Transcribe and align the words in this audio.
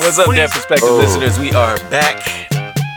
What's 0.00 0.18
up, 0.18 0.26
What 0.28 0.36
there, 0.36 0.46
is- 0.46 0.50
prospective 0.52 0.88
Oh. 0.88 0.96
listeners? 0.96 1.38
We 1.38 1.52
are 1.52 1.76
back 1.90 2.26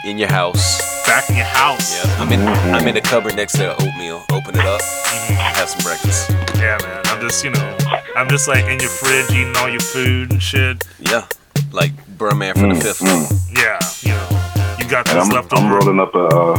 in 0.05 0.18
your 0.18 0.29
house. 0.32 0.79
Back 1.06 1.29
in 1.29 1.36
your 1.36 1.46
house. 1.46 1.92
Yeah, 1.94 2.22
I'm 2.22 2.31
in. 2.31 2.47
I'm 2.47 2.88
in 2.88 2.96
the 2.96 3.02
cupboard 3.02 3.36
next 3.36 3.54
to 3.54 3.58
the 3.60 3.74
oatmeal. 3.76 4.24
Open 4.31 4.56
it 4.56 4.65
up, 4.65 4.81
mm-hmm. 4.81 5.34
have 5.34 5.70
some 5.70 5.84
breakfast. 5.84 6.29
Yeah, 6.55 6.78
man. 6.81 7.02
I'm 7.08 7.20
just, 7.20 7.44
you 7.44 7.52
know, 7.52 7.78
I'm 8.16 8.29
just 8.29 8.47
like 8.47 8.66
in 8.66 8.79
your 8.79 8.89
fridge 8.89 9.29
eating 9.31 9.55
all 9.58 9.70
your 9.70 9.81
food 9.81 10.31
and 10.31 10.42
shit. 10.42 10.85
Yeah, 10.99 11.26
like 11.71 11.92
Burr 12.17 12.31
Man 12.35 12.56
from 12.56 12.70
the 12.70 12.76
mm, 12.76 12.81
Fifth. 12.84 12.99
Mm. 12.99 13.58
Yeah, 13.58 13.79
you 14.01 14.15
know, 14.15 14.76
you 14.79 14.90
got 14.90 15.08
And 15.10 15.20
this 15.20 15.28
I'm, 15.28 15.35
left 15.35 15.54
I'm 15.54 15.65
over. 15.65 15.76
rolling 15.79 15.99
up 15.99 16.16
a 16.16 16.26
uh, 16.26 16.55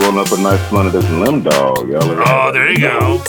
rolling 0.00 0.18
up 0.18 0.30
a 0.30 0.36
nice 0.42 0.68
blunt 0.68 0.88
of 0.88 0.92
this 0.92 1.08
limb 1.10 1.42
dog. 1.42 1.88
Y'all 1.88 2.02
ever 2.02 2.22
Oh, 2.26 2.52
there 2.52 2.66
that? 2.66 2.72
you 2.72 2.80
go. 2.80 3.22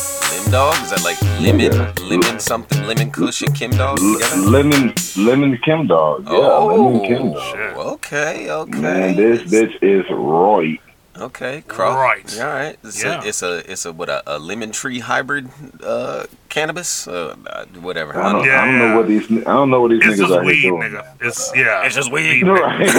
Lim 0.49 0.53
Dog? 0.53 0.81
Is 0.81 0.89
that 0.89 1.03
like 1.03 1.21
lemon, 1.39 1.71
Yeah. 1.71 1.93
lemon 2.09 2.39
something, 2.39 2.81
lemon 2.87 3.11
Kush 3.11 3.43
and 3.43 3.53
Kim 3.53 3.69
Dog 3.69 3.99
L- 4.01 4.13
together? 4.15 4.35
lemon 4.49 4.93
lemon 5.15 5.57
Kim 5.63 5.85
dog. 5.85 6.23
Yeah, 6.25 6.31
oh, 6.33 6.65
lemon 6.65 7.01
Kim 7.07 7.33
dog. 7.33 7.43
Shit. 7.43 7.77
okay, 7.77 8.49
okay. 8.49 8.79
Man, 8.79 9.15
this 9.15 9.43
bitch 9.43 9.77
is 9.83 10.05
right. 10.09 10.79
Okay, 11.19 11.63
cross. 11.67 11.95
Right. 11.97 12.39
All 12.41 12.47
right. 12.47 12.77
It's 12.83 13.03
Yeah. 13.03 13.21
a 13.21 13.27
it's 13.27 13.43
a 13.43 13.71
it's 13.71 13.85
a 13.85 13.93
what 13.93 14.09
a, 14.09 14.23
a 14.25 14.39
lemon 14.39 14.71
tree 14.71 14.97
hybrid 14.99 15.49
uh, 15.83 16.23
cannabis, 16.49 17.07
uh, 17.07 17.35
uh, 17.45 17.65
whatever. 17.81 18.17
I 18.17 18.31
don't, 18.31 18.43
Yeah, 18.43 18.63
I 18.63 18.65
don't 18.65 18.73
yeah. 18.79 18.87
know 18.87 18.97
what 18.97 19.07
these 19.07 19.25
I 19.45 19.53
don't 19.53 19.69
know 19.69 19.81
what 19.81 19.91
these 19.91 20.01
It's 20.01 20.07
niggas 20.15 20.17
just 20.17 20.33
out 20.33 20.45
weed, 20.45 20.55
here 20.61 20.71
doing. 20.71 20.91
nigga. 20.93 21.05
It's 21.21 21.51
yeah. 21.55 21.85
It's 21.85 21.93
just 21.93 22.11
weed. 22.11 22.41
Right. 22.47 22.81
it's, 22.81 22.95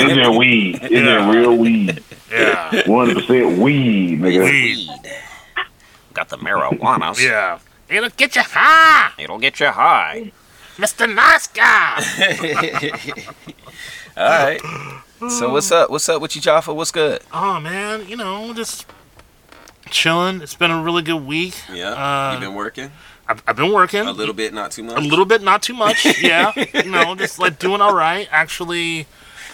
it's 0.00 0.14
just 0.14 0.38
weed. 0.38 0.78
It's 0.80 0.92
Yeah. 0.92 1.18
just 1.26 1.36
real 1.36 1.56
weed. 1.58 2.02
Yeah. 2.32 2.82
One 2.86 3.06
hundred 3.08 3.20
percent 3.26 3.58
weed, 3.58 4.20
nigga. 4.20 4.44
Weed. 4.44 4.88
Got 6.14 6.28
the 6.30 6.38
marijuanas. 6.38 7.18
Yeah. 7.24 7.58
It'll 7.86 8.08
get 8.08 8.34
you 8.34 8.42
high, 8.42 9.12
It'll 9.18 9.38
get 9.38 9.60
you 9.60 9.66
high. 9.68 10.32
Mr. 10.76 11.12
Nice 11.12 11.46
Guy. 11.48 12.02
All 14.16 14.24
right. 14.24 15.30
So 15.30 15.50
what's 15.50 15.70
up? 15.70 15.90
What's 15.90 16.08
up 16.08 16.22
with 16.22 16.34
you, 16.34 16.40
Jaffa? 16.42 16.72
What's 16.72 16.90
good? 16.90 17.20
Oh 17.32 17.60
man, 17.60 18.08
you 18.08 18.16
know, 18.16 18.52
just 18.54 18.86
chilling. 19.90 20.40
It's 20.40 20.54
been 20.54 20.70
a 20.70 20.82
really 20.82 21.02
good 21.02 21.24
week. 21.26 21.54
Yeah. 21.70 21.90
Uh, 21.90 22.34
you 22.34 22.40
been 22.40 22.54
working 22.54 22.90
I've, 23.26 23.42
I've 23.46 23.56
been 23.56 23.72
working 23.72 24.00
a 24.00 24.12
little 24.12 24.34
bit, 24.34 24.52
not 24.52 24.70
too 24.70 24.82
much. 24.82 24.98
A 24.98 25.00
little 25.00 25.24
bit, 25.24 25.42
not 25.42 25.62
too 25.62 25.74
much. 25.74 26.04
Yeah, 26.24 26.52
you 26.74 26.90
know, 26.90 27.14
just 27.14 27.38
like 27.38 27.58
doing 27.58 27.80
all 27.80 27.94
right. 27.94 28.28
Actually, 28.30 29.06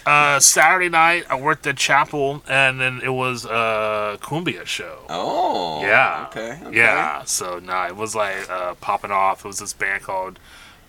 uh, 0.06 0.41
Saturday 0.41 0.89
night 0.89 1.25
I 1.31 1.39
worked 1.39 1.67
at 1.67 1.77
Chapel, 1.77 2.43
and 2.48 2.81
then 2.81 3.01
it 3.03 3.11
was 3.11 3.45
a 3.45 4.19
cumbia 4.20 4.67
show. 4.67 4.98
Oh. 5.09 5.81
Yeah. 5.83 6.27
Okay. 6.31 6.59
okay. 6.62 6.77
Yeah, 6.77 7.25
so 7.25 7.59
nah, 7.59 7.87
it 7.87 7.97
was 7.97 8.15
like 8.15 8.48
uh, 8.51 8.75
popping 8.75 9.11
off. 9.11 9.45
It 9.45 9.48
was 9.48 9.59
this 9.59 9.73
band 9.73 10.03
called 10.03 10.39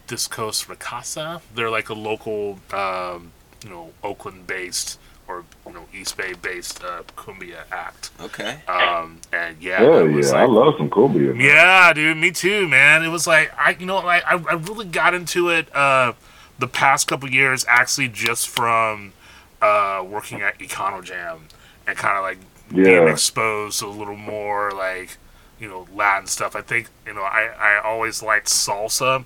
Discos 0.08 0.66
Ricasa. 0.68 1.42
They're 1.54 1.70
like 1.70 1.90
a 1.90 1.94
local, 1.94 2.60
um, 2.74 3.32
you 3.64 3.70
know, 3.70 3.92
Oakland-based 4.04 5.00
or 5.28 5.46
you 5.66 5.74
know 5.74 5.86
East 5.94 6.18
Bay-based 6.18 6.84
uh, 6.84 7.04
cumbia 7.16 7.64
act. 7.72 8.12
Okay. 8.20 8.60
Um, 8.68 9.20
and 9.32 9.62
yeah, 9.62 9.80
Hell 9.80 10.00
it 10.00 10.12
was 10.12 10.32
yeah, 10.32 10.44
I 10.44 10.46
love 10.46 10.76
some 10.78 10.90
cumbia. 10.90 11.40
yeah, 11.40 11.94
dude, 11.94 12.18
me 12.18 12.32
too, 12.32 12.68
man. 12.68 13.04
It 13.04 13.10
was 13.10 13.28
like 13.28 13.52
I, 13.58 13.72
you 13.80 13.86
know, 13.86 14.00
like 14.00 14.24
I, 14.26 14.36
I 14.36 14.54
really 14.56 14.86
got 14.86 15.14
into 15.14 15.50
it 15.50 15.74
uh, 15.76 16.14
the 16.62 16.68
past 16.70 17.08
couple 17.10 17.30
years, 17.32 17.66
actually, 17.70 18.10
just 18.10 18.50
from 18.50 19.14
uh, 19.62 20.06
working 20.08 20.42
at 20.42 20.60
Econojam 20.60 21.42
and 21.88 21.98
kind 21.98 22.18
of 22.18 22.24
like 22.24 22.40
being 22.84 23.08
exposed 23.08 23.80
to 23.82 23.88
a 23.88 23.90
little 23.90 24.18
more 24.18 24.72
like 24.72 25.18
you 25.60 25.70
know 25.70 25.88
Latin 25.94 26.28
stuff. 26.28 26.56
I 26.56 26.62
think 26.62 26.90
you 27.08 27.14
know 27.16 27.24
I, 27.24 27.50
I 27.60 27.82
always 27.84 28.24
liked 28.24 28.48
salsa. 28.48 29.26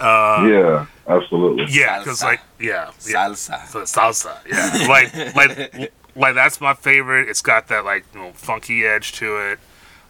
Uh, 0.00 0.50
Yeah, 0.50 0.86
absolutely. 1.06 1.66
yeah, 1.68 2.00
because 2.00 2.22
like 2.22 2.40
yeah, 2.58 2.90
yeah, 3.06 3.28
Salsa. 3.28 3.66
so 3.68 3.82
salsa, 3.82 4.36
yeah, 4.46 4.74
like 4.88 5.14
like 5.36 5.92
like 6.16 6.34
that's 6.34 6.60
my 6.60 6.74
favorite. 6.74 7.28
It's 7.28 7.42
got 7.42 7.68
that 7.68 7.84
like 7.84 8.04
you 8.14 8.20
know 8.20 8.32
funky 8.32 8.84
edge 8.84 9.12
to 9.14 9.38
it. 9.38 9.58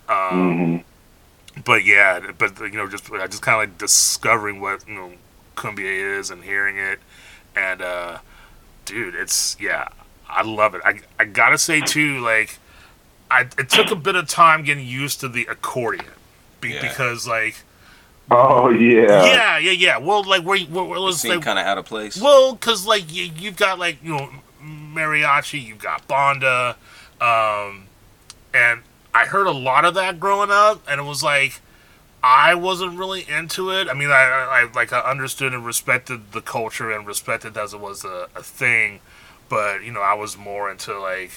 Um, 0.09 0.56
hmm 0.56 0.77
but 1.65 1.84
yeah, 1.84 2.32
but 2.38 2.59
you 2.60 2.71
know, 2.72 2.88
just 2.88 3.10
I 3.12 3.27
just 3.27 3.43
kind 3.43 3.62
of 3.62 3.71
like 3.71 3.78
discovering 3.78 4.60
what 4.60 4.87
you 4.88 4.94
know 4.94 5.12
cumbia 5.54 6.19
is 6.19 6.31
and 6.31 6.42
hearing 6.44 6.76
it, 6.76 6.98
and 7.56 7.81
uh, 7.82 8.19
dude, 8.84 9.15
it's 9.15 9.56
yeah, 9.60 9.88
I 10.28 10.42
love 10.42 10.75
it. 10.75 10.82
I 10.84 11.00
I 11.19 11.25
gotta 11.25 11.59
say 11.59 11.81
too, 11.81 12.20
like, 12.20 12.59
I 13.31 13.42
it 13.59 13.69
took 13.69 13.91
a 13.91 13.97
bit 13.97 14.15
of 14.16 14.28
time 14.28 14.65
getting 14.65 14.87
used 14.87 15.20
to 15.20 15.28
the 15.28 15.47
accordion, 15.47 16.06
be, 16.60 16.70
Yeah. 16.70 16.81
because 16.82 17.26
like 17.26 17.56
Oh 18.31 18.70
yeah. 18.70 19.25
yeah, 19.26 19.59
yeah, 19.59 19.70
yeah. 19.72 19.98
Well, 19.98 20.25
like 20.25 20.42
where 20.44 20.59
where, 20.60 20.84
where 20.84 21.00
was 21.00 21.25
like 21.25 21.42
kind 21.42 21.59
of 21.59 21.66
out 21.66 21.76
of 21.78 21.84
place. 21.84 22.21
well, 22.21 22.56
cause 22.56 22.86
like 22.86 23.12
you, 23.15 23.31
you've 23.36 23.56
got 23.56 23.78
like 23.78 23.98
you 24.03 24.16
know 24.16 24.31
mariachi, 24.62 25.62
you've 25.62 25.78
got 25.78 26.09
banda, 26.09 26.76
um, 27.21 27.84
and 28.54 28.81
I 29.12 29.26
heard 29.26 29.47
a 29.47 29.53
lot 29.53 29.84
of 29.84 29.92
that 29.94 30.19
growing 30.19 30.50
up, 30.50 30.81
and 30.88 31.00
it 31.00 31.04
was 31.04 31.22
like 31.22 31.60
I 32.26 32.54
wasn't 32.54 32.98
really 32.98 33.28
into 33.28 33.70
it. 33.70 33.88
I 33.88 33.94
mean, 33.94 34.10
I, 34.10 34.22
I, 34.22 34.60
I 34.62 34.72
like 34.74 34.92
I 34.92 35.00
understood 35.00 35.52
and 35.52 35.64
respected 35.66 36.32
the 36.32 36.40
culture 36.40 36.90
and 36.90 37.06
respected 37.06 37.56
as 37.56 37.74
it 37.74 37.80
was 37.80 38.04
a, 38.04 38.28
a 38.34 38.42
thing, 38.42 39.00
but 39.48 39.82
you 39.84 39.92
know 39.92 40.00
I 40.00 40.14
was 40.14 40.36
more 40.36 40.70
into 40.70 40.98
like 40.98 41.32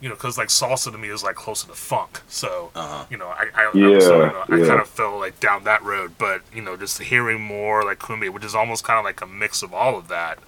you 0.00 0.08
know 0.08 0.14
because 0.14 0.38
like 0.38 0.48
salsa 0.48 0.92
to 0.92 0.98
me 0.98 1.08
is 1.08 1.24
like 1.24 1.34
closer 1.36 1.66
to 1.66 1.74
funk, 1.74 2.22
so 2.28 2.72
Uh-huh. 2.74 3.06
you 3.10 3.16
know 3.18 3.26
I 3.28 3.46
I, 3.54 3.72
I, 3.80 3.92
Yeah, 3.98 3.98
so, 3.98 4.24
you 4.24 4.30
know, 4.30 4.44
I 4.50 4.58
yeah. 4.58 4.66
kind 4.66 4.80
of 4.80 4.88
fell 4.88 5.18
like 5.18 5.40
down 5.40 5.64
that 5.64 5.82
road, 5.82 6.14
but 6.18 6.42
you 6.54 6.62
know 6.62 6.76
just 6.76 7.00
hearing 7.02 7.40
more 7.40 7.84
like 7.84 7.98
cumbia, 7.98 8.30
which 8.30 8.44
is 8.44 8.54
almost 8.54 8.84
kind 8.84 8.98
of 9.00 9.04
like 9.04 9.20
a 9.20 9.26
mix 9.26 9.62
of 9.62 9.74
all 9.74 9.98
of 9.98 10.08
that, 10.08 10.38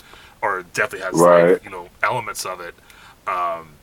or 0.42 0.62
definitely 0.62 1.04
has 1.06 1.26
Right. 1.26 1.58
like 1.58 1.62
you 1.64 1.70
know 1.70 1.90
elements 2.04 2.46
of 2.46 2.60
it. 2.60 2.74
Um, 3.26 3.78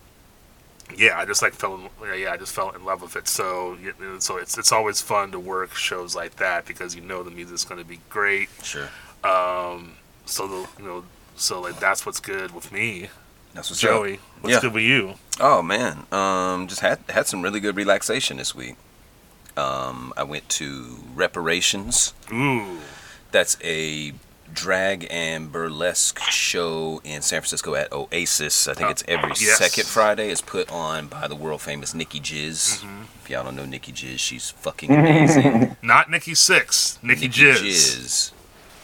yeah, 0.97 1.17
I 1.19 1.25
just 1.25 1.41
like 1.41 1.53
fell. 1.53 1.75
In, 1.75 1.89
yeah, 2.19 2.31
I 2.31 2.38
just 2.38 2.53
fell 2.53 2.69
in 2.72 2.83
love 2.85 3.01
with 3.01 3.16
it. 3.16 3.27
So, 3.27 3.77
so 4.19 4.38
it's 4.38 4.57
it's 4.57 4.72
always 4.72 5.01
fun 5.01 5.31
to 5.31 5.39
work 5.39 5.75
shows 5.75 6.16
like 6.16 6.35
that 6.38 6.66
because 6.66 6.95
you 6.95 7.01
know 7.01 7.23
the 7.23 7.31
music's 7.31 7.66
going 7.66 7.81
to 7.81 7.88
be 7.88 8.00
great. 8.09 8.50
Sure. 8.63 8.89
Um, 9.23 9.94
so 10.25 10.47
the, 10.47 10.67
you 10.81 10.85
know, 10.88 11.03
so 11.35 11.61
like 11.61 11.79
that's 11.79 12.05
what's 12.05 12.19
good 12.19 12.53
with 12.53 12.72
me, 12.72 13.09
That's 13.53 13.69
what's 13.69 13.83
up. 13.83 13.89
Joey. 13.89 14.19
What's 14.41 14.55
Yeah. 14.55 14.61
good 14.61 14.73
with 14.73 14.83
you? 14.83 15.16
Oh 15.39 15.61
man, 15.61 16.05
um, 16.11 16.67
just 16.67 16.81
had 16.81 16.99
had 17.09 17.28
some 17.28 17.41
really 17.41 17.59
good 17.59 17.75
relaxation 17.75 18.38
this 18.38 18.53
week. 18.55 18.75
Um, 19.57 20.13
I 20.16 20.23
went 20.23 20.47
to 20.49 20.99
Reparations. 21.16 22.13
Ooh, 22.31 22.79
That's 23.31 23.57
a 23.63 24.13
drag 24.53 25.07
and 25.09 25.51
burlesque 25.51 26.19
show 26.19 27.01
in 27.03 27.21
San 27.21 27.41
Francisco 27.41 27.75
at 27.75 27.91
Oasis. 27.91 28.67
I 28.67 28.73
think 28.73 28.91
it's 28.91 29.03
every 29.07 29.29
yes. 29.29 29.57
second 29.57 29.85
Friday. 29.85 30.29
It's 30.29 30.41
put 30.41 30.71
on 30.71 31.07
by 31.07 31.27
the 31.27 31.35
world 31.35 31.61
famous 31.61 31.93
Nikki 31.93 32.19
Jizz. 32.19 32.79
Mm-hmm. 32.79 33.01
If 33.23 33.29
y'all 33.29 33.43
don't 33.43 33.55
know 33.55 33.65
Nikki 33.65 33.91
Jizz, 33.91 34.19
she's 34.19 34.49
fucking 34.51 34.91
amazing. 34.91 35.77
not 35.81 36.09
Nikki 36.09 36.31
Sixx, 36.31 37.01
Nikki, 37.03 37.29
Jizz. 37.29 38.31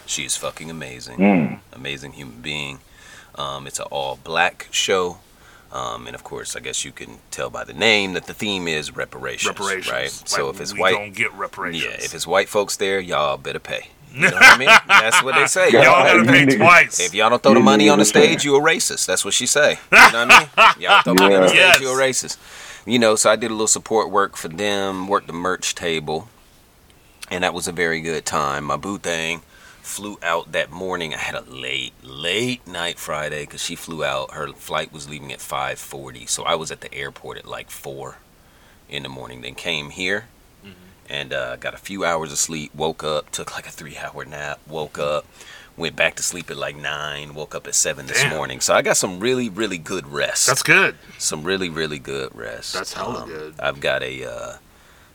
She 0.06 0.24
is 0.24 0.36
fucking 0.36 0.70
amazing. 0.70 1.18
Mm. 1.18 1.58
Amazing 1.72 2.12
human 2.12 2.40
being. 2.40 2.78
Um, 3.34 3.66
it's 3.66 3.80
an 3.80 3.86
all 3.90 4.18
black 4.22 4.68
show. 4.70 5.18
Um, 5.72 6.06
and 6.06 6.14
of 6.14 6.22
course, 6.22 6.54
I 6.54 6.60
guess 6.60 6.84
you 6.84 6.92
can 6.92 7.18
tell 7.30 7.50
by 7.50 7.64
the 7.64 7.74
name 7.74 8.12
that 8.14 8.26
the 8.26 8.34
theme 8.34 8.68
is 8.68 8.94
reparations. 8.94 9.48
Reparations, 9.48 9.92
Right? 9.92 10.02
Like, 10.04 10.28
so 10.28 10.48
if 10.48 10.60
it's 10.60 10.72
we 10.72 10.80
white. 10.80 10.92
don't 10.92 11.14
get 11.14 11.32
reparations. 11.34 11.84
Yeah, 11.84 12.04
if 12.04 12.14
it's 12.14 12.26
white 12.26 12.48
folks 12.48 12.76
there, 12.76 13.00
y'all 13.00 13.36
better 13.36 13.58
pay. 13.58 13.88
You 14.16 14.22
know 14.30 14.36
what 14.36 14.42
I 14.42 14.58
mean? 14.58 14.68
That's 14.88 15.22
what 15.22 15.34
they 15.34 15.46
say. 15.58 15.70
y'all 15.70 15.82
Y'all 15.82 16.04
gotta 16.04 16.24
pay 16.24 16.46
twice. 16.56 17.00
if 17.00 17.14
y'all 17.14 17.28
don't 17.28 17.42
throw 17.42 17.54
the 17.54 17.60
money 17.60 17.88
on 17.88 17.98
the 17.98 18.04
stage, 18.04 18.44
you 18.44 18.56
a 18.56 18.60
racist. 18.60 19.06
That's 19.06 19.24
what 19.24 19.34
she 19.34 19.46
say. 19.46 19.72
You 19.92 19.98
know 20.12 20.26
what 20.26 20.30
I 20.32 20.38
mean? 20.40 20.48
Y'all 20.82 21.02
throw 21.02 21.14
money 21.14 21.34
on 21.34 21.42
the 21.42 21.48
stage, 21.48 21.80
you 21.80 21.88
a 21.90 21.94
racist. 22.00 22.38
You 22.86 22.98
know, 22.98 23.14
so 23.16 23.30
I 23.30 23.36
did 23.36 23.50
a 23.50 23.54
little 23.54 23.66
support 23.66 24.10
work 24.10 24.36
for 24.36 24.48
them, 24.48 25.06
worked 25.08 25.26
the 25.26 25.32
merch 25.32 25.74
table, 25.74 26.28
and 27.30 27.44
that 27.44 27.52
was 27.52 27.68
a 27.68 27.72
very 27.72 28.00
good 28.00 28.24
time. 28.24 28.64
My 28.64 28.76
boo 28.76 28.96
thing 28.98 29.42
flew 29.82 30.18
out 30.22 30.52
that 30.52 30.70
morning. 30.70 31.12
I 31.14 31.18
had 31.18 31.34
a 31.34 31.42
late, 31.42 31.92
late 32.02 32.66
night 32.66 32.98
Friday 32.98 33.42
because 33.44 33.62
she 33.62 33.76
flew 33.76 34.04
out. 34.04 34.32
Her 34.32 34.48
flight 34.48 34.92
was 34.92 35.08
leaving 35.08 35.32
at 35.32 35.40
5:40, 35.40 36.26
so 36.28 36.42
I 36.44 36.54
was 36.54 36.70
at 36.70 36.80
the 36.80 36.92
airport 36.94 37.38
at 37.38 37.46
like 37.46 37.70
four 37.70 38.16
in 38.88 39.02
the 39.02 39.08
morning. 39.08 39.42
Then 39.42 39.54
came 39.54 39.90
here 39.90 40.26
and 41.08 41.32
uh, 41.32 41.56
got 41.56 41.74
a 41.74 41.78
few 41.78 42.04
hours 42.04 42.32
of 42.32 42.38
sleep. 42.38 42.74
Woke 42.74 43.02
up, 43.04 43.30
took 43.30 43.54
like 43.54 43.66
a 43.66 43.70
three-hour 43.70 44.24
nap. 44.24 44.58
Woke 44.68 44.98
up, 44.98 45.24
went 45.76 45.96
back 45.96 46.14
to 46.16 46.22
sleep 46.22 46.50
at 46.50 46.56
like 46.56 46.76
nine. 46.76 47.34
Woke 47.34 47.54
up 47.54 47.66
at 47.66 47.74
seven 47.74 48.06
this 48.06 48.22
Damn. 48.22 48.30
morning. 48.34 48.60
So 48.60 48.74
I 48.74 48.82
got 48.82 48.96
some 48.96 49.20
really, 49.20 49.48
really 49.48 49.78
good 49.78 50.06
rest. 50.06 50.46
That's 50.46 50.62
good. 50.62 50.96
some 51.18 51.42
really, 51.44 51.68
really 51.68 51.98
good 51.98 52.34
rest. 52.34 52.74
That's 52.74 52.92
hella 52.94 53.24
good. 53.26 53.54
I've 53.58 53.80
got 53.80 54.02
a 54.02 54.24
uh, 54.24 54.52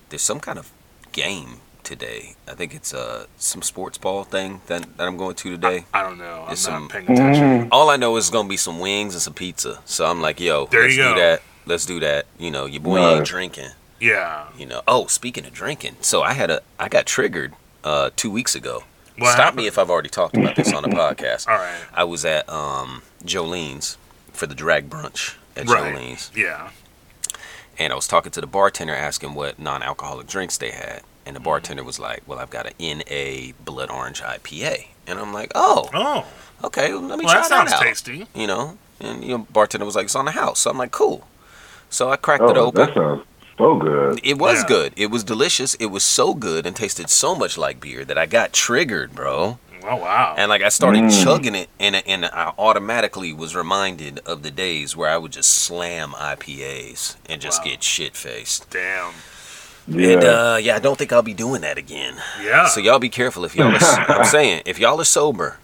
there's 0.10 0.22
some 0.22 0.40
kind 0.40 0.60
of 0.60 0.72
game 1.12 1.58
today. 1.84 2.36
I 2.48 2.54
think 2.54 2.76
it's 2.76 2.94
uh 2.94 3.26
some 3.38 3.62
sports 3.64 3.98
ball 3.98 4.24
thing 4.24 4.62
that, 4.68 4.98
that 4.98 5.08
I'm 5.08 5.18
going 5.18 5.36
to 5.36 5.50
today. 5.50 5.86
I 5.94 6.04
don't 6.04 6.18
know. 6.20 6.44
I'm 6.48 6.54
It's 6.54 6.68
not 6.68 6.90
paying 6.90 7.10
attention. 7.10 7.70
All 7.72 7.90
I 7.90 7.98
know 7.98 8.16
is 8.18 8.26
it's 8.26 8.30
gonna 8.30 8.48
be 8.48 8.58
some 8.58 8.80
wings 8.80 9.14
and 9.16 9.22
some 9.22 9.34
pizza. 9.34 9.82
So 9.86 10.06
I'm 10.06 10.22
like, 10.22 10.40
yo, 10.40 10.68
There 10.68 10.84
let's 10.84 10.96
you 10.96 11.04
do 11.04 11.10
go. 11.10 11.20
that. 11.20 11.42
Let's 11.66 11.86
do 11.86 12.00
that. 12.02 12.26
You 12.38 12.52
know, 12.52 12.66
your 12.66 12.82
boy 12.82 12.98
Right. 12.98 13.18
ain't 13.18 13.26
drinking. 13.26 13.70
Yeah. 14.02 14.48
You 14.58 14.66
know. 14.66 14.82
Oh, 14.88 15.06
speaking 15.08 15.46
of 15.46 15.54
drinking, 15.54 15.96
so 16.02 16.22
I 16.24 16.34
had 16.34 16.50
a 16.52 16.62
I 16.80 16.90
got 16.90 17.06
triggered 17.06 17.54
uh 17.84 18.10
two 18.16 18.32
weeks 18.32 18.56
ago. 18.56 18.84
What 19.18 19.28
Stop 19.34 19.40
happened? 19.40 19.58
me 19.58 19.68
if 19.68 19.78
I've 19.78 19.90
already 19.90 20.10
talked 20.10 20.36
about 20.36 20.56
this 20.56 20.74
on 20.74 20.84
the 20.84 20.90
podcast. 21.04 21.48
All 21.48 21.56
right. 21.58 21.82
I 21.94 22.04
was 22.06 22.26
at 22.26 22.50
um, 22.50 23.04
Jolene's 23.24 23.98
for 24.34 24.48
the 24.48 24.56
drag 24.56 24.90
brunch 24.90 25.36
at 25.56 25.68
Right. 25.68 25.94
Jolene's, 25.94 26.32
Yeah. 26.36 26.70
and 27.78 27.92
I 27.94 27.96
was 27.96 28.08
talking 28.08 28.32
to 28.32 28.42
the 28.42 28.48
bartender 28.48 28.96
asking 28.96 29.34
what 29.36 29.60
non-alcoholic 29.60 30.28
drinks 30.28 30.58
they 30.58 30.72
had, 30.72 31.02
and 31.26 31.36
the 31.36 31.40
Mm-hmm. 31.40 31.44
bartender 31.44 31.84
was 31.84 32.00
like, 32.00 32.24
"Well, 32.26 32.40
I've 32.40 32.50
got 32.50 32.66
an 32.66 32.74
NA 32.80 33.52
Blood 33.64 33.92
Orange 33.92 34.22
IPA," 34.22 34.88
and 35.06 35.20
I'm 35.20 35.34
like, 35.34 35.52
"Oh, 35.54 35.90
Oh, 35.94 36.26
okay, 36.64 36.92
well, 36.94 37.02
let 37.04 37.20
me 37.20 37.26
well, 37.26 37.34
try 37.36 37.42
that 37.42 37.50
sounds 37.50 37.72
out." 37.74 37.82
tasty. 37.84 38.26
You 38.34 38.48
know, 38.48 38.78
and 39.00 39.24
you 39.24 39.38
know, 39.38 39.46
bartender 39.52 39.86
was 39.86 39.96
like, 39.96 40.06
"It's 40.06 40.16
on 40.16 40.26
the 40.26 40.32
house," 40.32 40.60
so 40.62 40.72
I'm 40.72 40.78
like, 40.78 40.92
"Cool." 40.92 41.28
So 41.90 42.10
I 42.10 42.16
cracked 42.16 42.44
it 42.44 42.58
Oh, 42.58 42.68
open. 42.68 42.86
that 42.86 42.94
sounds 42.96 43.26
so 43.58 43.76
good. 43.76 44.20
It 44.24 44.38
was 44.38 44.62
Yeah. 44.62 44.68
good. 44.68 44.94
It 44.96 45.12
was 45.12 45.24
delicious. 45.24 45.74
It 45.76 45.88
was 45.88 46.04
so 46.04 46.34
good 46.34 46.66
and 46.66 46.76
tasted 46.76 47.10
so 47.10 47.36
much 47.36 47.58
like 47.58 47.80
beer 47.80 48.04
that 48.06 48.18
I 48.18 48.26
got 48.26 48.54
triggered, 48.54 49.14
bro. 49.14 49.60
Oh 49.84 49.96
wow. 49.96 50.36
And 50.38 50.50
like 50.50 50.62
I 50.62 50.70
started 50.70 51.04
Mm. 51.06 51.24
chugging 51.24 51.56
it, 51.56 51.70
and 51.80 51.96
and 52.06 52.26
I 52.26 52.54
automatically 52.58 53.34
was 53.34 53.56
reminded 53.56 54.20
of 54.28 54.44
the 54.44 54.52
days 54.52 54.96
where 54.96 55.10
I 55.10 55.18
would 55.18 55.32
just 55.32 55.50
slam 55.52 56.14
IPAs 56.16 57.16
and 57.28 57.42
just 57.42 57.62
Wow. 57.62 57.72
get 57.72 57.84
shit 57.84 58.16
faced. 58.16 58.70
Damn. 58.70 59.14
Yeah. 59.88 60.10
And 60.12 60.24
uh, 60.24 60.58
yeah, 60.62 60.76
I 60.76 60.80
don't 60.80 60.98
think 60.98 61.12
I'll 61.12 61.24
be 61.24 61.34
doing 61.34 61.62
that 61.62 61.78
again. 61.80 62.16
Yeah. 62.44 62.68
So 62.68 62.80
y'all 62.80 63.00
be 63.00 63.10
careful 63.10 63.44
if 63.44 63.56
y'all. 63.56 63.74
Are, 63.76 64.12
I'm 64.12 64.26
saying 64.38 64.62
if 64.66 64.78
y'all 64.78 65.02
are 65.02 65.04
sober, 65.04 65.58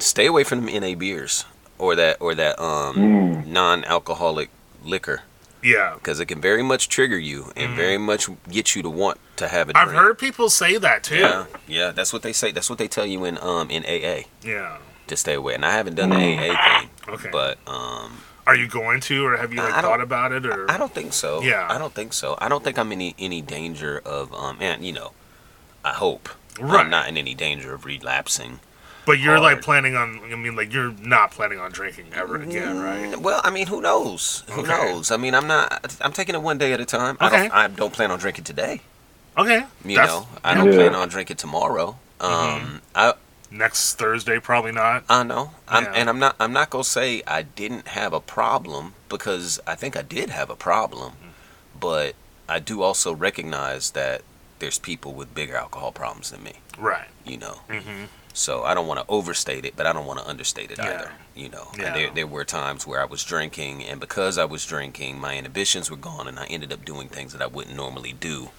stay 0.00 0.26
away 0.26 0.42
from 0.42 0.66
them 0.66 0.82
NA 0.82 0.94
beers 0.96 1.44
or 1.78 1.94
that 1.94 2.16
or 2.20 2.34
that 2.34 2.58
um 2.60 2.96
Mm. 2.96 3.46
non-alcoholic 3.46 4.50
liquor 4.84 5.22
yeah. 5.62 5.94
because 5.94 6.20
it 6.20 6.26
can 6.26 6.40
very 6.40 6.62
much 6.62 6.88
trigger 6.88 7.18
you 7.18 7.52
and 7.56 7.74
very 7.76 7.98
much 7.98 8.28
get 8.50 8.74
you 8.74 8.82
to 8.82 8.90
want 8.90 9.18
to 9.36 9.48
have 9.48 9.68
a 9.68 9.72
drink. 9.72 9.88
Mm. 9.88 9.90
I've 9.92 9.96
heard 10.04 10.18
people 10.18 10.48
say 10.50 10.76
that 10.78 11.04
too. 11.04 11.16
Yeah, 11.16 11.46
yeah, 11.66 11.90
that's 11.90 12.12
what 12.12 12.22
they 12.22 12.32
say. 12.32 12.50
That's 12.52 12.68
what 12.70 12.78
they 12.78 12.88
tell 12.88 13.06
you 13.06 13.24
in 13.24 13.38
um 13.38 13.70
in 13.70 13.84
AA 13.84 14.24
Yeah. 14.42 14.78
to 15.06 15.16
stay 15.16 15.34
away. 15.34 15.54
And 15.54 15.64
I 15.64 15.72
haven't 15.72 15.94
done 15.96 16.10
the 16.10 16.16
Mm. 16.16 16.38
AA 16.50 16.80
thing, 16.80 16.90
Okay. 17.14 17.28
but 17.32 17.58
um 17.66 18.22
Are 18.46 18.56
you 18.56 18.66
going 18.68 19.00
to, 19.02 19.24
or 19.26 19.36
have 19.36 19.52
you 19.52 19.58
like 19.60 19.74
thought 19.84 20.00
about 20.00 20.32
it, 20.32 20.44
or? 20.46 20.68
I 20.70 20.76
don't 20.78 20.92
think 20.94 21.12
so. 21.12 21.40
Yeah. 21.42 21.66
I 21.70 21.78
don't 21.78 21.94
think 21.94 22.12
so. 22.12 22.36
I 22.40 22.48
don't 22.48 22.64
think 22.64 22.78
I'm 22.78 22.90
in 22.92 23.00
any 23.00 23.14
any 23.18 23.40
danger 23.42 24.00
of 24.04 24.32
um 24.34 24.56
and 24.60 24.84
you 24.84 24.92
know, 24.92 25.12
I 25.84 25.92
hope 25.92 26.28
Right. 26.58 26.80
I'm 26.80 26.90
not 26.90 27.08
in 27.08 27.16
any 27.16 27.34
danger 27.34 27.72
of 27.74 27.84
relapsing. 27.84 28.60
But 29.10 29.18
you're 29.18 29.40
like 29.40 29.60
planning 29.60 29.96
on. 29.96 30.20
I 30.32 30.36
mean, 30.36 30.54
like 30.54 30.72
you're 30.72 30.92
not 30.92 31.32
planning 31.32 31.58
on 31.58 31.72
drinking 31.72 32.06
ever 32.14 32.36
again, 32.36 32.78
right? 32.80 33.10
Mm, 33.10 33.16
Well, 33.16 33.40
I 33.42 33.50
mean, 33.50 33.66
who 33.66 33.80
knows? 33.80 34.44
Who 34.52 34.60
Okay. 34.60 34.70
knows? 34.70 35.10
I 35.10 35.16
mean, 35.16 35.34
I'm 35.34 35.48
not. 35.48 35.96
I'm 36.00 36.12
taking 36.12 36.36
it 36.36 36.42
one 36.42 36.58
day 36.58 36.72
at 36.72 36.80
a 36.80 36.84
time. 36.84 37.16
I 37.18 37.26
Okay. 37.26 37.42
don't. 37.48 37.52
I 37.52 37.66
don't 37.66 37.92
plan 37.92 38.12
on 38.12 38.20
drinking 38.20 38.44
today. 38.44 38.82
Okay. 39.36 39.64
You 39.84 39.96
That's- 39.96 40.08
know, 40.14 40.28
I 40.44 40.54
don't 40.54 40.68
Yeah. 40.70 40.74
plan 40.78 40.94
on 40.94 41.08
drinking 41.08 41.38
tomorrow. 41.38 41.98
Um, 42.20 42.30
Mm-hmm. 42.30 42.76
I 42.94 43.14
Next 43.52 43.94
Thursday, 43.98 44.38
probably 44.38 44.70
not. 44.70 45.02
I 45.10 45.24
know, 45.24 45.50
I'm, 45.66 45.82
Yeah. 45.82 45.92
and 45.96 46.08
I'm 46.08 46.20
not. 46.20 46.36
I'm 46.38 46.52
not 46.52 46.70
gonna 46.70 46.84
say 46.84 47.20
I 47.26 47.42
didn't 47.42 47.88
have 47.88 48.12
a 48.12 48.20
problem 48.20 48.94
because 49.08 49.58
I 49.66 49.74
think 49.74 49.96
I 49.96 50.02
did 50.02 50.30
have 50.30 50.50
a 50.50 50.54
problem, 50.54 51.14
but 51.78 52.14
I 52.48 52.60
do 52.60 52.82
also 52.82 53.12
recognize 53.12 53.90
that 53.90 54.22
there's 54.60 54.78
people 54.78 55.14
with 55.14 55.34
bigger 55.34 55.56
alcohol 55.56 55.90
problems 55.90 56.30
than 56.30 56.44
me. 56.44 56.60
Right. 56.78 57.08
You 57.24 57.38
know, 57.38 57.56
Mm-hmm. 57.68 58.04
So 58.32 58.62
I 58.64 58.74
don't 58.74 58.86
want 58.86 59.00
to 59.00 59.06
overstate 59.08 59.64
it, 59.64 59.74
but 59.76 59.86
I 59.86 59.92
don't 59.92 60.06
want 60.06 60.18
to 60.20 60.26
understate 60.28 60.70
it 60.70 60.78
Yeah. 60.78 60.84
either. 60.94 61.12
You 61.34 61.48
know, 61.48 61.70
Yeah. 61.78 61.92
there 61.94 62.10
there 62.10 62.26
were 62.26 62.44
times 62.44 62.86
where 62.86 63.00
I 63.00 63.04
was 63.04 63.24
drinking, 63.24 63.84
and 63.84 63.98
because 64.00 64.38
I 64.38 64.44
was 64.44 64.64
drinking, 64.64 65.18
my 65.20 65.36
inhibitions 65.36 65.90
were 65.90 65.96
gone, 65.96 66.28
and 66.28 66.38
I 66.38 66.44
ended 66.46 66.72
up 66.72 66.84
doing 66.84 67.08
things 67.08 67.32
that 67.32 67.42
I 67.42 67.46
wouldn't 67.46 67.76
normally 67.76 68.12
do 68.12 68.50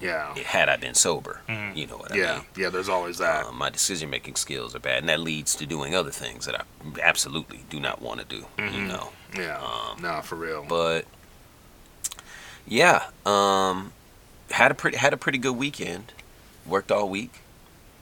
Yeah. 0.00 0.34
had 0.36 0.68
I 0.68 0.76
been 0.76 0.94
sober. 0.94 1.40
Mhm. 1.48 1.76
You 1.76 1.86
know 1.88 1.96
what 1.96 2.12
I 2.12 2.16
Yeah. 2.16 2.32
mean? 2.36 2.46
Yeah. 2.56 2.68
There's 2.70 2.88
always 2.88 3.18
that. 3.18 3.46
Um, 3.46 3.56
my 3.56 3.68
decision 3.70 4.08
making 4.10 4.36
skills 4.36 4.74
are 4.74 4.78
bad, 4.80 4.98
and 4.98 5.08
that 5.08 5.20
leads 5.20 5.54
to 5.56 5.66
doing 5.66 5.94
other 5.94 6.12
things 6.12 6.44
that 6.46 6.54
I 6.54 6.62
absolutely 7.02 7.64
do 7.68 7.80
not 7.80 8.00
want 8.00 8.20
to 8.20 8.26
do. 8.26 8.46
You 8.58 8.64
Mhm. 8.64 8.86
know, 8.88 9.12
yeah. 9.34 9.58
um, 9.58 10.00
no, 10.00 10.22
for 10.22 10.36
real. 10.36 10.62
but 10.64 11.04
yeah, 12.66 13.06
um, 13.26 13.92
had 14.50 14.70
a 14.70 14.74
pretty 14.74 14.96
had 14.98 15.12
a 15.12 15.16
pretty 15.16 15.38
good 15.38 15.56
weekend. 15.56 16.12
Worked 16.66 16.92
all 16.92 17.08
week. 17.08 17.40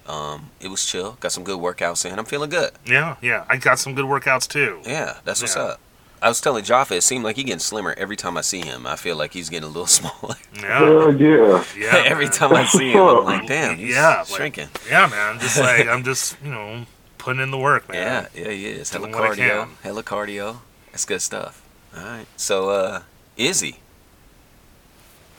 Um, 0.09 0.51
it 0.61 0.69
was 0.69 0.85
chill. 0.87 1.17
Got 1.21 1.33
some 1.33 1.43
good 1.45 1.59
workouts 1.59 2.05
in. 2.11 2.19
I'm 2.19 2.25
feeling 2.25 2.51
good. 2.51 2.71
yeah. 2.85 3.17
Yeah. 3.21 3.45
I 3.49 3.57
got 3.57 3.79
some 3.79 3.95
good 3.95 4.05
workouts 4.07 4.47
too. 4.49 4.81
Yeah, 4.85 5.19
that's 5.25 5.41
what's 5.43 5.57
Yeah. 5.57 5.63
up. 5.63 5.81
I 6.23 6.29
was 6.29 6.41
telling 6.41 6.65
Jaffa, 6.65 6.95
it 6.97 7.03
seemed 7.03 7.25
like 7.25 7.37
he's 7.37 7.45
getting 7.45 7.59
slimmer 7.59 7.95
every 7.99 8.17
time 8.17 8.37
I 8.39 8.41
see 8.41 8.61
him. 8.61 8.87
I 8.87 8.97
feel 8.97 9.17
like 9.17 9.33
he's 9.35 9.51
getting 9.51 9.65
a 9.65 9.73
little 9.73 9.87
smaller. 10.01 10.37
Yeah. 10.55 10.79
Hell 10.79 11.15
yeah. 11.21 11.65
Yeah. 11.77 12.03
every 12.07 12.29
time 12.29 12.55
I 12.55 12.65
see 12.65 12.93
him, 12.93 13.01
I'm 13.01 13.25
like, 13.25 13.47
damn, 13.47 13.77
he's 13.77 13.95
Yeah, 13.95 14.19
like- 14.19 14.27
shrinking. 14.29 14.69
Yeah, 14.89 15.07
man. 15.09 15.39
Just 15.41 15.59
like 15.59 15.87
I'm 15.87 16.05
just 16.05 16.37
you 16.43 16.51
know 16.51 16.87
putting 17.19 17.43
in 17.43 17.51
the 17.51 17.59
work, 17.59 17.89
man. 17.89 18.29
Yeah, 18.35 18.43
yeah, 18.45 18.51
he 18.51 18.67
is. 18.67 18.91
Hella 18.91 19.09
Doing 19.09 19.21
what 19.21 19.31
I 19.31 19.35
cardio. 19.35 19.49
can. 19.65 19.69
Hella 19.83 20.03
cardio. 20.03 20.57
That's 20.93 21.05
good 21.05 21.21
stuff. 21.21 21.63
All 21.97 22.03
right. 22.05 22.27
So, 22.37 22.71
uh, 22.71 23.03
Izzy, 23.37 23.81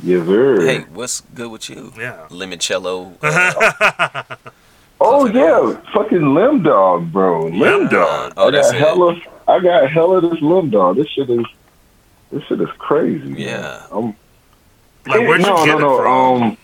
Yes, 0.03 0.27
sir. 0.27 0.61
hey, 0.61 0.79
what's 0.93 1.21
good 1.21 1.49
with 1.49 1.69
you? 1.69 1.91
Yeah. 1.97 2.27
Limoncello. 2.29 3.15
Uh, 3.21 4.35
oh 4.99 5.25
yeah, 5.27 5.79
fucking 5.93 6.33
limb 6.33 6.63
dog, 6.63 7.11
bro. 7.11 7.45
Limb 7.47 7.83
Yeah. 7.83 7.89
dog. 7.89 8.33
Oh, 8.37 8.47
I 8.47 8.51
that's 8.51 8.71
got 8.71 8.75
it. 8.75 8.79
hella. 8.81 9.21
I 9.47 9.59
got 9.59 9.89
hella 9.91 10.21
this 10.21 10.41
limb 10.41 10.69
dog. 10.69 10.97
This 10.97 11.07
shit 11.09 11.29
is. 11.29 11.45
This 12.31 12.43
shit 12.43 12.59
is 12.59 12.69
crazy. 12.77 13.35
Yeah. 13.41 13.85
I'm, 13.91 14.07
Like 15.05 15.21
where'd 15.21 15.39
you 15.41 15.47
no, 15.47 15.65
get 15.65 15.67
no, 15.67 15.77
it 15.77 15.79
no. 15.79 15.97
from? 15.97 16.43
Um, 16.43 16.57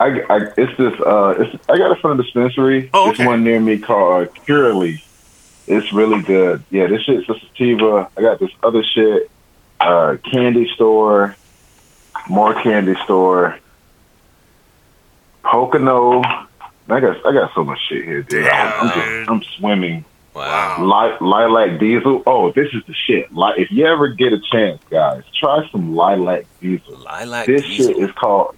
I, 0.00 0.06
I, 0.28 0.36
it's 0.56 0.76
this. 0.76 0.92
Uh, 1.00 1.34
it's. 1.38 1.68
I 1.70 1.78
got 1.78 1.92
it 1.92 2.00
from 2.00 2.16
the 2.16 2.22
dispensary. 2.24 2.90
Oh, 2.92 3.10
This 3.10 3.20
okay. 3.20 3.26
one 3.26 3.44
near 3.44 3.60
me 3.60 3.78
called 3.78 4.28
Curely. 4.44 5.02
It's 5.68 5.92
really 5.92 6.22
good. 6.22 6.64
Yeah, 6.70 6.86
this 6.88 7.02
shit's 7.02 7.28
a 7.28 7.34
sativa. 7.38 8.08
I 8.16 8.20
got 8.20 8.38
this 8.40 8.50
other 8.62 8.82
shit. 8.82 9.30
Uh, 9.80 10.16
candy 10.30 10.68
store. 10.74 11.36
More 12.28 12.54
candy 12.62 12.94
store. 13.04 13.58
Pocono. 15.42 16.22
I 16.88 17.00
got. 17.00 17.24
I 17.26 17.32
got 17.32 17.52
so 17.54 17.64
much 17.64 17.78
shit 17.88 18.04
here, 18.04 18.22
dude. 18.22 18.44
Damn, 18.44 18.72
I'm, 18.72 18.88
I'm 18.90 18.94
dude. 18.94 19.18
just. 19.26 19.30
I'm 19.30 19.42
swimming. 19.58 20.04
wow. 20.34 20.76
Li- 20.80 21.26
lilac 21.26 21.80
diesel. 21.80 22.22
Oh, 22.26 22.52
this 22.52 22.68
is 22.72 22.82
the 22.86 22.94
shit. 22.94 23.32
Li- 23.34 23.54
if 23.58 23.70
you 23.70 23.86
ever 23.86 24.08
get 24.08 24.32
a 24.32 24.38
chance, 24.52 24.80
guys, 24.90 25.22
try 25.38 25.68
some 25.72 25.94
lilac 25.96 26.46
diesel 26.60 26.96
Lilac 26.98 27.46
this 27.46 27.62
diesel. 27.62 27.86
shit 27.94 27.96
is 28.02 28.10
called. 28.12 28.54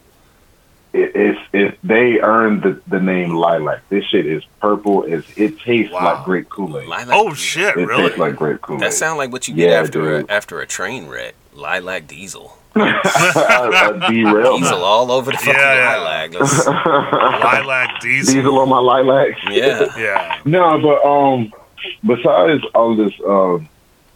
It, 0.93 1.13
it's 1.15 1.41
it. 1.53 1.79
They 1.85 2.19
earned 2.21 2.63
the, 2.63 2.81
the 2.87 2.99
name 2.99 3.35
lilac. 3.35 3.87
This 3.91 4.05
shit 4.07 4.25
is 4.27 4.43
purple. 4.61 5.05
It's, 5.05 5.27
it 5.37 5.59
tastes 5.61 5.93
Wow. 5.93 6.15
like 6.17 6.25
grape 6.25 6.49
Kool 6.49 6.79
Aid. 6.79 6.89
Oh 6.91 7.29
diesel. 7.31 7.35
shit! 7.35 7.77
It 7.77 7.87
Really? 7.87 8.05
tastes 8.05 8.19
like 8.19 8.37
grape 8.37 8.61
Kool 8.63 8.77
Aid. 8.77 8.83
That 8.83 8.95
sound 8.95 9.19
like 9.19 9.31
what 9.31 9.47
you 9.49 9.55
get 9.55 9.71
Yeah, 9.71 9.81
after 9.81 10.17
a, 10.17 10.21
dude. 10.23 10.31
after 10.31 10.61
a 10.61 10.67
train 10.67 11.07
wreck. 11.07 11.35
Lilac 11.55 12.07
diesel. 12.07 12.57
A, 12.81 12.85
a 14.05 14.11
derailment. 14.11 14.63
Diesel 14.65 14.83
all 14.85 15.11
over 15.13 15.31
the 15.31 15.37
fucking 15.39 15.55
Yeah, 15.55 15.75
yeah. 15.75 15.97
lilac. 15.97 16.31
That's- 16.33 16.67
Lilac 16.67 18.01
diesel. 18.01 18.35
Diesel 18.35 18.59
on 18.59 18.69
my 18.69 18.79
lilac. 18.79 19.35
yeah. 19.51 19.87
Yeah. 19.99 20.41
No, 20.45 20.79
but 20.81 21.05
um, 21.09 21.53
besides 22.07 22.63
all 22.75 22.95
this 22.97 23.13
um, 23.27 23.69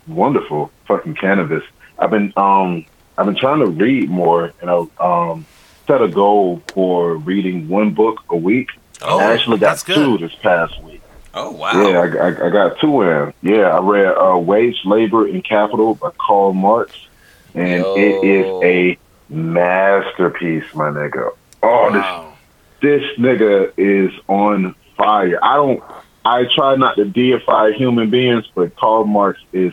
wonderful 0.06 0.70
fucking 0.86 1.14
cannabis, 1.14 1.62
I've 1.98 2.10
been 2.10 2.32
um, 2.36 2.84
I've 3.18 3.26
been 3.26 3.36
trying 3.36 3.60
to 3.60 3.66
read 3.66 4.08
more, 4.10 4.52
and 4.60 4.70
I 4.70 4.84
um, 5.00 5.46
set 5.86 6.00
a 6.02 6.08
goal 6.08 6.62
for 6.72 7.16
reading 7.16 7.68
one 7.68 7.92
book 7.92 8.22
a 8.30 8.36
week. 8.36 8.70
Oh, 9.02 9.18
I 9.18 9.32
actually 9.34 9.58
got 9.58 9.70
that's 9.70 9.82
good. 9.82 9.94
two 9.96 10.18
this 10.18 10.34
past 10.36 10.80
week. 10.82 11.00
Oh 11.34 11.50
wow. 11.50 11.72
Yeah, 11.88 11.98
I, 12.00 12.28
I, 12.28 12.46
I 12.46 12.50
got 12.50 12.78
two 12.78 13.02
in. 13.02 13.32
Yeah, 13.42 13.76
I 13.76 13.80
read 13.80 14.14
uh, 14.16 14.38
Wage, 14.38 14.76
Labor, 14.84 15.26
and 15.26 15.42
Capital 15.44 15.94
by 15.94 16.10
Karl 16.18 16.52
Marx, 16.52 16.92
and 17.54 17.82
Yo. 17.82 17.94
it 17.96 18.24
is 18.24 18.46
a 18.64 18.98
masterpiece, 19.32 20.64
my 20.74 20.90
nigga. 20.90 21.30
Oh, 21.62 21.90
this 21.92 22.02
Wow. 22.02 22.32
this 22.80 23.02
nigga 23.18 23.72
is 23.76 24.10
on 24.28 24.74
fire. 24.96 25.38
I 25.42 25.56
don't. 25.56 25.82
I 26.24 26.44
try 26.54 26.76
not 26.76 26.96
to 26.96 27.04
deify 27.04 27.72
human 27.72 28.08
beings, 28.10 28.44
but 28.54 28.76
Karl 28.76 29.04
Marx 29.04 29.40
is 29.52 29.72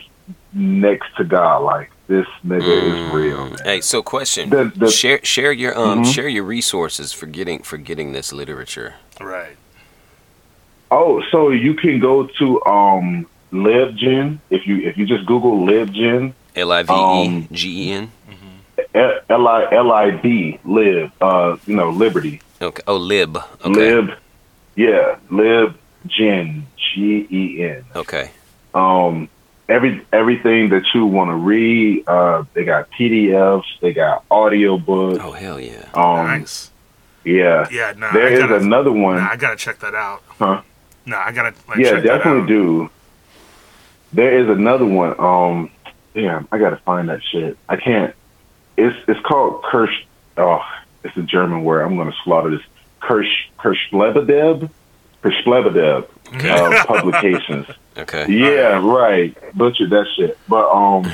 next 0.52 1.08
to 1.16 1.24
God. 1.24 1.62
Like 1.62 1.90
this 2.08 2.26
nigga 2.44 2.62
is 3.08 3.14
real. 3.14 3.44
Man. 3.46 3.52
Mm. 3.54 3.64
Hey, 3.64 3.80
so 3.80 4.02
question. 4.02 4.50
The- 4.50 4.72
the- 4.74 4.90
share 4.90 5.20
share 5.24 5.52
your 5.52 5.76
um 5.78 6.02
Mhm. 6.02 6.12
share 6.14 6.28
your 6.28 6.44
resources 6.44 7.12
for 7.12 7.26
getting 7.26 7.62
for 7.62 7.76
getting 7.76 8.12
this 8.12 8.32
literature. 8.32 8.94
Right. 9.20 9.56
Oh, 10.90 11.22
so 11.30 11.50
you 11.50 11.74
can 11.74 12.00
go 12.00 12.26
to 12.38 12.64
um 12.66 13.26
LibGen 13.52 14.38
if 14.50 14.66
you 14.66 14.78
if 14.78 14.96
you 14.96 15.06
just 15.06 15.24
Google 15.26 15.58
LibGen, 15.66 16.32
L 16.60 16.72
I 16.72 16.82
V 16.82 16.92
E 16.92 17.48
G 17.52 17.88
E 17.88 17.92
N. 17.92 18.10
L 19.28 19.46
I 19.48 19.68
L 19.72 19.92
I 19.92 20.10
B 20.10 20.58
Lib, 20.64 21.10
uh, 21.20 21.56
you 21.66 21.76
know 21.76 21.90
Liberty, 21.90 22.40
Okay. 22.60 22.82
Oh, 22.86 22.96
lib. 22.96 23.36
Okay. 23.64 23.94
Lib, 23.94 24.10
yeah, 24.76 25.16
LibGen, 25.30 26.62
G 26.76 27.26
E 27.30 27.62
N. 27.64 27.84
Okay. 27.94 28.30
um 28.74 29.28
every 29.68 30.04
everything 30.12 30.68
that 30.70 30.82
you 30.94 31.06
want 31.06 31.30
to 31.30 31.34
read 31.36 32.02
uh 32.08 32.42
they 32.54 32.64
got 32.64 32.88
pdfs 32.90 33.64
they 33.80 33.92
got 33.92 34.28
audiobooks 34.28 35.20
Oh 35.22 35.30
hell 35.32 35.60
yeah. 35.60 35.88
um 35.94 36.26
nice. 36.26 36.70
Yeah. 37.24 37.68
Yeah, 37.70 37.92
nah. 37.96 38.12
There 38.12 38.26
I 38.28 38.32
is 38.32 38.38
gotta, 38.40 38.56
another 38.56 38.90
one. 38.92 39.16
Nah, 39.16 39.28
I 39.30 39.36
gotta 39.36 39.56
check 39.56 39.78
that 39.80 39.94
out. 39.94 40.22
Huh? 40.38 40.62
Nah, 41.06 41.18
I 41.20 41.32
gotta. 41.32 41.54
Like, 41.68 41.78
yeah, 41.78 41.90
check 41.92 42.02
that 42.02 42.16
definitely 42.24 42.42
out. 42.42 42.48
do. 42.48 42.90
There 44.14 44.38
is 44.40 44.48
another 44.48 44.86
one. 44.86 45.14
Um, 45.20 45.70
damn, 46.14 46.48
I 46.52 46.58
gotta 46.58 46.76
find 46.78 47.08
that 47.08 47.22
shit. 47.22 47.56
I 47.68 47.76
can't. 47.76 48.14
It's 48.76 48.96
it's 49.08 49.20
called 49.20 49.62
Kirsch. 49.64 50.04
Oh, 50.36 50.62
it's 51.04 51.16
a 51.16 51.22
German 51.22 51.64
word. 51.64 51.82
I'm 51.82 51.96
gonna 51.96 52.14
slaughter 52.24 52.50
this. 52.50 52.66
Kirsch 53.00 53.48
Kirschlebedeb. 53.58 54.70
Kirschlebedeb 55.22 56.06
uh, 56.32 56.84
publications. 56.86 57.66
Okay. 57.98 58.32
Yeah, 58.32 58.80
right. 58.82 59.36
Butchered 59.54 59.90
that 59.90 60.06
shit. 60.16 60.38
But 60.48 60.70
um, 60.70 61.04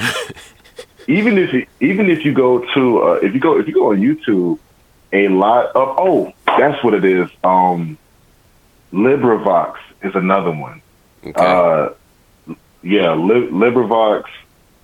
even 1.09 1.39
if 1.39 1.53
you, 1.53 1.67
even 1.81 2.11
if 2.11 2.25
you 2.25 2.33
go 2.35 2.59
to 2.75 2.99
uh, 3.03 3.13
if 3.23 3.35
you 3.35 3.41
go 3.41 3.59
if 3.59 3.67
you 3.67 3.73
go 3.73 3.91
on 3.91 3.97
YouTube, 3.99 4.59
a 5.13 5.27
lot 5.29 5.67
of 5.75 5.97
oh 5.99 6.33
that's 6.47 6.85
what 6.85 6.93
it 6.95 7.05
is. 7.05 7.29
Um, 7.43 7.99
LibriVox 8.93 9.77
is 10.03 10.15
another 10.15 10.53
one. 10.53 10.83
Okay. 11.25 11.33
Uh, 11.35 11.89
yeah, 12.83 13.15
Lib- 13.15 13.51
LibriVox, 13.51 14.25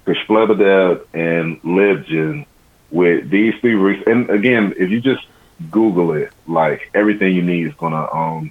Krishblebedeb, 0.07 1.07
and 1.15 1.63
LibGen 1.63 2.47
with 2.91 3.31
these 3.31 3.55
three 3.61 3.77
weeks. 3.77 4.03
And 4.07 4.29
again, 4.31 4.75
if 4.79 4.91
you 4.91 5.01
just 5.01 5.25
Google 5.71 6.13
it, 6.15 6.33
like 6.47 6.91
everything 6.95 7.35
you 7.35 7.43
need 7.43 7.67
is 7.67 7.75
gonna 7.75 8.07
um 8.13 8.51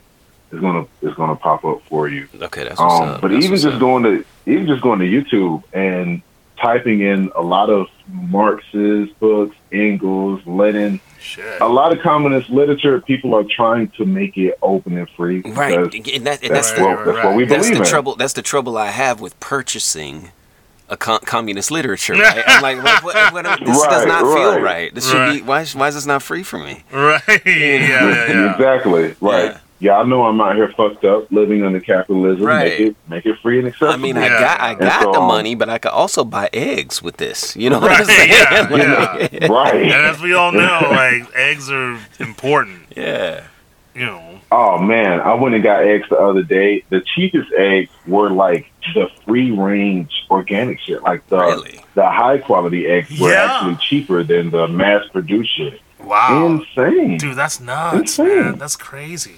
is 0.51 0.59
gonna 0.59 0.85
is 1.01 1.13
gonna 1.15 1.35
pop 1.35 1.63
up 1.65 1.81
for 1.89 2.07
you. 2.07 2.27
okay. 2.41 2.63
That's 2.63 2.79
what's 2.79 2.93
Um, 3.01 3.09
up. 3.09 3.21
but 3.21 3.31
That's 3.31 3.39
even 3.43 3.51
what's 3.51 3.63
just 3.63 3.75
up. 3.75 3.79
going 3.81 4.03
to 4.03 4.25
even 4.45 4.67
just 4.67 4.81
going 4.81 4.99
to 4.99 5.05
YouTube 5.05 5.63
and 5.73 6.21
typing 6.59 7.01
in 7.01 7.31
a 7.35 7.41
lot 7.41 7.69
of 7.69 7.87
Marx's 8.07 9.09
books, 9.19 9.55
Engels, 9.71 10.41
Lenin, 10.45 10.99
Shit. 11.19 11.59
a 11.61 11.67
lot 11.67 11.91
of 11.91 12.01
communist 12.01 12.49
literature, 12.49 13.01
people 13.01 13.33
are 13.33 13.43
trying 13.43 13.87
to 13.97 14.05
make 14.05 14.37
it 14.37 14.57
open 14.61 14.97
and 14.97 15.09
free. 15.11 15.41
Right. 15.41 15.77
And, 15.77 15.91
that, 15.93 16.13
and 16.13 16.25
That's, 16.25 16.41
that's 16.49 16.71
the 16.73 16.83
what, 16.83 17.05
that's 17.05 17.23
what 17.25 17.35
we 17.35 17.45
that's 17.45 17.65
believe 17.67 17.77
the 17.79 17.83
in. 17.83 17.89
trouble. 17.89 18.15
That's 18.15 18.33
the 18.33 18.41
trouble 18.41 18.77
I 18.77 18.87
have 18.87 19.19
with 19.21 19.39
purchasing 19.39 20.31
a 20.91 20.97
com- 20.97 21.21
communist 21.25 21.71
literature. 21.71 22.13
Right? 22.21 22.43
I'm 22.45 22.61
like, 22.61 22.83
what, 22.83 23.03
what, 23.03 23.33
what, 23.33 23.43
this 23.65 23.81
does 23.83 24.05
Right, 24.05 24.07
not 24.07 24.21
feel 24.35 24.53
right. 24.55 24.61
right. 24.63 24.93
This 24.95 25.09
should 25.09 25.33
be. 25.33 25.41
Why? 25.41 25.61
is- 25.61 25.73
Why 25.75 25.87
is 25.87 25.95
this 25.95 26.05
not 26.05 26.21
free 26.21 26.43
for 26.43 26.59
me? 26.59 26.83
Right. 26.91 27.21
Yeah, 27.27 27.53
yeah, 27.55 28.27
yeah. 28.27 28.51
Exactly. 28.53 29.15
Right. 29.21 29.45
Yeah. 29.45 29.57
Yeah. 29.79 29.97
I 29.97 30.03
know 30.03 30.23
I'm 30.25 30.39
out 30.39 30.55
here 30.55 30.71
fucked 30.77 31.03
up, 31.05 31.31
living 31.31 31.63
under 31.63 31.79
capitalism. 31.79 32.45
Right. 32.45 32.65
Make 32.71 32.79
it 32.81 32.95
make 33.09 33.25
it 33.25 33.39
free 33.41 33.57
and 33.57 33.67
accessible. 33.67 33.93
I 33.93 33.97
mean, 33.97 34.15
I 34.17 34.27
got 34.29 34.59
I 34.61 34.73
got 34.75 35.01
so, 35.01 35.11
the 35.13 35.19
um, 35.19 35.27
money, 35.27 35.55
but 35.55 35.69
I 35.69 35.79
could 35.79 35.89
also 35.91 36.23
buy 36.23 36.49
eggs 36.53 37.01
with 37.01 37.17
this. 37.17 37.55
You 37.55 37.71
know 37.71 37.79
what 37.79 37.91
I'm 37.91 37.97
Right, 37.97 38.07
saying? 38.15 38.29
yeah, 38.29 38.67
Like, 38.69 39.31
yeah. 39.33 39.47
right. 39.47 39.75
And 39.81 39.91
as 39.91 40.21
we 40.21 40.33
all 40.33 40.51
know, 40.51 40.79
like 40.91 41.33
eggs 41.35 41.71
are 41.71 41.97
important. 42.19 42.81
yeah. 42.95 43.45
You 43.95 44.05
know. 44.05 44.30
Oh 44.53 44.77
man, 44.79 45.21
I 45.21 45.33
went 45.33 45.55
and 45.55 45.63
got 45.63 45.83
eggs 45.83 46.07
the 46.09 46.17
other 46.17 46.43
day. 46.43 46.83
The 46.89 46.99
cheapest 47.01 47.51
eggs 47.57 47.89
were 48.05 48.29
like 48.29 48.67
the 48.93 49.07
free 49.25 49.51
range 49.51 50.11
organic 50.29 50.79
shit. 50.81 51.01
Like 51.03 51.25
the 51.29 51.37
Really? 51.39 51.79
the 51.95 52.09
high 52.09 52.37
quality 52.39 52.87
eggs 52.87 53.17
were 53.19 53.31
Yeah. 53.31 53.45
actually 53.55 53.75
cheaper 53.77 54.23
than 54.23 54.49
the 54.51 54.67
mass 54.67 55.05
produced 55.13 55.55
shit. 55.55 55.79
Wow. 55.99 56.45
Insane. 56.47 57.17
Dude, 57.17 57.37
that's 57.37 57.59
nuts, 57.61 58.19
Insane. 58.19 58.27
man. 58.43 58.57
That's 58.57 58.75
crazy. 58.75 59.35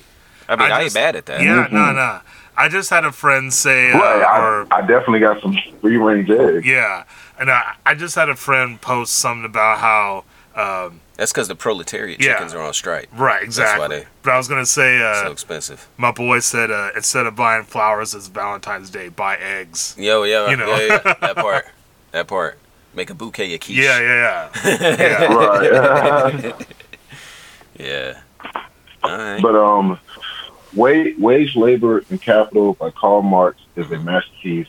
I 0.50 0.56
mean, 0.56 0.72
I, 0.72 0.76
ain't 0.78 0.84
just- 0.86 0.96
bad 0.96 1.16
at 1.16 1.26
that. 1.28 1.42
Yeah, 1.42 1.68
Mhm. 1.68 1.72
no, 1.74 1.92
no. 1.92 2.20
I 2.58 2.68
just 2.70 2.90
had 2.90 3.06
a 3.06 3.12
friend 3.12 3.52
say, 3.54 3.92
uh, 3.92 3.98
Right. 4.00 4.22
I, 4.24 4.40
or 4.40 4.68
I 4.72 4.82
definitely 4.82 5.20
got 5.20 5.42
some 5.42 5.58
free 5.82 5.98
range 5.98 6.30
eggs. 6.30 6.66
yeah, 6.66 7.04
and 7.40 7.50
I, 7.52 7.74
I 7.86 7.94
just 7.96 8.16
had 8.16 8.30
a 8.30 8.36
friend 8.36 8.80
post 8.82 9.16
something 9.16 9.46
about 9.46 9.80
how, 9.80 10.24
um, 10.56 11.00
That's 11.16 11.32
because 11.32 11.48
the 11.48 11.56
proletariat 11.56 12.20
Yeah. 12.20 12.34
chickens 12.34 12.54
are 12.56 12.62
on 12.62 12.74
strike. 12.74 13.08
right, 13.16 13.44
exactly. 13.44 13.88
they- 14.00 14.06
but 14.24 14.34
I 14.34 14.38
was 14.38 14.48
gonna 14.48 14.66
say, 14.66 15.00
uh, 15.02 15.26
so 15.26 15.32
expensive. 15.32 15.88
my 15.98 16.12
boy 16.12 16.40
said, 16.40 16.72
uh, 16.72 16.90
instead 16.96 17.26
of 17.28 17.36
buying 17.36 17.64
flowers 17.64 18.16
as 18.16 18.28
Valentine's 18.28 18.90
Day, 18.90 19.10
buy 19.10 19.38
eggs. 19.38 19.96
Yo, 19.98 20.24
yo, 20.24 20.50
You 20.50 20.58
know. 20.58 20.76
yeah, 20.76 21.00
yeah, 21.06 21.14
that 21.22 21.36
part, 21.36 21.66
that 22.12 22.28
part. 22.28 22.58
Make 22.96 23.10
a 23.10 23.16
bouquet 23.16 23.54
of 23.56 23.60
quiche. 23.60 23.78
Yeah, 23.78 24.00
yeah, 24.00 24.50
yeah. 24.64 24.96
yeah. 25.00 26.44
Right. 26.54 26.68
Yeah. 27.78 28.20
All 29.04 29.18
right. 29.18 29.42
but 29.42 29.56
um, 29.56 30.00
wage, 30.76 31.16
wage, 31.20 31.56
labor, 31.56 32.04
and 32.10 32.22
capital 32.22 32.74
by 32.74 32.92
Karl 32.92 33.22
Marx 33.24 33.60
is 33.76 33.92
a 33.92 33.98
masterpiece. 34.00 34.68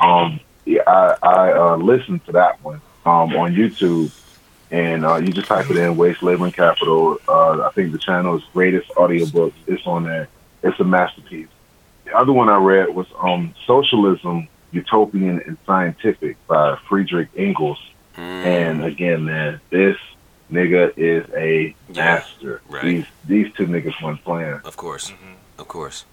Um, 0.00 0.40
yeah, 0.64 0.82
I 0.86 1.16
I 1.22 1.52
uh, 1.52 1.76
listened 1.76 2.24
to 2.26 2.32
that 2.32 2.62
one 2.64 2.80
um 3.04 3.34
on 3.36 3.54
YouTube, 3.54 4.10
and 4.70 5.04
uh, 5.04 5.16
you 5.16 5.32
just 5.32 5.48
type 5.48 5.70
it 5.70 5.76
in 5.76 5.96
Wage 5.96 6.20
labor, 6.22 6.44
and 6.44 6.54
capital. 6.54 7.18
Uh, 7.28 7.62
I 7.66 7.70
think 7.70 7.92
the 7.92 7.98
channel 7.98 8.36
is 8.36 8.42
greatest 8.52 8.88
audiobooks. 8.90 9.54
It's 9.66 9.86
on 9.86 10.04
there. 10.04 10.28
It's 10.62 10.78
a 10.80 10.84
masterpiece. 10.84 11.48
The 12.04 12.16
other 12.16 12.32
one 12.32 12.48
I 12.48 12.56
read 12.58 12.94
was 12.94 13.06
um 13.20 13.54
Socialism, 13.66 14.48
Utopian 14.72 15.40
and 15.46 15.56
Scientific 15.66 16.36
by 16.46 16.76
Friedrich 16.88 17.28
Engels. 17.36 17.78
Mm, 18.16 18.44
And 18.46 18.84
again, 18.84 19.24
man, 19.24 19.60
this 19.70 19.96
nigga 20.50 20.92
is 20.96 21.28
a 21.36 21.74
Yeah, 21.92 22.04
master. 22.16 22.60
right. 22.68 22.82
These 22.84 23.06
these 23.26 23.52
two 23.54 23.66
niggas 23.66 24.00
weren't 24.02 24.22
playing. 24.24 24.60
of 24.64 24.76
course, 24.76 25.10
Mm-hmm. 25.10 25.60
of 25.60 25.68
course. 25.68 26.04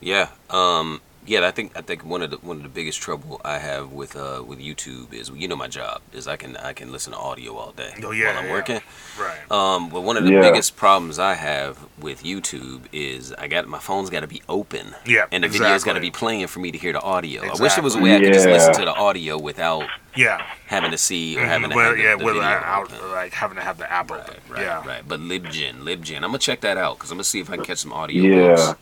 Yeah. 0.00 0.28
Um. 0.48 1.00
Yeah. 1.30 1.46
I 1.46 1.50
think 1.52 1.76
I 1.76 1.80
think 1.82 2.04
one 2.04 2.22
of 2.22 2.30
the 2.30 2.36
one 2.38 2.56
of 2.58 2.62
the 2.62 2.68
biggest 2.68 3.00
trouble 3.00 3.40
I 3.44 3.58
have 3.58 3.92
with 3.92 4.16
uh 4.16 4.42
with 4.46 4.58
YouTube 4.58 5.12
is 5.12 5.30
you 5.30 5.46
know 5.48 5.56
my 5.56 5.68
job 5.68 6.00
is 6.12 6.26
I 6.26 6.36
can 6.36 6.56
I 6.56 6.72
can 6.72 6.90
listen 6.92 7.12
to 7.12 7.18
audio 7.18 7.56
all 7.56 7.72
day 7.72 7.92
Oh, 8.02 8.10
yeah, 8.10 8.26
while 8.28 8.38
I'm 8.38 8.46
yeah. 8.46 8.52
working. 8.52 8.80
Right. 9.18 9.50
Um, 9.50 9.88
but 9.90 10.00
one 10.02 10.16
of 10.16 10.24
the 10.24 10.32
Yeah. 10.32 10.40
biggest 10.40 10.76
problems 10.76 11.18
I 11.18 11.34
have 11.34 11.78
with 11.98 12.22
YouTube 12.22 12.82
is 12.92 13.32
I 13.34 13.46
got 13.48 13.66
my 13.68 13.78
phone's 13.78 14.10
got 14.10 14.20
to 14.20 14.26
be 14.26 14.42
open. 14.48 14.94
Yeah, 15.06 15.26
And 15.32 15.44
the 15.44 15.48
video's 15.48 15.84
got 15.84 15.94
to 15.94 16.00
be 16.00 16.10
playing 16.10 16.46
for 16.48 16.60
me 16.60 16.70
to 16.72 16.78
hear 16.78 16.92
the 16.92 17.00
audio. 17.02 17.42
I 17.42 17.54
wish 17.60 17.74
there 17.74 17.82
was 17.84 17.94
a 17.94 17.98
way 18.00 18.10
Exactly. 18.10 18.26
I 18.26 18.30
could 18.30 18.34
just 18.34 18.48
listen 18.48 18.74
to 18.74 18.84
the 18.84 18.94
audio 18.94 19.38
without 19.38 19.88
Yeah. 20.16 20.42
having 20.66 20.90
to 20.90 20.98
see 20.98 21.36
or 21.38 21.42
Mhm, 21.42 21.48
having 21.48 21.70
to 21.70 21.76
well, 21.76 21.86
have 21.88 21.96
the, 21.96 22.02
yeah, 22.02 22.16
the 22.16 22.24
with 22.24 22.34
video 22.34 22.48
out, 22.50 22.92
open. 22.92 23.10
like 23.12 23.32
having 23.32 23.56
to 23.56 23.62
have 23.62 23.78
the 23.78 23.90
app 23.90 24.10
Right, 24.10 24.20
open. 24.20 24.34
right, 24.48 24.62
yeah. 24.62 24.86
right. 24.86 25.02
But 25.06 25.20
LibGen, 25.20 25.82
LibGen, 25.82 26.16
I'm 26.16 26.30
gonna 26.34 26.38
check 26.38 26.60
that 26.62 26.76
out 26.76 26.98
because 26.98 27.10
I'm 27.12 27.16
gonna 27.18 27.24
see 27.24 27.40
if 27.40 27.50
I 27.50 27.56
can 27.56 27.64
catch 27.64 27.78
some 27.78 27.92
audio 27.92 28.24
Yeah. 28.24 28.54
books 28.56 28.74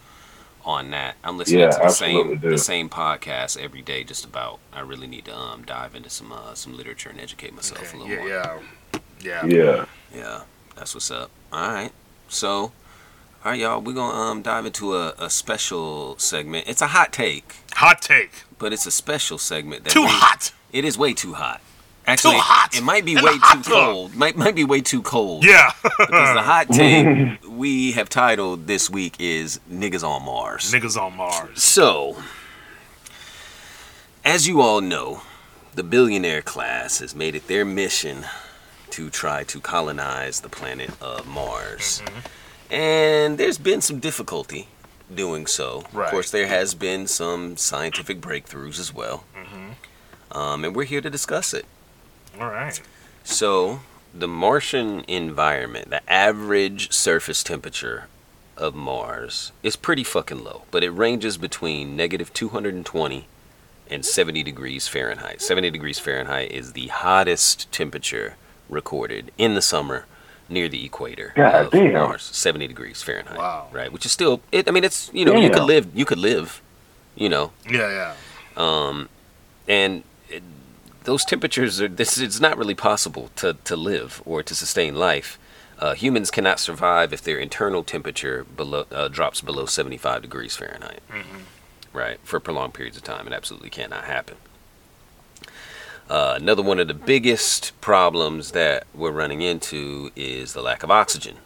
on 0.65 0.91
that. 0.91 1.17
I'm 1.25 1.39
listening 1.39 1.61
Yeah, 1.61 1.71
to 1.71 1.79
the 1.85 1.89
same 1.89 2.39
do. 2.39 2.51
the 2.51 2.59
same 2.59 2.89
podcast 2.89 3.57
every 3.59 3.83
day, 3.83 4.05
just 4.05 4.25
about. 4.25 4.59
I 4.73 4.81
really 4.81 5.07
need 5.07 5.25
to 5.27 5.37
um 5.37 5.65
dive 5.65 5.95
into 5.95 6.11
some 6.11 6.33
uh, 6.33 6.55
some 6.55 6.77
literature 6.77 7.11
and 7.11 7.21
educate 7.21 7.55
myself 7.55 7.81
a 7.95 7.97
Okay, 7.97 7.99
little 7.99 8.17
more. 8.17 8.29
yeah, 8.29 8.59
yeah, 9.21 9.47
yeah. 9.47 9.47
Yeah. 9.47 9.85
Yeah, 10.15 10.41
that's 10.77 10.95
what's 10.95 11.11
up. 11.11 11.31
All 11.53 11.71
right. 11.71 11.91
So, 12.29 12.51
all 12.61 12.73
right, 13.45 13.61
y'all, 13.61 13.81
we're 13.81 13.93
going 13.95 14.11
to 14.13 14.17
um, 14.19 14.43
dive 14.43 14.65
into 14.67 14.95
a, 14.97 15.15
a 15.19 15.29
special 15.31 16.19
segment. 16.19 16.67
It's 16.67 16.81
a 16.83 16.89
hot 16.89 17.13
take, 17.13 17.57
Hot 17.73 18.01
take. 18.03 18.31
but 18.59 18.73
it's 18.73 18.87
a 18.87 18.91
special 18.91 19.37
segment. 19.39 19.85
That 19.85 19.91
Too 19.93 20.03
we- 20.03 20.09
hot. 20.09 20.53
It 20.73 20.85
is 20.85 20.97
way 20.99 21.15
too 21.15 21.35
hot. 21.35 21.61
Actually, 22.09 22.37
hot. 22.39 22.75
it 22.75 22.83
might 22.83 23.05
be 23.05 23.13
In 23.17 23.23
way 23.23 23.33
too 23.35 23.39
tub. 23.63 23.65
cold. 23.65 24.15
Might, 24.15 24.35
might 24.37 24.55
be 24.55 24.65
way 24.65 24.81
too 24.81 25.03
cold. 25.03 25.45
Yeah. 25.45 25.73
Because 25.83 26.35
the 26.35 26.43
hot 26.43 26.69
take 26.73 27.39
we 27.47 27.93
have 27.93 28.09
titled 28.09 28.67
this 28.67 28.89
week 28.89 29.17
is 29.19 29.61
Niggas 29.71 30.03
on 30.03 30.25
Mars. 30.25 30.73
Niggas 30.73 31.01
on 31.01 31.17
Mars. 31.17 31.63
So, 31.63 32.17
as 34.25 34.49
you 34.49 34.61
all 34.61 34.81
know, 34.81 35.23
the 35.75 35.83
billionaire 35.83 36.43
class 36.43 36.99
has 37.01 37.15
made 37.15 37.35
it 37.35 37.47
their 37.47 37.65
mission 37.65 38.25
to 38.91 39.11
try 39.11 39.45
to 39.45 39.61
colonize 39.61 40.41
the 40.41 40.49
planet 40.49 40.91
of 41.03 41.27
Mars. 41.27 42.03
And 42.71 43.39
there's 43.39 43.59
been 43.59 43.81
some 43.81 43.99
difficulty 44.01 44.69
doing 45.15 45.47
so. 45.47 45.85
Right. 45.93 46.07
Of 46.07 46.11
course, 46.11 46.31
there 46.31 46.47
has 46.47 46.75
been 46.75 47.07
some 47.07 47.57
scientific 47.57 48.21
breakthroughs 48.21 48.79
as 48.81 48.93
well. 48.95 49.25
Um, 50.31 50.65
and 50.65 50.77
we're 50.77 50.85
here 50.85 51.01
to 51.01 51.09
discuss 51.09 51.55
it. 51.55 51.65
All 52.41 52.49
right. 52.49 52.81
So, 53.25 53.81
the 54.15 54.29
Martian 54.29 55.05
environment, 55.09 55.91
the 55.91 56.09
average 56.11 56.93
surface 56.93 57.43
temperature 57.43 58.05
of 58.57 58.75
Mars 58.75 59.53
is 59.63 59.77
pretty 59.77 60.05
fucking 60.05 60.43
low, 60.43 60.63
but 60.71 60.83
it 60.83 60.91
ranges 60.91 61.37
between 61.37 61.95
negative 61.97 62.33
220 62.33 63.27
and 63.91 64.05
70 64.05 64.43
degrees 64.43 64.89
Fahrenheit. 64.89 65.41
70 65.41 65.71
degrees 65.71 65.99
Fahrenheit 65.99 66.51
is 66.51 66.73
the 66.73 66.89
hottest 66.89 67.71
temperature 67.73 68.37
recorded 68.69 69.31
in 69.39 69.55
the 69.55 69.63
summer 69.63 70.05
near 70.49 70.69
the 70.69 70.85
equator 70.85 71.33
God 71.37 71.67
of 71.67 71.71
damn. 71.73 71.93
Mars. 71.93 72.23
70 72.23 72.67
degrees 72.67 73.03
Fahrenheit. 73.03 73.39
Wow. 73.39 73.69
Right, 73.73 73.93
which 73.93 74.05
is 74.07 74.13
still 74.13 74.41
it 74.53 74.67
I 74.69 74.73
mean 74.73 74.85
it's, 74.85 75.11
you 75.13 75.25
know, 75.25 75.37
you 75.37 75.51
could 75.51 75.63
live 75.65 75.89
you 75.95 76.05
could 76.05 76.19
live, 76.19 76.61
you 77.15 77.29
know, 77.29 77.53
Yeah, 77.71 77.89
yeah. 77.91 78.15
um, 78.57 79.09
and 79.67 79.99
it, 79.99 80.05
those 81.09 81.25
temperatures 81.25 81.81
are 81.81 81.89
this 81.89 82.19
it's 82.19 82.39
not 82.39 82.59
really 82.59 82.75
possible 82.75 83.31
to, 83.35 83.55
to 83.65 83.75
live 83.75 84.23
or 84.27 84.43
to 84.43 84.55
sustain 84.55 84.95
life. 84.95 85.39
Uh, 85.79 85.95
humans 85.95 86.31
cannot 86.31 86.61
survive 86.61 87.15
if 87.15 87.23
their 87.23 87.39
internal 87.39 87.83
temperature 87.83 88.45
below 88.45 88.85
uh, 88.93 89.09
drops 89.09 89.41
below 89.41 89.65
75 89.65 90.21
degrees 90.21 90.55
fahrenheit. 90.55 91.01
Right? 91.95 92.19
For 92.25 92.39
prolonged 92.41 92.75
periods 92.75 92.99
of 92.99 93.05
time. 93.05 93.27
It 93.27 93.33
absolutely 93.33 93.71
cannot 93.71 94.05
happen. 94.05 94.37
Uh, 96.11 96.35
another 96.37 96.63
one 96.63 96.79
of 96.79 96.89
the 96.89 96.95
biggest 96.95 97.73
problems 97.81 98.53
that 98.53 98.87
we're 98.95 99.11
running 99.11 99.41
into 99.41 100.11
is 100.15 100.53
the 100.53 100.61
lack 100.61 100.83
of 100.83 100.91
oxygen 100.91 101.37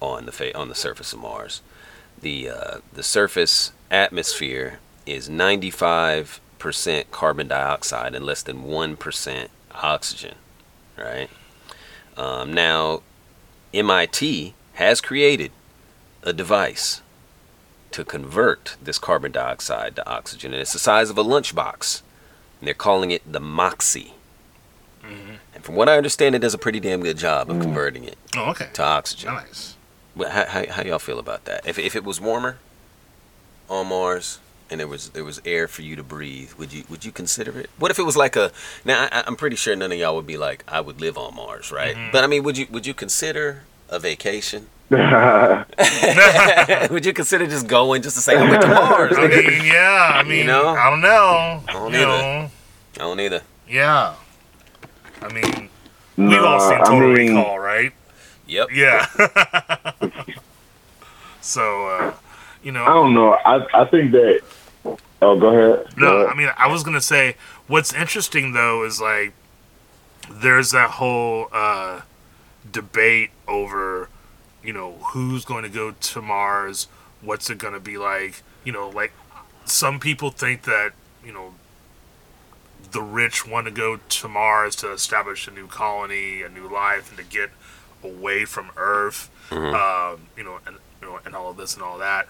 on 0.00 0.26
the 0.26 0.32
fa- 0.32 0.56
on 0.56 0.68
the 0.68 0.74
surface 0.76 1.12
of 1.12 1.18
Mars. 1.18 1.62
The 2.20 2.48
uh, 2.48 2.78
the 2.92 3.02
surface 3.02 3.72
atmosphere 3.90 4.78
is 5.04 5.28
95% 5.28 6.38
carbon 7.10 7.48
dioxide 7.48 8.14
and 8.14 8.24
less 8.24 8.42
than 8.42 8.64
1% 8.64 9.48
oxygen, 9.72 10.34
right? 10.98 11.28
Um, 12.16 12.52
now, 12.52 13.02
MIT 13.72 14.54
has 14.74 15.00
created 15.00 15.50
a 16.22 16.32
device 16.32 17.00
to 17.90 18.04
convert 18.04 18.76
this 18.82 18.98
carbon 18.98 19.32
dioxide 19.32 19.96
to 19.96 20.08
oxygen, 20.08 20.52
and 20.52 20.60
it's 20.60 20.72
the 20.72 20.78
size 20.78 21.10
of 21.10 21.18
a 21.18 21.24
lunchbox. 21.24 22.02
And 22.60 22.66
they're 22.66 22.74
calling 22.74 23.10
it 23.10 23.22
the 23.30 23.40
MOXIE. 23.40 24.12
And 25.54 25.62
from 25.62 25.74
what 25.74 25.88
I 25.88 25.96
understand, 25.98 26.34
it 26.34 26.38
does 26.38 26.54
a 26.54 26.58
pretty 26.58 26.80
damn 26.80 27.02
good 27.02 27.18
job 27.18 27.50
of 27.50 27.60
converting 27.60 28.04
it 28.04 28.16
Oh, 28.36 28.50
okay. 28.50 28.68
to 28.72 28.82
oxygen. 28.82 29.34
Nice. 29.34 29.76
But 30.16 30.30
how, 30.30 30.46
how, 30.46 30.66
how 30.70 30.82
y'all 30.82 30.98
feel 30.98 31.18
about 31.18 31.44
that? 31.44 31.66
If, 31.66 31.78
if 31.78 31.94
it 31.94 32.04
was 32.04 32.20
warmer 32.20 32.56
on 33.68 33.88
Mars 33.88 34.38
and 34.70 34.80
there 34.80 34.88
was 34.88 35.10
there 35.10 35.24
was 35.24 35.40
air 35.44 35.68
for 35.68 35.82
you 35.82 35.94
to 35.96 36.02
breathe, 36.02 36.52
would 36.54 36.72
you 36.72 36.84
would 36.88 37.04
you 37.04 37.12
consider 37.12 37.58
it? 37.58 37.68
What 37.78 37.90
if 37.90 37.98
it 37.98 38.04
was 38.04 38.16
like 38.16 38.36
a 38.36 38.50
now? 38.84 39.08
I, 39.12 39.22
I'm 39.26 39.36
pretty 39.36 39.56
sure 39.56 39.74
none 39.76 39.92
of 39.92 39.98
y'all 39.98 40.14
would 40.16 40.26
be 40.26 40.36
like, 40.36 40.64
I 40.68 40.80
would 40.80 41.00
live 41.00 41.16
on 41.18 41.34
Mars, 41.36 41.70
right? 41.72 41.96
But 42.12 42.24
I 42.24 42.26
mean, 42.26 42.42
would 42.44 42.56
you 42.58 42.66
would 42.70 42.86
you 42.86 42.94
consider 42.94 43.62
a 43.88 43.98
vacation? 43.98 44.68
would 44.90 45.00
you 47.06 47.12
consider 47.12 47.46
just 47.46 47.66
going 47.66 48.02
just 48.02 48.16
to 48.16 48.22
say 48.22 48.36
I 48.36 48.48
went 48.48 48.62
to 48.62 48.68
Mars? 48.68 49.14
I 49.18 49.26
mean, 49.28 49.64
yeah. 49.64 50.10
I 50.14 50.22
mean, 50.22 50.38
you 50.40 50.44
know? 50.44 50.68
I 50.68 50.90
don't 50.90 51.00
know. 51.00 51.62
I 51.68 51.72
don't 51.72 51.92
you 51.92 51.98
either. 52.00 52.06
know, 52.06 52.50
I 52.96 52.98
don't 52.98 53.20
either. 53.20 53.42
yeah. 53.68 54.14
I 55.22 55.32
mean, 55.32 55.70
we've 56.18 56.42
all 56.42 56.58
Nah, 56.58 56.68
seen 56.68 56.80
I 56.80 56.84
Total 56.84 57.12
mean- 57.14 57.34
Recall, 57.36 57.58
right? 57.58 57.92
Yep. 58.46 58.68
Yeah. 58.72 59.06
so, 61.40 61.88
uh, 61.88 62.12
you 62.62 62.72
know, 62.72 62.84
I 62.84 62.88
don't 62.94 63.14
know. 63.14 63.32
I 63.34 63.66
I 63.72 63.84
think 63.86 64.12
that. 64.12 64.40
Oh, 65.24 65.38
go 65.38 65.48
ahead. 65.48 65.86
Go 66.00 66.06
No, 66.06 66.16
ahead. 66.16 66.28
I 66.28 66.34
mean, 66.34 66.50
I 66.56 66.68
was 66.68 66.82
gonna 66.82 67.00
say 67.00 67.36
what's 67.66 67.92
interesting 67.94 68.52
though 68.52 68.84
is 68.84 69.00
like 69.00 69.34
there's 70.30 70.70
that 70.72 70.90
whole 70.92 71.48
uh, 71.52 72.02
debate 72.70 73.30
over, 73.48 74.08
you 74.62 74.72
know, 74.72 74.94
who's 75.12 75.44
going 75.44 75.64
to 75.64 75.68
go 75.68 75.92
to 75.92 76.22
Mars, 76.22 76.88
what's 77.20 77.50
it 77.50 77.58
going 77.58 77.74
to 77.74 77.80
be 77.80 77.98
like, 77.98 78.42
you 78.64 78.72
know, 78.72 78.88
like 78.88 79.12
some 79.66 80.00
people 80.00 80.30
think 80.30 80.62
that 80.64 80.92
you 81.24 81.32
know 81.32 81.54
the 82.92 83.02
rich 83.02 83.46
want 83.46 83.66
to 83.66 83.72
go 83.72 83.98
to 84.08 84.28
Mars 84.28 84.76
to 84.76 84.92
establish 84.92 85.48
a 85.48 85.50
new 85.50 85.66
colony, 85.66 86.42
a 86.42 86.48
new 86.48 86.68
life, 86.72 87.08
and 87.10 87.18
to 87.18 87.24
get 87.24 87.50
away 88.02 88.44
from 88.44 88.70
Earth, 88.76 89.30
um, 89.72 90.28
you 90.36 90.44
know, 90.44 90.60
and 90.66 90.76
you 91.00 91.08
know, 91.08 91.20
and 91.24 91.34
all 91.34 91.50
of 91.50 91.56
this 91.56 91.74
and 91.74 91.82
all 91.82 91.98
that. 91.98 92.28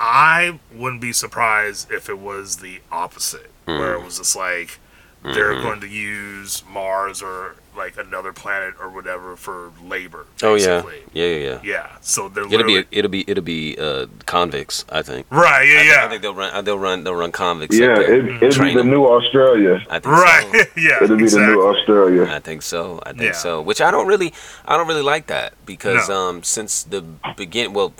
I 0.00 0.58
wouldn't 0.72 1.00
be 1.00 1.12
surprised 1.12 1.90
if 1.90 2.08
it 2.08 2.18
was 2.18 2.58
the 2.58 2.80
opposite, 2.90 3.50
where 3.64 3.94
it 3.94 3.98
hmm. 3.98 4.04
was 4.04 4.18
just 4.18 4.36
like 4.36 4.78
they're 5.22 5.54
hmm. 5.56 5.62
going 5.62 5.80
to 5.80 5.88
use 5.88 6.62
Mars 6.68 7.22
or 7.22 7.56
like 7.76 7.96
another 7.96 8.32
planet 8.32 8.74
or 8.80 8.88
whatever 8.90 9.36
for 9.36 9.72
labor. 9.84 10.26
Oh 10.42 10.54
yeah. 10.54 10.82
Yeah 11.12 11.26
yeah 11.26 11.36
yeah. 11.36 11.60
yeah. 11.62 11.86
So 12.00 12.28
they're 12.28 12.44
It'll 12.44 12.66
be 12.66 12.84
it'll 12.90 13.10
be 13.10 13.24
it'll 13.28 13.42
be 13.44 13.76
uh, 13.78 14.06
convicts. 14.26 14.84
I 14.90 15.02
think. 15.02 15.26
right. 15.30 15.62
Yeah, 15.66 15.78
I, 15.80 15.82
yeah, 15.82 16.04
I 16.06 16.08
think 16.08 16.22
they'll 16.22 16.34
run. 16.34 16.64
They'll 16.64 16.78
run. 16.78 17.04
They'll 17.04 17.14
run 17.14 17.32
convicts. 17.32 17.78
yeah, 17.78 17.98
it, 17.98 18.24
it'll 18.42 18.50
Train 18.50 18.76
be 18.76 18.82
the 18.82 18.88
new 18.88 19.04
Australia. 19.06 19.82
I 19.88 19.98
think 20.00 20.06
right. 20.06 20.50
So. 20.74 20.80
yeah, 20.80 20.98
It'll 21.04 21.16
be 21.16 21.24
exactly. 21.24 21.46
the 21.46 21.52
new 21.52 21.62
Australia. 21.66 22.24
I 22.30 22.40
think 22.40 22.62
so. 22.62 23.00
I 23.04 23.10
think 23.10 23.22
Yeah. 23.22 23.32
so. 23.32 23.62
Which 23.62 23.80
I 23.80 23.90
don't 23.90 24.06
really, 24.06 24.32
I 24.66 24.76
don't 24.76 24.88
really 24.88 25.02
like 25.02 25.26
that 25.28 25.54
because 25.66 26.08
No. 26.08 26.14
um, 26.16 26.42
since 26.42 26.82
the 26.82 27.02
begin, 27.36 27.72
well, 27.72 27.94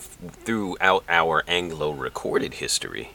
throughout 0.45 1.03
our 1.09 1.43
Anglo 1.47 1.91
recorded 1.91 2.55
history, 2.55 3.11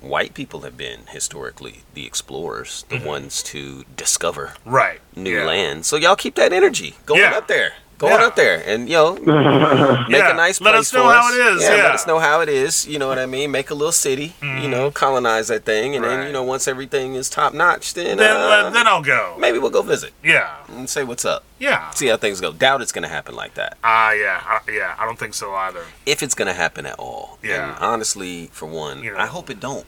white 0.00 0.34
people 0.34 0.60
have 0.60 0.76
been 0.76 1.00
historically 1.08 1.82
the 1.94 2.06
explorers, 2.06 2.84
the 2.88 2.98
ones 3.00 3.42
to 3.44 3.84
discover 3.96 4.54
right. 4.64 5.00
new 5.16 5.30
Mm-hmm. 5.30 5.38
yeah. 5.40 5.46
land. 5.46 5.86
So 5.86 5.96
y'all 5.96 6.16
keep 6.16 6.34
that 6.36 6.52
energy 6.52 6.94
going 7.06 7.20
Yeah. 7.20 7.36
up 7.36 7.48
there, 7.48 7.72
going 7.98 8.12
Yeah. 8.20 8.26
up 8.26 8.36
there, 8.36 8.62
and 8.66 8.88
yo, 8.88 9.14
make 9.16 9.26
Yeah. 9.26 10.30
a 10.30 10.34
nice 10.34 10.60
Let 10.60 10.72
place 10.72 10.74
let 10.74 10.74
us 10.76 10.92
know 10.94 11.02
for 11.08 11.12
how 11.12 11.28
it 11.32 11.54
is, 11.56 11.62
Yeah, 11.62 11.76
yeah. 11.76 11.82
let 11.82 11.92
us 11.94 12.06
know 12.06 12.18
how 12.20 12.40
it 12.40 12.48
is. 12.48 12.86
You 12.86 12.98
know 12.98 13.08
what 13.08 13.18
I 13.18 13.26
mean? 13.26 13.50
Make 13.50 13.70
a 13.70 13.74
little 13.74 13.92
city. 13.92 14.34
You 14.40 14.68
know, 14.68 14.90
colonize 14.90 15.48
that 15.48 15.64
thing, 15.64 15.94
and 15.96 16.04
then 16.04 16.26
you 16.26 16.32
know 16.32 16.42
once 16.42 16.66
everything 16.68 17.14
is 17.14 17.28
top 17.28 17.52
notch, 17.54 17.94
then 17.94 18.16
Then, 18.18 18.36
uh, 18.36 18.70
then 18.70 18.86
I'll 18.86 19.02
go. 19.02 19.34
maybe 19.38 19.58
we'll 19.58 19.70
go 19.70 19.82
visit 19.82 20.12
Yeah. 20.22 20.48
and 20.68 20.88
say 20.88 21.02
what's 21.04 21.24
up. 21.24 21.42
Yeah. 21.58 21.90
See 21.90 22.06
how 22.06 22.16
things 22.16 22.40
go. 22.40 22.52
Doubt 22.52 22.80
it's 22.82 22.92
gonna 22.92 23.08
happen 23.08 23.34
like 23.34 23.54
that. 23.54 23.76
Ah, 23.82 24.12
yeah, 24.12 24.40
uh, 24.48 24.58
yeah. 24.70 24.94
I 24.98 25.04
don't 25.04 25.18
think 25.18 25.34
so 25.34 25.54
either. 25.54 25.84
If 26.06 26.22
it's 26.22 26.34
gonna 26.34 26.54
happen 26.54 26.86
at 26.86 26.98
all. 26.98 27.38
Yeah. 27.42 27.70
And 27.74 27.78
honestly, 27.84 28.48
for 28.52 28.66
one, 28.66 29.02
You 29.02 29.12
know. 29.12 29.18
I 29.18 29.26
hope 29.26 29.50
it 29.50 29.58
don't. 29.60 29.86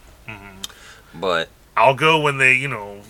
But 1.15 1.49
I'll 1.77 1.95
go 1.95 2.21
when 2.21 2.39
they, 2.39 2.55
you 2.55 2.69
know, 2.69 3.01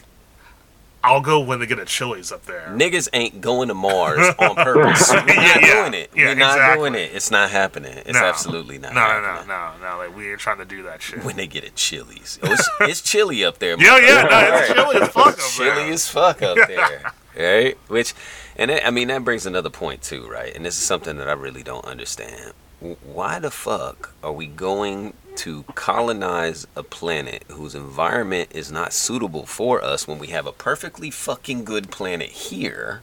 I'll 1.02 1.22
go 1.22 1.40
when 1.40 1.60
they 1.60 1.66
get 1.66 1.78
a 1.78 1.84
Chili's 1.86 2.30
up 2.30 2.44
there. 2.44 2.66
niggas 2.70 3.08
ain't 3.14 3.40
going 3.40 3.68
to 3.68 3.74
Mars 3.74 4.18
on 4.38 4.54
purpose. 4.54 5.10
We're 5.12 5.24
not 5.24 5.62
Yeah, 5.62 5.82
doing 5.82 5.94
it. 5.94 6.10
Yeah, 6.14 6.26
We're 6.26 6.34
not 6.34 6.56
exactly. 6.56 6.90
doing 6.90 6.94
it. 7.02 7.14
It's 7.14 7.30
not 7.30 7.50
happening. 7.50 7.96
It's 8.04 8.12
No. 8.12 8.24
absolutely 8.24 8.78
not 8.78 8.92
No, 8.92 9.00
no, 9.00 9.06
happening. 9.06 9.48
no, 9.48 9.72
no, 9.80 9.90
no. 9.92 9.98
Like 9.98 10.14
we 10.16 10.30
ain't 10.30 10.40
trying 10.40 10.58
to 10.58 10.64
do 10.66 10.82
that 10.82 11.00
shit. 11.00 11.24
When 11.24 11.36
they 11.36 11.46
get 11.46 11.64
a 11.64 11.70
Chili's, 11.70 12.38
oh, 12.42 12.52
it's, 12.52 12.68
it's 12.80 13.00
chilly 13.00 13.44
up 13.44 13.58
there. 13.60 13.76
Yeah, 13.80 13.96
yeah, 13.98 14.22
no, 14.22 14.56
it's 14.58 14.72
chilly 14.72 14.96
as 15.02 15.08
fuck 15.08 15.26
up 15.28 15.38
chilly 15.38 15.70
there. 15.84 15.92
as 15.92 16.08
fuck 16.08 16.42
up 16.42 16.58
there, 16.68 17.12
right? 17.38 17.78
Which, 17.88 18.12
and 18.56 18.70
it, 18.70 18.82
I 18.86 18.90
mean 18.90 19.08
that 19.08 19.24
brings 19.24 19.46
another 19.46 19.70
point 19.70 20.02
too, 20.02 20.28
right? 20.28 20.54
And 20.54 20.66
this 20.66 20.76
is 20.76 20.82
something 20.82 21.16
that 21.16 21.28
I 21.28 21.32
really 21.32 21.62
don't 21.62 21.84
understand. 21.86 22.52
W- 22.80 22.96
Why 23.04 23.38
the 23.38 23.50
fuck 23.50 24.12
are 24.22 24.32
we 24.32 24.46
going 24.46 25.14
to 25.36 25.64
colonize 25.74 26.66
a 26.74 26.82
planet 26.82 27.44
whose 27.48 27.74
environment 27.74 28.50
is 28.52 28.70
not 28.72 28.92
suitable 28.92 29.46
for 29.46 29.82
us 29.82 30.06
when 30.08 30.18
we 30.18 30.28
have 30.28 30.46
a 30.46 30.52
perfectly 30.52 31.10
fucking 31.10 31.64
good 31.64 31.90
planet 31.90 32.28
here 32.30 33.02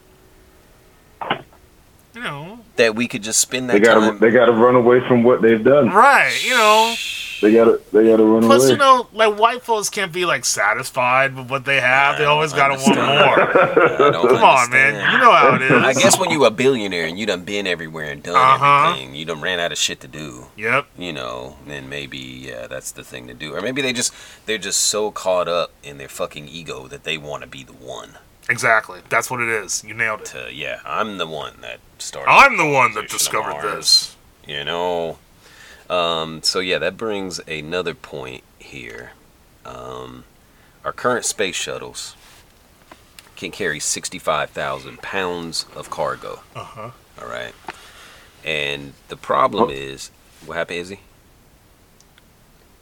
You 2.13 2.21
know, 2.21 2.59
that 2.75 2.95
we 2.95 3.07
could 3.07 3.23
just 3.23 3.39
spend 3.39 3.69
They 3.69 3.79
that 3.79 3.85
gotta 3.85 4.01
time? 4.01 4.19
they 4.19 4.31
gotta 4.31 4.51
run 4.51 4.75
away 4.75 4.99
from 5.07 5.23
what 5.23 5.41
they've 5.41 5.63
done. 5.63 5.89
right? 5.89 6.37
You 6.43 6.51
know. 6.55 6.95
They 7.41 7.53
gotta 7.53 7.79
they 7.93 8.07
gotta 8.09 8.23
run 8.23 8.41
Plus, 8.43 8.63
away. 8.63 8.71
you 8.71 8.77
know, 8.77 9.07
like 9.13 9.37
white 9.37 9.61
folks 9.63 9.89
can't 9.89 10.11
be 10.11 10.25
like 10.25 10.43
satisfied 10.43 11.35
with 11.35 11.49
what 11.51 11.65
they 11.65 11.79
have. 11.79 12.17
They 12.17 12.25
always 12.25 12.51
gotta 12.51 12.73
want 12.75 12.95
more. 12.95 12.97
I 14.07 14.11
don't 14.11 14.27
Come 14.27 14.43
on, 14.43 14.69
man. 14.71 14.95
You 15.11 15.17
know 15.19 15.31
how 15.31 15.55
it 15.55 15.61
is. 15.61 15.71
I 15.71 15.93
guess 15.93 16.19
when 16.19 16.31
you 16.31 16.45
a 16.45 16.51
billionaire 16.51 17.05
and 17.05 17.17
you 17.19 17.25
done 17.27 17.43
been 17.43 17.67
everywhere 17.67 18.05
and 18.11 18.23
done 18.23 18.35
Uh-huh. 18.35 18.89
everything, 18.89 19.13
you 19.15 19.25
done 19.25 19.41
ran 19.41 19.59
out 19.59 19.71
of 19.71 19.77
shit 19.77 19.99
to 20.01 20.07
do. 20.07 20.47
Yep. 20.57 20.87
you 20.97 21.13
know, 21.13 21.57
then 21.67 21.87
maybe 21.89 22.17
yeah, 22.17 22.65
that's 22.67 22.91
the 22.91 23.03
thing 23.03 23.27
to 23.27 23.33
do. 23.33 23.53
Or 23.55 23.61
maybe 23.61 23.81
they 23.83 23.93
just 23.93 24.13
they're 24.47 24.57
just 24.57 24.81
so 24.81 25.11
caught 25.11 25.47
up 25.47 25.71
in 25.83 25.99
their 25.99 26.09
fucking 26.09 26.47
ego 26.47 26.87
that 26.87 27.03
they 27.03 27.17
want 27.19 27.43
to 27.43 27.47
be 27.47 27.63
the 27.63 27.73
one. 27.73 28.17
Exactly. 28.49 29.01
That's 29.09 29.29
what 29.29 29.41
it 29.41 29.49
is. 29.49 29.83
You 29.83 29.93
nailed 29.93 30.21
it. 30.21 30.25
To 30.27 30.49
yeah, 30.51 30.79
I'm 30.85 31.17
the 31.19 31.27
one 31.27 31.53
that 31.61 31.79
started. 31.99 32.31
I'm 32.31 32.57
the 32.57 32.65
one 32.67 32.93
that 32.95 33.09
discovered 33.09 33.51
Mars. 33.51 33.75
this. 33.75 34.15
You 34.47 34.63
know. 34.63 35.19
Um, 35.89 36.43
so 36.43 36.59
yeah, 36.59 36.79
that 36.79 36.97
brings 36.97 37.39
another 37.47 37.93
point 37.93 38.43
here. 38.59 39.11
Um, 39.65 40.23
our 40.83 40.91
current 40.91 41.25
space 41.25 41.55
shuttles 41.55 42.15
can 43.35 43.51
carry 43.51 43.79
sixty-five 43.79 44.49
thousand 44.49 45.01
pounds 45.01 45.65
of 45.75 45.89
cargo. 45.89 46.41
Uh 46.55 46.63
huh. 46.63 46.91
All 47.21 47.27
right, 47.27 47.53
and 48.43 48.93
the 49.07 49.15
problem 49.17 49.69
is 49.69 50.11
what 50.45 50.57
happened, 50.57 50.79
Izzy? 50.79 50.99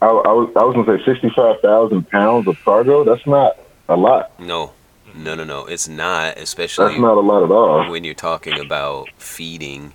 I, 0.02 0.06
I 0.06 0.32
was 0.32 0.52
I 0.56 0.64
was 0.64 0.74
gonna 0.74 0.98
say 0.98 1.04
sixty 1.04 1.30
five 1.30 1.60
thousand 1.60 2.08
pounds 2.10 2.46
of 2.48 2.56
cargo. 2.64 3.04
That's 3.04 3.26
not 3.26 3.58
a 3.88 3.96
lot. 3.96 4.38
No, 4.40 4.72
no, 5.14 5.34
no, 5.34 5.44
no. 5.44 5.64
It's 5.66 5.88
not, 5.88 6.36
especially 6.38 6.84
That's 6.84 6.94
especially 6.96 7.00
not 7.00 7.16
a 7.16 7.20
lot 7.20 7.42
at 7.44 7.50
all. 7.50 7.90
when 7.90 8.04
you're 8.04 8.14
talking 8.14 8.58
about 8.60 9.08
feeding 9.16 9.94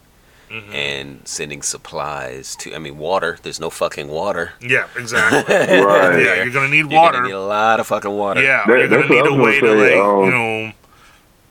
Mm-hmm. 0.52 0.74
and 0.74 1.28
sending 1.28 1.62
supplies 1.62 2.56
to. 2.58 2.76
I 2.76 2.78
mean, 2.80 2.98
water. 2.98 3.38
There's 3.42 3.60
no 3.60 3.70
fucking 3.70 4.10
water. 4.10 4.52
Yeah. 4.60 4.88
Exactly. 4.98 5.56
Right. 5.56 6.20
yeah. 6.26 6.44
You're 6.44 6.52
gonna 6.52 6.68
need 6.68 6.92
You're 6.92 7.00
water. 7.00 7.20
gonna 7.20 7.28
need 7.28 7.34
a 7.34 7.40
lot 7.40 7.80
of 7.80 7.88
fucking 7.88 8.12
water. 8.12 8.42
Yeah, 8.42 8.66
That- 8.68 8.78
you're 8.80 8.88
gonna 8.90 9.08
need 9.08 9.24
I 9.24 9.30
a 9.30 9.34
was 9.34 9.46
way 9.46 9.60
to 9.62 9.72
like, 9.74 9.94
um, 9.96 10.26
you 10.26 10.32
know, 10.32 10.72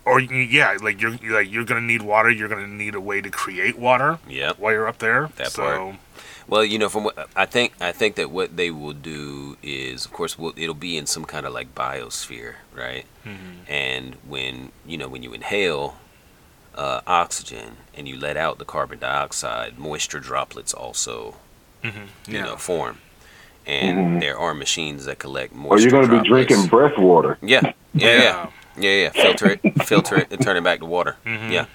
or 0.04 0.20
yeah, 0.20 0.76
like 0.82 1.00
you're 1.00 1.12
like 1.30 1.50
you're 1.50 1.64
gonna 1.64 1.80
need 1.80 2.02
water. 2.02 2.30
You're 2.30 2.48
gonna 2.48 2.66
need 2.66 2.94
a 2.94 3.00
way 3.00 3.20
to 3.22 3.30
create 3.30 3.78
water 3.78 4.18
Yeah, 4.28 4.52
while 4.58 4.72
you're 4.72 4.88
up 4.88 4.98
there. 4.98 5.30
That 5.36 5.52
so, 5.52 5.62
part. 5.62 5.96
Well, 6.48 6.64
you 6.64 6.78
know, 6.78 6.88
from 6.88 7.04
what 7.04 7.28
I 7.36 7.46
think, 7.46 7.74
I 7.80 7.92
think 7.92 8.16
that 8.16 8.30
what 8.30 8.56
they 8.56 8.70
will 8.72 8.92
do 8.92 9.56
is, 9.62 10.04
of 10.04 10.12
course, 10.12 10.36
we'll, 10.36 10.52
it'll 10.56 10.74
be 10.74 10.96
in 10.96 11.06
some 11.06 11.24
kind 11.24 11.46
of 11.46 11.52
like 11.52 11.74
biosphere, 11.76 12.54
right? 12.74 13.04
Mm-hmm. 13.24 13.70
And 13.72 14.16
when 14.26 14.72
you 14.84 14.98
know 14.98 15.06
when 15.08 15.22
you 15.22 15.32
inhale 15.32 15.96
uh, 16.74 17.00
oxygen 17.06 17.76
and 17.94 18.08
you 18.08 18.16
let 18.18 18.36
out 18.36 18.58
the 18.58 18.64
carbon 18.64 18.98
dioxide, 18.98 19.78
moisture 19.78 20.20
droplets 20.20 20.72
also, 20.72 21.34
you 21.82 21.92
Yeah. 22.26 22.44
know, 22.44 22.56
form. 22.56 22.98
And 23.66 23.98
Mhm. 23.98 24.20
there 24.20 24.38
are 24.38 24.54
machines 24.54 25.04
that 25.04 25.18
collect 25.18 25.52
Or 25.52 25.56
moisture. 25.56 25.88
you're 25.90 26.06
gonna 26.06 26.22
be 26.22 26.28
drinking 26.28 26.66
breath 26.68 26.96
water. 26.98 27.38
Yeah, 27.42 27.72
yeah, 27.94 28.12
yeah, 28.22 28.46
yeah, 28.76 29.02
yeah. 29.02 29.08
Filter 29.10 29.50
it, 29.50 29.60
filter 29.84 30.16
it, 30.18 30.28
and 30.30 30.40
turn 30.40 30.56
it 30.56 30.64
back 30.64 30.78
to 30.80 30.86
water. 30.86 31.16
Mhm. 31.26 31.50
Yeah. 31.50 31.66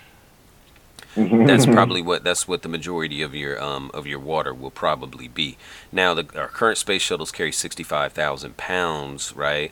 that's 1.17 1.65
probably 1.65 2.01
what 2.01 2.23
that's 2.25 2.45
what 2.45 2.61
the 2.61 2.67
majority 2.67 3.21
of 3.21 3.33
your 3.33 3.61
um 3.63 3.89
of 3.93 4.05
your 4.05 4.19
water 4.19 4.53
will 4.53 4.71
probably 4.71 5.27
be. 5.29 5.55
Now 5.91 6.13
the 6.13 6.25
our 6.37 6.47
current 6.49 6.77
space 6.77 7.01
shuttles 7.01 7.31
carry 7.31 7.51
sixty 7.53 7.83
five 7.83 8.11
thousand 8.11 8.57
pounds, 8.57 9.33
right? 9.35 9.71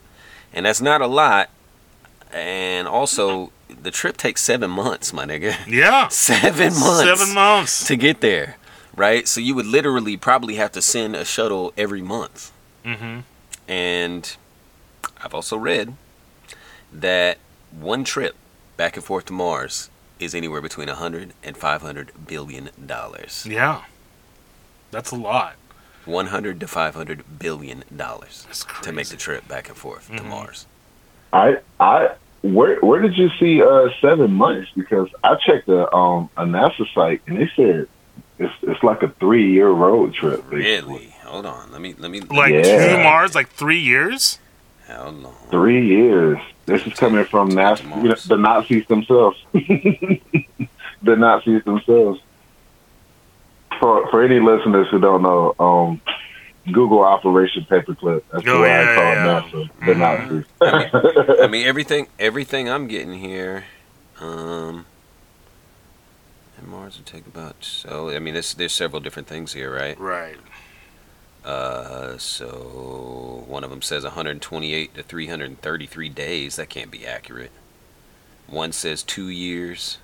And 0.53 0.65
that's 0.65 0.79
not 0.81 1.01
a 1.01 1.07
lot. 1.07 1.49
And 2.31 2.87
also 2.87 3.51
the 3.81 3.91
trip 3.91 4.17
takes 4.17 4.41
seven 4.41 4.69
months, 4.71 5.13
my 5.13 5.25
nigga. 5.25 5.55
Yeah. 5.67 6.07
Seven 6.09 6.73
months. 6.79 7.03
Seven 7.19 7.33
months. 7.33 7.87
to 7.87 7.95
get 7.95 8.21
there, 8.21 8.57
right? 8.95 9.27
So 9.27 9.39
you 9.41 9.55
would 9.55 9.65
literally 9.65 10.17
probably 10.17 10.55
have 10.55 10.71
to 10.73 10.81
send 10.81 11.15
a 11.15 11.25
shuttle 11.25 11.73
every 11.77 12.01
month. 12.01 12.51
Mm-hmm. 12.85 13.19
And 13.67 14.35
I've 15.23 15.33
also 15.33 15.57
read 15.57 15.95
that 16.91 17.37
one 17.71 18.03
trip 18.03 18.35
back 18.77 18.95
and 18.95 19.03
forth 19.05 19.25
to 19.25 19.33
Mars 19.33 19.89
is 20.19 20.35
anywhere 20.35 20.61
between 20.61 20.87
100 20.87 21.33
and 21.43 21.57
500 21.57 22.11
billion 22.27 22.69
dollars. 22.85 23.45
Yeah. 23.49 23.83
That's 24.91 25.11
a 25.11 25.15
lot. 25.15 25.55
100 26.05 26.59
to 26.59 26.67
500 26.67 27.39
billion 27.39 27.83
dollars 27.95 28.45
to 28.83 28.91
make 28.91 29.07
the 29.07 29.15
trip 29.15 29.47
back 29.47 29.69
and 29.69 29.77
forth 29.77 30.07
to 30.07 30.21
Mhm. 30.21 30.25
Mars. 30.25 30.65
I 31.31 31.57
I 31.79 32.11
where 32.43 32.79
where 32.81 33.01
did 33.01 33.17
you 33.17 33.29
see 33.39 33.61
uh 33.63 33.87
seven 34.01 34.31
months? 34.33 34.69
Because 34.75 35.07
I 35.23 35.35
checked 35.35 35.67
a 35.69 35.91
um 35.95 36.29
a 36.37 36.43
NASA 36.45 36.85
site 36.93 37.21
and 37.25 37.37
they 37.37 37.49
said 37.55 37.87
it's 38.37 38.53
it's 38.61 38.83
like 38.83 39.01
a 39.01 39.09
three 39.19 39.51
year 39.51 39.69
road 39.69 40.13
trip. 40.13 40.41
basically. 40.49 40.59
Really? 40.59 41.15
Hold 41.23 41.45
on. 41.45 41.71
Let 41.71 41.81
me 41.81 41.95
let 41.97 42.11
me 42.11 42.19
Like 42.21 42.51
Yeah. 42.53 42.97
to 42.97 42.97
Mars, 43.03 43.33
like 43.33 43.49
three 43.49 43.79
years? 43.79 44.39
How 44.87 45.09
long? 45.09 45.33
Three 45.49 45.87
years. 45.87 46.37
This 46.65 46.85
is 46.85 46.93
coming 46.93 47.25
from 47.25 47.51
NASA, 47.51 47.83
you 48.03 48.09
know, 48.09 48.15
the 48.27 48.37
Nazis 48.37 48.85
themselves. 48.87 49.37
the 49.53 51.15
Nazis 51.15 51.63
themselves. 51.63 52.19
For 53.79 54.09
for 54.11 54.23
any 54.23 54.39
listeners 54.39 54.87
who 54.91 54.99
don't 54.99 55.21
know, 55.23 55.55
um, 55.59 56.01
Google 56.71 57.01
Operation 57.03 57.65
Paperclip. 57.69 58.21
That's 58.31 58.45
Oh, 58.47 58.61
why 58.61 58.67
yeah, 58.67 58.81
I 58.81 58.95
call 58.95 59.13
yeah. 59.13 59.41
NASA 59.41 59.69
the 59.85 59.93
Mhm. 59.93 60.45
Nazis. 60.61 61.39
I 61.43 61.47
mean 61.47 61.65
everything 61.67 62.07
everything 62.19 62.69
I'm 62.69 62.87
getting 62.87 63.13
here 63.13 63.65
um 64.21 64.85
and 66.57 66.67
Mars 66.67 66.97
would 66.97 67.05
take 67.05 67.27
about 67.27 67.55
so 67.61 68.09
I 68.09 68.19
mean 68.19 68.33
there's 68.33 68.53
there's 68.53 68.73
several 68.73 69.01
different 69.01 69.27
things 69.27 69.53
here, 69.53 69.73
right? 69.73 69.99
Right. 69.99 70.37
Uh, 71.43 72.17
so 72.17 73.43
one 73.47 73.65
of 73.65 73.69
them 73.69 73.81
says 73.81 74.03
128 74.03 74.93
to 74.95 75.03
333 75.03 76.09
days. 76.09 76.55
That 76.55 76.69
can't 76.69 76.89
be 76.89 77.05
accurate. 77.05 77.51
One 78.47 78.71
says 78.71 79.03
two 79.03 79.27
years. 79.27 79.97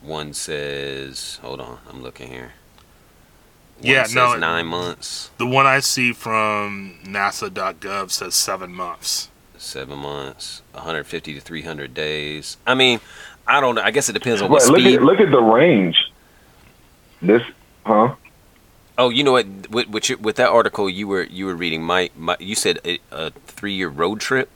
One 0.00 0.32
says, 0.32 1.38
hold 1.42 1.60
on, 1.60 1.78
I'm 1.90 2.02
looking 2.02 2.28
here. 2.30 2.52
One 3.80 3.86
Yeah, 3.86 4.06
no, 4.12 4.34
nine 4.36 4.66
months, 4.66 5.30
The 5.38 5.46
one 5.46 5.66
I 5.66 5.80
see 5.80 6.12
from 6.12 6.98
NASA.gov 7.04 8.10
says 8.10 8.34
seven 8.34 8.72
months. 8.74 9.30
seven 9.56 9.98
months, 9.98 10.62
150 10.72 11.34
to 11.34 11.40
300 11.40 11.94
days. 11.94 12.56
I 12.66 12.74
mean, 12.74 13.00
I 13.46 13.60
don't 13.60 13.74
know. 13.76 13.82
I 13.82 13.90
guess 13.90 14.08
it 14.08 14.12
depends 14.14 14.42
on 14.42 14.50
what 14.50 14.62
But 14.62 14.68
look 14.68 14.82
speed. 14.82 14.94
at 14.94 15.02
look 15.02 15.20
at 15.20 15.30
the 15.30 15.40
range. 15.40 15.96
This, 17.22 17.42
huh? 17.84 18.14
Oh, 18.98 19.10
you 19.10 19.22
know 19.24 19.32
what? 19.32 19.46
With 19.70 19.88
with, 19.88 20.08
your, 20.08 20.18
with 20.18 20.36
that 20.36 20.48
article 20.48 20.88
you 20.90 21.06
were 21.08 21.22
you 21.24 21.46
were 21.46 21.54
reading, 21.56 21.82
my, 21.82 22.10
my 22.16 22.36
you 22.40 22.54
said 22.54 22.80
a, 22.84 22.98
a 23.12 23.30
three 23.46 23.74
year 23.74 23.88
road 23.88 24.20
trip. 24.20 24.50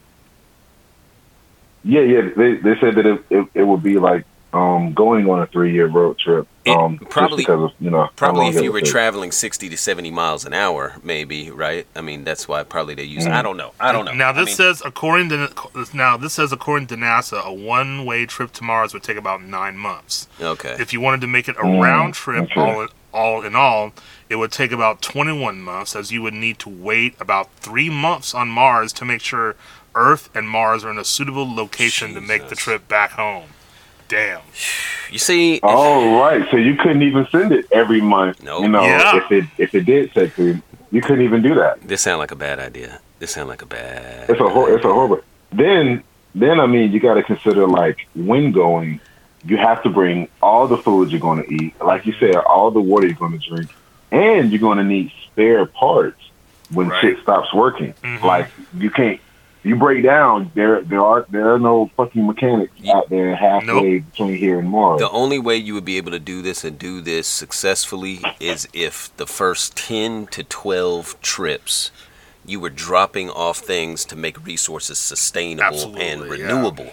Yeah, 1.83 2.01
yeah. 2.01 2.21
They 2.35 2.55
they 2.55 2.75
said 2.79 2.95
that 2.95 3.05
it 3.05 3.25
it, 3.29 3.47
it 3.53 3.63
would 3.63 3.83
be 3.83 3.97
like 3.99 4.25
um 4.53 4.93
going 4.93 5.29
on 5.29 5.41
a 5.41 5.47
three 5.47 5.73
year 5.73 5.87
road 5.87 6.17
trip. 6.19 6.47
Um, 6.65 6.97
probably- 7.09 7.37
because 7.43 7.61
of 7.63 7.71
you 7.81 7.89
know 7.89 8.07
Probably 8.15 8.47
if 8.47 8.61
you 8.63 8.71
were 8.71 8.79
take. 8.79 8.91
traveling 8.91 9.31
60 9.33 9.67
to 9.67 9.75
70 9.75 10.11
miles 10.11 10.45
an 10.45 10.53
hour, 10.53 10.93
maybe, 11.03 11.51
right? 11.51 11.85
I 11.93 11.99
mean, 12.01 12.23
that's 12.23 12.47
why 12.47 12.63
probably 12.63 12.95
they 12.95 13.03
use. 13.03 13.27
I 13.27 13.41
don't 13.41 13.57
know. 13.57 13.71
I 13.81 13.91
don't 13.91 14.05
know. 14.05 14.13
Now 14.13 14.29
I 14.29 14.33
this 14.33 14.45
mean, 14.45 14.55
says 14.55 14.81
according 14.85 15.29
to 15.29 15.49
now 15.93 16.15
this 16.15 16.33
says 16.33 16.53
according 16.53 16.87
to 16.87 16.95
NASA, 16.95 17.43
a 17.43 17.51
one-way 17.53 18.25
trip 18.25 18.53
to 18.53 18.63
Mars 18.63 18.93
would 18.93 19.03
take 19.03 19.17
about 19.17 19.41
nine 19.43 19.77
months. 19.77 20.27
okay. 20.39 20.77
If 20.79 20.93
you 20.93 21.01
wanted 21.01 21.21
to 21.21 21.27
make 21.27 21.49
it 21.49 21.57
a 21.57 21.63
Mm, 21.63 21.81
round 21.81 22.13
trip, 22.13 22.45
okay. 22.45 22.61
all 22.61 22.81
in, 22.81 22.87
all 23.13 23.41
in 23.41 23.55
all, 23.55 23.91
it 24.29 24.35
would 24.37 24.51
take 24.51 24.71
about 24.71 25.01
21 25.01 25.61
months, 25.61 25.95
as 25.95 26.11
you 26.11 26.21
would 26.21 26.33
need 26.33 26.59
to 26.59 26.69
wait 26.69 27.15
about 27.19 27.49
three 27.57 27.89
months 27.89 28.33
on 28.33 28.47
Mars 28.49 28.93
to 28.93 29.05
make 29.05 29.21
sure 29.21 29.55
Earth 29.95 30.29
and 30.33 30.47
Mars 30.49 30.83
are 30.85 30.91
in 30.91 30.97
a 30.97 31.03
suitable 31.05 31.53
location 31.53 32.13
to 32.13 32.21
make 32.21 32.47
the 32.47 32.55
trip 32.55 32.87
back 32.87 33.11
home. 33.11 33.49
Damn. 34.13 34.41
you 35.11 35.17
see, 35.19 35.59
Oh 35.63 36.19
right, 36.21 36.45
so 36.51 36.57
you 36.57 36.75
couldn't 36.75 37.01
even 37.03 37.27
send 37.31 37.51
it 37.51 37.65
every 37.71 38.01
month. 38.01 38.41
Nope. 38.43 38.61
You 38.63 38.69
know, 38.69 38.83
Yeah. 38.83 39.17
if 39.17 39.31
it 39.31 39.45
if 39.57 39.75
it 39.75 39.85
did 39.85 40.13
take 40.13 40.35
to, 40.35 40.61
you 40.91 41.01
couldn't 41.01 41.23
even 41.25 41.41
do 41.41 41.55
that. 41.55 41.81
this 41.81 42.01
sound 42.01 42.19
like 42.19 42.31
a 42.31 42.35
bad 42.35 42.59
idea. 42.59 42.99
This 43.19 43.31
sound 43.31 43.49
like 43.49 43.61
a 43.61 43.65
bad. 43.65 44.29
It's 44.29 44.39
a 44.39 44.47
hor- 44.47 44.71
it's 44.75 44.85
a 44.85 44.93
horrible. 44.93 45.21
Then 45.51 46.03
then 46.35 46.59
I 46.59 46.67
mean 46.67 46.91
you 46.91 46.99
got 46.99 47.15
to 47.15 47.23
consider 47.23 47.67
like 47.67 48.07
when 48.15 48.51
going, 48.51 48.99
you 49.45 49.57
have 49.57 49.81
to 49.83 49.89
bring 49.89 50.27
all 50.41 50.67
the 50.67 50.77
food 50.77 51.11
you're 51.11 51.19
going 51.19 51.43
to 51.43 51.53
eat, 51.53 51.73
like 51.81 52.05
you 52.05 52.13
said, 52.19 52.35
all 52.35 52.71
the 52.71 52.81
water 52.81 53.07
you're 53.07 53.15
going 53.15 53.37
to 53.39 53.49
drink, 53.49 53.69
and 54.11 54.51
you're 54.51 54.59
going 54.61 54.77
to 54.77 54.83
need 54.83 55.11
spare 55.25 55.65
parts 55.65 56.19
when 56.71 56.87
Right. 56.89 57.01
shit 57.01 57.19
stops 57.21 57.53
working. 57.53 57.93
Mhm. 58.03 58.23
Like 58.23 58.47
you 58.77 58.89
can't. 58.89 59.19
You 59.63 59.77
break 59.77 60.03
down. 60.03 60.51
There, 60.55 60.81
there 60.81 60.99
are 61.01 61.25
there 61.29 61.53
are 61.53 61.59
no 61.59 61.89
fucking 61.95 62.25
mechanics 62.27 62.73
You- 62.77 62.91
out 62.93 63.09
there 63.09 63.33
halfway 63.35 63.99
between 63.99 64.35
here 64.35 64.59
and 64.59 64.69
Mars. 64.69 64.99
The 64.99 65.09
only 65.09 65.39
way 65.39 65.55
you 65.55 65.73
would 65.73 65.85
be 65.85 65.95
able 65.97 66.11
to 66.11 66.19
do 66.19 66.41
this 66.41 66.63
and 66.65 66.77
do 66.77 66.99
this 66.99 67.27
successfully 67.27 68.19
is 68.41 68.67
if 68.73 69.15
the 69.17 69.25
first 69.25 69.77
10 69.77 70.27
to 70.31 70.43
12 70.43 71.15
trips 71.21 71.91
you 72.45 72.59
were 72.59 72.69
dropping 72.69 73.29
off 73.29 73.59
things 73.59 74.03
to 74.05 74.17
make 74.17 74.45
resources 74.45 74.97
sustainable 74.99 75.65
Absolutely, 75.65 76.05
and 76.09 76.21
yeah. 76.23 76.27
renewable, 76.29 76.89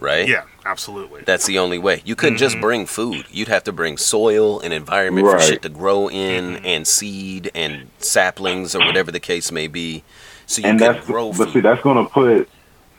right? 0.00 0.26
Yeah, 0.26 0.44
absolutely. 0.64 1.24
That's 1.26 1.44
the 1.44 1.58
only 1.58 1.76
way. 1.78 2.00
You 2.06 2.16
couldn't 2.16 2.38
just 2.38 2.56
Mhm. 2.56 2.60
bring 2.62 2.86
food. 2.86 3.26
You'd 3.30 3.48
have 3.48 3.64
to 3.64 3.72
bring 3.72 3.98
soil 3.98 4.60
and 4.60 4.72
environment 4.72 5.26
Right. 5.26 5.38
for 5.42 5.46
shit 5.46 5.60
to 5.60 5.68
grow 5.68 6.08
in 6.08 6.54
Mhm. 6.56 6.60
and 6.64 6.86
seed 6.88 7.50
and 7.54 7.88
saplings 7.98 8.74
or 8.74 8.78
whatever 8.86 9.12
the 9.12 9.20
case 9.20 9.52
may 9.52 9.66
be. 9.66 10.04
So 10.46 10.62
you 10.62 10.68
and 10.68 10.78
could 10.78 10.94
that's 10.96 11.06
grow 11.06 11.32
but 11.32 11.50
see 11.52 11.60
that's 11.60 11.82
going 11.82 12.04
to 12.04 12.10
put 12.10 12.48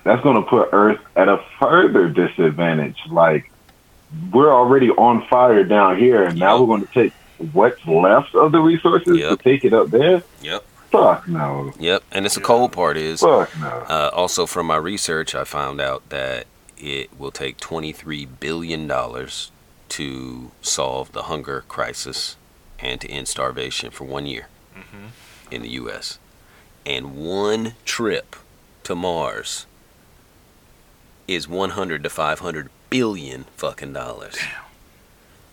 that's 0.03 0.21
going 0.23 0.35
to 0.35 0.47
put 0.49 0.69
Earth 0.71 0.99
at 1.15 1.27
a 1.29 1.43
further 1.59 2.09
disadvantage. 2.09 2.97
Like 3.09 3.51
we're 4.31 4.53
already 4.53 4.89
on 4.91 5.25
fire 5.27 5.63
down 5.63 5.97
here, 5.97 6.23
and 6.23 6.39
now 6.39 6.59
we're 6.61 6.67
going 6.67 6.85
to 6.87 6.93
take 6.93 7.13
what's 7.53 7.85
left 7.85 8.33
of 8.35 8.51
the 8.51 8.59
resources 8.59 9.17
Yep. 9.17 9.37
to 9.37 9.43
take 9.43 9.65
it 9.65 9.73
up 9.73 9.89
there. 9.89 10.23
Yep. 10.41 10.63
Fuck 10.91 11.27
no. 11.27 11.73
Yep. 11.79 12.03
And 12.11 12.25
it's 12.25 12.37
a 12.37 12.41
cold 12.41 12.71
part 12.71 12.95
is 12.97 13.19
Fuck 13.21 13.49
no. 13.59 13.67
Uh, 13.67 14.09
also, 14.13 14.45
from 14.45 14.67
my 14.67 14.77
research, 14.77 15.35
I 15.35 15.43
found 15.43 15.81
out 15.81 16.07
that 16.09 16.45
it 16.77 17.09
will 17.19 17.31
take 17.31 17.57
$23 17.57 18.27
billion 18.39 18.87
to 19.89 20.51
solve 20.61 21.11
the 21.11 21.23
hunger 21.23 21.63
crisis 21.67 22.37
and 22.79 22.99
to 23.01 23.09
end 23.09 23.27
starvation 23.27 23.91
for 23.91 24.03
one 24.05 24.25
year 24.25 24.47
Mhm. 24.75 25.09
in 25.51 25.61
the 25.61 25.69
U.S. 25.69 26.19
And 26.85 27.15
one 27.15 27.73
trip 27.85 28.35
to 28.83 28.95
Mars 28.95 29.65
is 31.27 31.47
100 31.47 32.03
to 32.03 32.09
500 32.09 32.69
billion 32.89 33.45
fucking 33.57 33.93
dollars. 33.93 34.35
Damn. 34.35 34.49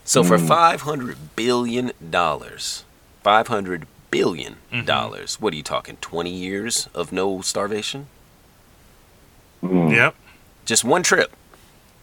So 0.04 0.22
for 0.24 0.36
Mm. 0.36 0.48
500 0.48 1.36
billion 1.36 1.92
dollars, 2.10 2.84
500 3.22 3.86
billion 4.10 4.56
Mhm. 4.72 4.84
dollars, 4.84 5.40
what 5.40 5.54
are 5.54 5.56
you 5.56 5.62
talking, 5.62 5.96
20 6.02 6.30
years 6.30 6.88
of 6.92 7.12
no 7.12 7.40
starvation? 7.40 8.08
Mm. 9.62 9.92
Yep. 9.94 10.14
Just 10.66 10.84
one 10.84 11.02
trip. 11.02 11.32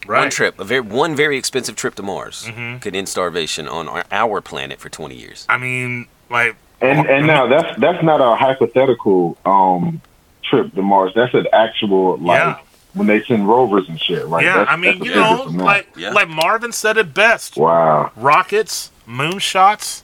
Right. 0.06 0.20
One 0.20 0.30
trip. 0.30 0.58
A 0.58 0.64
very 0.64 0.80
one 0.80 1.14
very 1.14 1.36
expensive 1.36 1.76
trip 1.76 1.94
to 1.96 2.02
Mars 2.02 2.46
Mhm. 2.46 2.80
could 2.80 2.96
end 2.96 3.08
starvation 3.08 3.68
on 3.68 3.86
our, 3.86 4.04
our 4.10 4.40
planet 4.40 4.80
for 4.80 4.88
20 4.88 5.14
years. 5.14 5.44
I 5.48 5.58
mean, 5.58 6.08
like, 6.30 6.56
And 6.80 7.06
and 7.08 7.26
now 7.26 7.46
that's 7.46 7.78
that's 7.78 8.02
not 8.02 8.20
a 8.20 8.36
hypothetical 8.36 9.36
um 9.44 10.00
trip 10.42 10.74
to 10.74 10.82
Mars. 10.82 11.12
That's 11.14 11.34
an 11.34 11.46
actual 11.52 12.16
like 12.18 12.38
Yeah. 12.38 12.58
when 12.94 13.06
they 13.06 13.22
send 13.24 13.48
rovers 13.48 13.88
and 13.88 14.00
shit. 14.00 14.26
Right? 14.26 14.44
yeah, 14.44 14.58
that's, 14.58 14.70
I 14.70 14.76
mean, 14.76 15.02
you 15.04 15.14
know, 15.14 15.44
like, 15.50 15.88
Yeah. 15.96 16.10
like 16.12 16.28
Marvin 16.28 16.72
said 16.72 16.96
it 16.96 17.12
best. 17.14 17.56
wow. 17.56 18.10
rockets, 18.16 18.90
moonshots, 19.06 20.02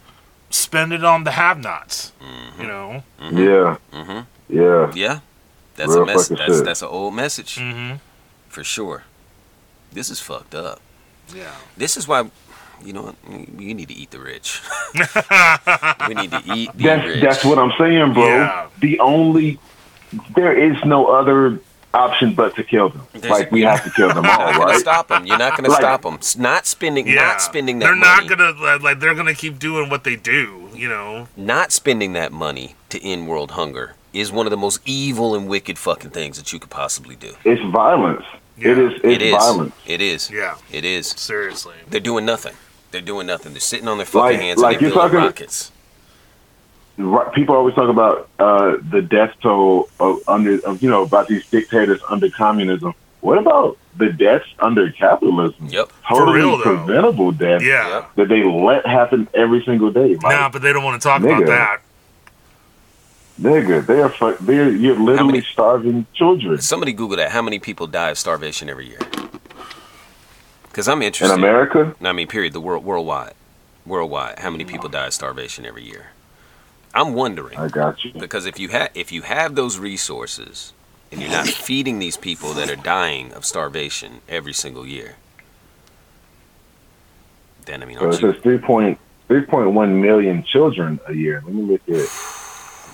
spend 0.51 0.93
it 0.93 1.03
on 1.05 1.25
the 1.25 1.33
have-nots. 1.33 2.13
Mm-hmm. 2.23 2.61
You 2.63 2.69
know. 2.69 3.03
Yeah. 3.21 3.77
Mm-hmm. 3.93 4.21
Yeah. 4.49 4.93
Yeah. 4.95 5.19
That's 5.77 5.91
Real 5.93 6.03
a 6.03 6.07
mess. 6.07 6.29
fucking 6.29 6.37
That's 6.37 6.57
shit. 6.59 6.65
that's 6.65 6.83
an 6.83 6.89
old 6.89 7.15
message 7.15 7.57
Mm-hmm. 7.57 7.97
for 8.49 8.63
sure. 8.65 9.05
This 9.93 10.11
is 10.11 10.21
fucked 10.21 10.55
up. 10.55 10.81
Yeah. 11.35 11.51
This 11.77 11.97
is 11.97 12.07
why, 12.07 12.31
you 12.87 12.93
know, 12.93 13.03
what? 13.03 13.17
you 13.61 13.75
need 13.75 13.89
to 13.89 13.95
eat 13.95 14.11
the 14.13 14.21
rich. 14.21 14.63
we 16.09 16.15
need 16.15 16.31
to 16.31 16.43
eat 16.55 16.71
the 16.75 16.83
That's 16.85 17.07
rich. 17.07 17.21
that's 17.23 17.45
what 17.45 17.59
I'm 17.59 17.73
saying, 17.79 18.13
bro. 18.15 18.27
Yeah. 18.27 18.69
The 18.81 19.01
only 19.01 19.59
there 20.35 20.57
is 20.57 20.77
no 20.85 21.07
other 21.07 21.59
option 21.93 22.35
but 22.35 22.55
to 22.57 22.63
kill 22.63 22.91
them. 22.91 23.07
There's- 23.13 23.31
like 23.31 23.51
we 23.51 23.63
have 23.71 23.83
to 23.85 23.91
kill 23.91 24.09
them 24.15 24.25
all, 24.27 24.53
You're 24.53 24.67
not 24.67 24.77
stop 24.81 25.09
them. 25.09 25.27
You're 25.27 25.39
not 25.39 25.57
gonna 25.57 25.71
stop 25.75 26.03
them. 26.03 26.19
Not 26.39 26.67
spending. 26.67 27.07
Yeah, 27.09 27.15
Not 27.17 27.41
spending 27.43 27.79
that 27.81 27.87
They're 27.87 27.97
not 27.97 28.29
gonna 28.29 28.53
like, 28.53 28.83
like. 28.83 29.01
They're 29.01 29.15
gonna 29.15 29.35
keep 29.35 29.59
doing 29.59 29.91
what 29.91 30.05
they 30.05 30.17
do. 30.17 30.69
You 30.75 30.89
know. 30.89 31.29
not 31.39 31.73
spending 31.73 32.13
that 32.13 32.33
money 32.33 32.75
to 32.91 33.03
end 33.03 33.29
world 33.29 33.53
hunger 33.53 33.95
is 34.13 34.31
one 34.31 34.47
of 34.47 34.51
the 34.51 34.57
most 34.59 34.81
evil 34.85 35.35
and 35.35 35.49
wicked 35.49 35.79
fucking 35.79 36.11
things 36.11 36.37
that 36.37 36.53
you 36.53 36.59
could 36.59 36.71
possibly 36.71 37.17
do. 37.17 37.35
It's 37.45 37.63
violence. 37.73 38.25
Yeah. 38.59 38.73
It 38.73 38.79
is. 38.79 38.93
It's 38.95 39.05
It 39.05 39.23
is. 39.23 39.33
violence. 39.33 39.75
It 39.87 40.01
is. 40.03 40.31
Yeah. 40.31 40.57
It 40.71 40.85
is. 40.85 41.09
Seriously. 41.09 41.75
They're 41.89 42.01
doing 42.01 42.25
nothing. 42.27 42.55
They're 42.97 43.05
doing 43.05 43.27
nothing. 43.27 43.53
They're 43.53 43.61
sitting 43.61 43.89
on 43.89 43.99
their 43.99 44.07
fucking 44.07 44.21
Like- 44.23 44.41
hands 44.41 44.59
like 44.61 44.77
and 44.77 44.87
they're 44.87 44.89
you're 44.89 44.97
building 44.97 45.11
talking- 45.19 45.27
rockets. 45.27 45.71
Right, 46.99 47.31
People 47.35 47.55
always 47.57 47.75
talk 47.75 47.91
about 47.91 48.27
uh, 48.39 48.79
the 48.91 49.03
death 49.03 49.35
toll 49.43 49.91
of 50.01 50.21
under, 50.27 50.59
of, 50.67 50.83
you 50.83 50.89
know, 50.89 51.03
about 51.03 51.29
these 51.29 51.47
dictators 51.51 52.01
under 52.09 52.31
communism. 52.31 52.95
What 53.21 53.37
about 53.37 53.77
the 53.99 54.09
deaths 54.11 54.47
under 54.61 54.91
capitalism? 54.93 55.67
Yep. 55.69 55.93
Totally 56.09 56.39
real, 56.39 56.59
preventable 56.59 57.33
deaths 57.33 57.63
Yeah. 57.63 58.07
That 58.15 58.29
they 58.29 58.43
let 58.45 58.87
happen 58.87 59.29
every 59.35 59.63
single 59.63 59.91
day. 59.91 60.15
Like, 60.17 60.23
Nah, 60.23 60.49
but 60.49 60.63
they 60.63 60.73
don't 60.73 60.85
want 60.85 61.03
to 61.03 61.07
talk 61.07 61.23
about 61.23 61.45
that. 61.45 61.81
nigga, 63.39 63.85
they 63.87 64.01
are 64.01 64.09
fuck, 64.09 64.39
they're 64.39 64.71
you're 64.71 64.99
literally 64.99 65.33
many- 65.33 65.47
starving 65.53 66.07
children 66.15 66.59
Somebody 66.63 66.95
Google 66.95 67.19
that. 67.19 67.31
How 67.31 67.43
many 67.43 67.59
people 67.59 67.87
die 67.87 68.09
of 68.09 68.17
starvation 68.17 68.71
every 68.71 68.89
year? 68.89 69.01
Because 70.77 70.89
I'm 70.89 71.01
interested. 71.01 71.33
in 71.33 71.43
interested. 71.43 71.79
America. 71.79 72.07
I 72.07 72.13
mean, 72.13 72.27
period. 72.29 72.53
The 72.53 72.61
world, 72.61 72.85
worldwide, 72.85 73.33
worldwide. 73.87 74.41
How 74.41 74.51
many 74.51 74.67
people 74.67 74.91
die 74.91 75.07
of 75.07 75.15
starvation 75.15 75.65
every 75.65 75.85
year? 75.85 76.09
I'm 76.93 77.15
wondering 77.15 77.57
I 77.59 77.69
got 77.69 78.05
you. 78.05 78.13
because 78.13 78.45
if 78.45 78.59
you 78.61 78.69
have 78.69 78.91
if 78.95 79.11
you 79.11 79.23
have 79.23 79.55
those 79.55 79.79
resources 79.79 80.75
and 81.11 81.23
you're 81.23 81.31
not 81.31 81.47
feeding 81.47 81.99
these 81.99 82.19
people 82.19 82.53
that 82.53 82.69
are 82.69 82.77
dying 82.77 83.33
of 83.33 83.47
starvation 83.47 84.21
every 84.29 84.53
single 84.53 84.87
year, 84.87 85.15
then 87.65 87.83
I 87.83 87.87
mean, 87.87 87.97
So 87.97 88.03
it 88.03 88.07
aren't 88.09 88.21
you? 88.21 88.33
says 88.35 88.43
three 88.43 88.59
point 88.59 88.99
three 89.29 89.47
point 89.47 89.71
one 89.71 90.03
million 90.03 90.45
children 90.45 91.01
a 91.09 91.15
year. 91.15 91.43
Let 91.47 91.55
me 91.55 91.63
look 91.63 91.89
at 91.89 92.07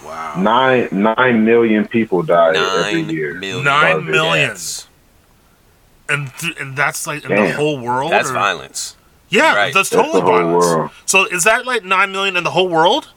Wow. 0.07 0.35
nine 0.41 0.89
nine 0.93 1.45
million 1.45 1.89
people 1.89 2.23
die 2.23 2.55
every 2.55 3.13
year. 3.13 3.35
million. 3.35 3.65
Nine 3.65 4.05
million. 4.05 4.57
Deaths. 6.17 6.33
And 6.33 6.39
th- 6.39 6.61
and 6.61 6.77
that's 6.77 7.07
like 7.07 7.25
in 7.25 7.31
the 7.35 7.53
whole 7.53 7.79
world. 7.81 8.13
That's 8.13 8.31
or- 8.31 8.35
violence. 8.35 8.97
Yeah, 9.29 9.55
Right. 9.57 9.73
that's 9.73 9.89
That's 9.89 10.03
totally 10.03 10.21
the 10.21 10.27
violence. 10.27 10.65
world. 10.67 10.91
So 11.07 11.25
is 11.27 11.45
that 11.45 11.65
like 11.65 11.85
nine 11.85 12.13
million 12.13 12.37
in 12.37 12.45
the 12.45 12.51
whole 12.51 12.69
world? 12.69 13.09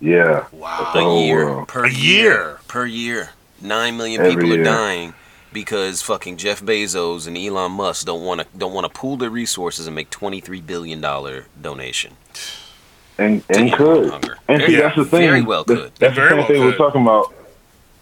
Yeah. 0.00 0.46
Wow. 0.52 0.92
A 0.94 1.20
year 1.26 1.46
world. 1.46 1.68
per 1.68 1.84
A 1.84 1.90
year. 1.90 2.58
per 2.68 2.86
year. 2.86 3.30
Nine 3.60 3.96
million 3.96 4.20
Every 4.20 4.34
people 4.34 4.52
are 4.52 4.56
year. 4.56 4.64
dying 4.64 5.14
because 5.52 6.02
fucking 6.02 6.38
Jeff 6.38 6.60
Bezos 6.62 7.26
and 7.28 7.36
Elon 7.38 7.72
Musk 7.72 8.06
don't 8.06 8.24
want 8.24 8.40
to 8.40 8.46
don't 8.56 8.72
want 8.72 8.84
to 8.92 8.98
pool 8.98 9.16
their 9.16 9.30
resources 9.30 9.86
and 9.86 9.94
make 9.94 10.10
twenty 10.10 10.40
three 10.40 10.60
billion 10.60 11.00
dollar 11.00 11.46
donation. 11.60 12.14
And 13.18 13.44
and 13.50 13.56
end 13.58 13.72
could. 13.74 14.10
hunger. 14.10 14.38
And 14.48 14.62
see, 14.62 14.68
Very- 14.68 14.80
that's 14.82 14.96
the 14.96 15.04
thing. 15.04 15.20
very 15.20 15.42
well 15.42 15.64
That- 15.64 15.76
could. 15.76 15.92
That's 15.98 16.14
Very 16.14 16.28
the 16.30 16.30
same 16.30 16.38
well 16.38 16.46
thing 16.48 16.64
we're 16.64 16.76
talking 16.76 17.02
about. 17.02 17.32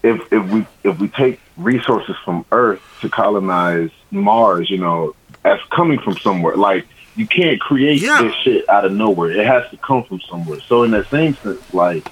If 0.02 0.32
if 0.32 0.48
we 0.50 0.66
if 0.84 0.98
we 0.98 1.08
take 1.08 1.40
resources 1.60 2.16
from 2.24 2.44
Earth 2.52 2.82
to 3.00 3.08
colonize 3.08 3.90
Mars, 4.10 4.70
you 4.70 4.78
know, 4.78 5.14
as 5.44 5.58
coming 5.70 5.98
from 6.00 6.16
somewhere. 6.18 6.56
Like 6.56 6.86
you 7.16 7.26
can't 7.26 7.60
create 7.60 8.00
Yeah. 8.00 8.22
this 8.22 8.34
shit 8.36 8.68
out 8.68 8.84
of 8.84 8.92
nowhere. 8.92 9.30
It 9.30 9.46
has 9.46 9.68
to 9.70 9.76
come 9.76 10.04
from 10.04 10.20
somewhere. 10.20 10.60
So 10.60 10.82
in 10.84 10.90
that 10.92 11.08
same 11.10 11.34
sense, 11.36 11.60
like 11.74 12.06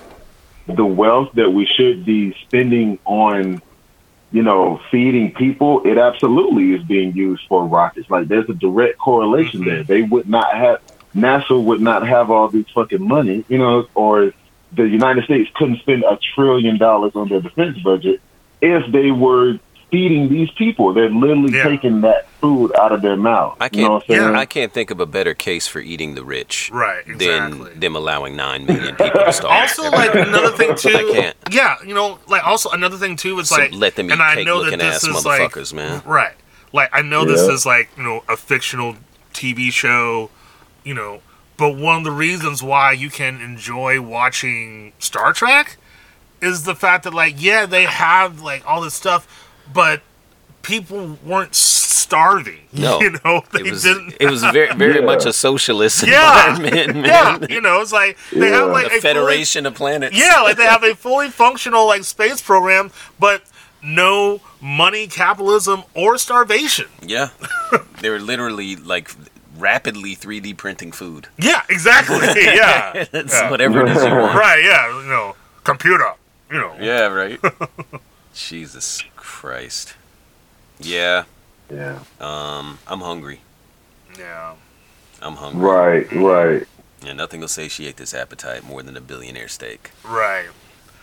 the 0.66 0.84
wealth 0.84 1.30
that 1.34 1.50
we 1.50 1.66
should 1.66 2.04
be 2.04 2.34
spending 2.42 2.98
on, 3.04 3.62
you 4.32 4.42
know, 4.42 4.80
feeding 4.90 5.32
people, 5.32 5.82
it 5.86 5.96
absolutely 5.98 6.72
is 6.74 6.82
being 6.82 7.14
used 7.16 7.42
for 7.48 7.66
rockets. 7.66 8.10
Like 8.10 8.28
there's 8.28 8.48
a 8.50 8.54
direct 8.54 8.98
correlation 8.98 9.60
Mm-hmm. 9.60 9.68
there. 9.70 9.82
They 9.84 10.02
would 10.02 10.28
not 10.28 10.54
have 10.54 10.80
NASA 11.16 11.60
would 11.62 11.80
not 11.80 12.06
have 12.06 12.30
all 12.30 12.48
this 12.48 12.66
fucking 12.74 13.06
money, 13.06 13.44
you 13.48 13.56
know, 13.58 13.86
or 13.94 14.32
the 14.72 14.86
United 14.86 15.24
States 15.24 15.50
couldn't 15.54 15.78
spend 15.78 16.04
a 16.04 16.18
trillion 16.34 16.76
dollars 16.76 17.12
on 17.16 17.28
their 17.28 17.40
defense 17.40 17.78
budget 17.78 18.20
if 18.60 18.90
they 18.92 19.10
were 19.10 19.58
feeding 19.90 20.28
these 20.28 20.50
people. 20.50 20.92
They're 20.92 21.08
literally 21.08 21.56
Yeah. 21.56 21.64
taking 21.64 22.02
that 22.02 22.28
food 22.42 22.72
out 22.78 22.92
of 22.92 23.00
their 23.00 23.16
mouth. 23.16 23.56
I 23.58 23.70
You 23.72 23.82
know 23.84 23.90
what 23.94 24.02
I'm 24.02 24.06
can't 24.06 24.22
saying? 24.22 24.34
I 24.36 24.44
can't 24.44 24.70
think 24.70 24.90
of 24.90 25.00
a 25.00 25.06
better 25.06 25.32
case 25.32 25.66
for 25.66 25.80
eating 25.80 26.14
the 26.14 26.22
rich 26.22 26.68
Right. 26.70 27.02
Exactly. 27.06 27.70
than 27.70 27.80
them 27.80 27.96
allowing 27.96 28.36
nine 28.36 28.66
million 28.66 28.94
people 28.96 29.24
to 29.24 29.32
starve. 29.32 29.62
also, 29.62 29.84
like 29.90 30.14
another 30.14 30.50
thing 30.50 30.74
too. 30.76 30.90
I 30.94 31.10
can't. 31.10 31.36
Yeah, 31.50 31.76
you 31.86 31.94
know, 31.94 32.18
like 32.28 32.46
also 32.46 32.68
another 32.70 32.98
thing 32.98 33.16
too 33.16 33.38
is 33.38 33.48
So 33.48 33.56
like, 33.56 33.72
let 33.72 33.96
them 33.96 34.10
eat 34.10 34.12
and 34.12 34.22
I 34.22 34.34
cake 34.34 34.46
know 34.46 34.62
that 34.68 34.78
this 34.78 34.96
ass 34.96 35.04
is 35.04 35.24
like 35.24 35.40
motherfuckers, 35.40 35.72
man. 35.72 36.02
Right. 36.04 36.34
Like 36.74 36.90
I 36.92 37.00
know 37.00 37.24
this 37.24 37.40
is 37.40 37.64
like, 37.64 37.88
you 37.96 38.02
know, 38.02 38.24
a 38.28 38.36
fictional 38.36 38.96
TV 39.32 39.72
show, 39.72 40.28
you 40.84 40.92
know, 40.92 41.22
but 41.56 41.76
one 41.76 41.96
of 41.96 42.04
the 42.04 42.10
reasons 42.10 42.62
why 42.62 42.92
you 42.92 43.08
can 43.08 43.40
enjoy 43.40 44.02
watching 44.02 44.92
Star 44.98 45.32
Trek 45.32 45.77
is 46.40 46.64
the 46.64 46.74
fact 46.74 47.04
that 47.04 47.14
like 47.14 47.34
yeah, 47.42 47.66
they 47.66 47.84
have 47.84 48.40
like 48.40 48.66
all 48.66 48.80
this 48.80 48.94
stuff, 48.94 49.26
but 49.72 50.02
people 50.62 51.18
weren't 51.24 51.54
starving. 51.54 52.60
No. 52.72 53.00
You 53.00 53.10
know, 53.24 53.42
they 53.52 53.60
It 53.60 53.70
was 53.72 53.82
didn't 53.82 54.14
it 54.20 54.30
was 54.30 54.42
very 54.42 54.72
very 54.74 54.96
Yeah. 55.00 55.00
much 55.06 55.24
a 55.26 55.32
socialist 55.32 56.06
Yeah. 56.06 56.50
environment, 56.56 56.96
man. 57.02 57.04
Yeah, 57.04 57.46
you 57.54 57.60
know, 57.60 57.80
it's 57.80 57.92
like 57.92 58.16
they 58.32 58.50
have 58.50 58.66
Yeah. 58.68 58.72
like 58.72 58.84
A 58.84 58.86
a 58.86 58.90
fully- 58.90 59.00
federation 59.00 59.66
of 59.66 59.74
planets. 59.74 60.16
yeah, 60.16 60.40
like 60.42 60.56
they 60.56 60.66
have 60.66 60.84
a 60.84 60.94
fully 60.94 61.28
functional 61.30 61.86
like 61.86 62.04
space 62.04 62.40
program, 62.42 62.90
but 63.18 63.42
no 63.82 64.40
money, 64.60 65.06
capitalism, 65.06 65.84
or 65.94 66.18
starvation. 66.18 66.86
Yeah. 67.02 67.28
they 68.00 68.10
were 68.10 68.20
literally 68.20 68.76
like 68.76 69.10
rapidly 69.56 70.14
3D 70.14 70.56
printing 70.56 70.92
food. 70.92 71.28
Yeah, 71.38 71.62
exactly. 71.68 72.18
Yeah, 72.36 72.92
It's 73.12 73.34
Yeah. 73.34 73.50
whatever 73.50 73.82
it 73.86 73.88
is 73.96 74.04
you 74.04 74.10
want. 74.10 74.34
right. 74.38 74.62
Yeah, 74.62 74.88
you 75.02 75.08
know, 75.08 75.34
computer. 75.64 76.12
You 76.50 76.58
know. 76.58 76.74
Yeah, 76.80 77.06
right. 77.06 77.38
Jesus 78.34 79.02
Christ. 79.16 79.94
Yeah. 80.80 81.24
yeah. 81.72 81.98
Um, 82.20 82.78
I'm 82.86 83.00
hungry. 83.00 83.40
Yeah. 84.18 84.54
I'm 85.20 85.34
hungry. 85.36 85.60
Right, 85.68 86.12
right. 86.12 86.66
And 87.06 87.18
nothing 87.18 87.40
will 87.40 87.48
satiate 87.48 87.96
this 87.96 88.14
appetite 88.14 88.64
more 88.64 88.82
than 88.82 88.96
a 88.96 89.00
billionaire 89.00 89.48
steak. 89.48 89.90
Right. 90.04 90.46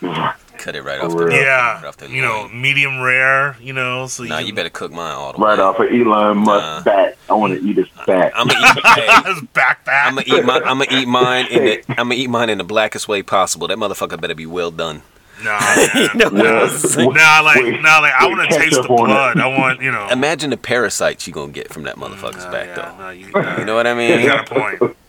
Cut 0.58 0.74
it 0.76 0.82
right 0.82 1.00
off 1.00 1.16
the. 1.16 1.28
Yeah. 1.30 1.76
right 1.76 1.84
off 1.84 1.96
the 1.98 2.08
You 2.10 2.20
know, 2.22 2.42
loin. 2.42 2.60
medium 2.60 3.00
rare. 3.00 3.56
You 3.60 3.72
know, 3.72 4.06
so 4.06 4.24
Nah, 4.24 4.38
you, 4.38 4.48
you 4.48 4.52
better 4.54 4.68
cook 4.70 4.92
mine 4.92 5.14
all 5.14 5.32
the 5.32 5.38
Right 5.38 5.58
way. 5.58 5.64
off 5.64 5.78
of 5.78 5.86
Elon 5.90 6.38
Musk's 6.38 6.86
Nah. 6.86 6.92
back. 6.92 7.16
I 7.30 7.34
want 7.34 7.54
to 7.58 7.66
eat 7.66 7.76
his 7.76 7.88
back. 8.06 8.32
I'm 8.34 8.46
gonna 8.48 8.60
eat. 8.60 8.84
hey, 8.94 9.06
His 9.32 9.40
backpack. 9.54 10.06
I'm 10.06 10.14
gonna 10.16 10.24
eat 10.26 10.44
my. 10.44 10.56
I'm 10.60 10.78
gonna 10.78 10.86
eat 10.90 11.08
mine 11.08 11.46
in 11.50 11.64
the. 11.64 11.82
I'm 11.90 12.08
gonna 12.08 12.14
eat 12.14 12.28
mine 12.30 12.50
in 12.50 12.58
the 12.58 12.64
blackest 12.64 13.08
way 13.08 13.22
possible. 13.22 13.68
That 13.68 13.78
motherfucker 13.78 14.20
better 14.20 14.34
be 14.34 14.46
well 14.46 14.70
done. 14.70 15.02
Nah, 15.42 15.58
man. 15.94 16.16
know 16.16 16.24
what 16.24 16.32
nah. 16.32 17.00
I'm? 17.02 17.14
Nah, 17.14 17.40
like, 17.40 17.56
Wait, 17.62 17.82
nah, 17.82 17.98
like, 17.98 18.12
I 18.14 18.26
want 18.26 18.48
to 18.50 18.56
taste 18.58 18.70
the 18.76 18.82
ketchup 18.82 18.90
on 18.90 19.10
it. 19.10 19.12
blood. 19.12 19.38
I 19.38 19.46
want, 19.48 19.82
you 19.82 19.90
know. 19.92 20.08
Imagine 20.10 20.50
the 20.50 20.56
parasites 20.56 21.26
you 21.26 21.32
gonna 21.32 21.52
get 21.52 21.68
from 21.72 21.82
that 21.84 21.96
motherfucker's 21.96 22.44
Nah, 22.44 22.52
back 22.52 22.68
yeah, 22.68 22.74
though. 22.74 22.96
nah, 22.98 23.10
you, 23.10 23.26
You 23.58 23.64
know 23.66 23.74
what 23.74 23.86
I 23.86 23.94
mean? 23.94 24.20
you 24.20 24.26
got 24.26 24.50
a 24.50 24.54
point. 24.54 24.96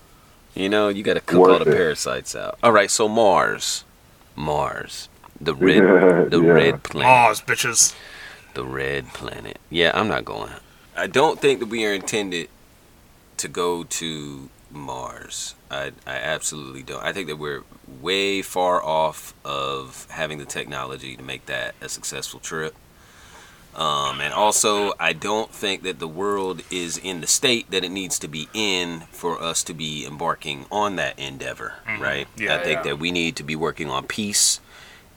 You 0.56 0.70
know, 0.70 0.90
you 0.90 1.04
gotta 1.04 1.20
cook 1.22 1.40
Worth 1.40 1.52
all 1.60 1.66
the 1.66 1.72
it. 1.72 1.76
parasites 1.76 2.36
out. 2.36 2.58
All 2.64 2.72
right, 2.72 2.90
so 2.90 3.08
Mars, 3.08 3.84
Mars, 4.36 5.08
the 5.40 5.54
red, 5.54 5.76
Yeah, 5.84 6.26
the 6.30 6.42
yeah. 6.42 6.50
red 6.50 6.84
planet, 6.84 7.06
Pause, 7.08 7.42
bitches. 7.44 7.96
the 8.56 8.64
red 8.64 9.06
planet. 9.14 9.60
Yeah, 9.70 9.92
I'm 9.94 10.08
not 10.08 10.26
going. 10.26 10.52
I 10.96 11.06
don't 11.06 11.40
think 11.40 11.60
that 11.60 11.68
we 11.68 11.86
are 11.86 11.94
intended 11.94 12.50
to 13.38 13.48
go 13.48 13.84
to 13.84 14.50
Mars. 14.72 15.54
I, 15.70 15.92
I 16.06 16.16
absolutely 16.16 16.84
don't. 16.84 17.04
I 17.04 17.14
think 17.14 17.28
that 17.28 17.38
we're 17.38 17.64
way 18.02 18.42
far 18.42 18.84
off 18.84 19.34
of 19.44 20.08
having 20.10 20.38
the 20.38 20.46
technology 20.46 21.16
to 21.16 21.24
make 21.24 21.46
that 21.48 21.76
a 21.82 21.90
successful 21.90 22.40
trip. 22.40 22.76
Um, 23.76 24.22
and 24.22 24.34
also, 24.34 24.94
I 25.00 25.14
don't 25.14 25.54
think 25.54 25.84
that 25.84 26.00
the 26.00 26.08
world 26.08 26.64
is 26.72 26.98
in 26.98 27.22
the 27.22 27.28
state 27.28 27.70
that 27.70 27.84
it 27.84 27.90
needs 27.90 28.18
to 28.20 28.28
be 28.28 28.48
in 28.54 29.02
for 29.12 29.40
us 29.40 29.64
to 29.66 29.74
be 29.74 30.04
embarking 30.04 30.66
on 30.72 30.96
that 30.96 31.20
endeavor, 31.20 31.76
right? 32.00 32.28
Mm-hmm. 32.28 32.44
Yeah, 32.44 32.56
I 32.56 32.64
think 32.64 32.78
yeah. 32.78 32.84
that 32.84 33.00
we 33.00 33.12
need 33.12 33.36
to 33.36 33.44
be 33.44 33.56
working 33.56 33.90
on 33.92 34.08
peace 34.08 34.62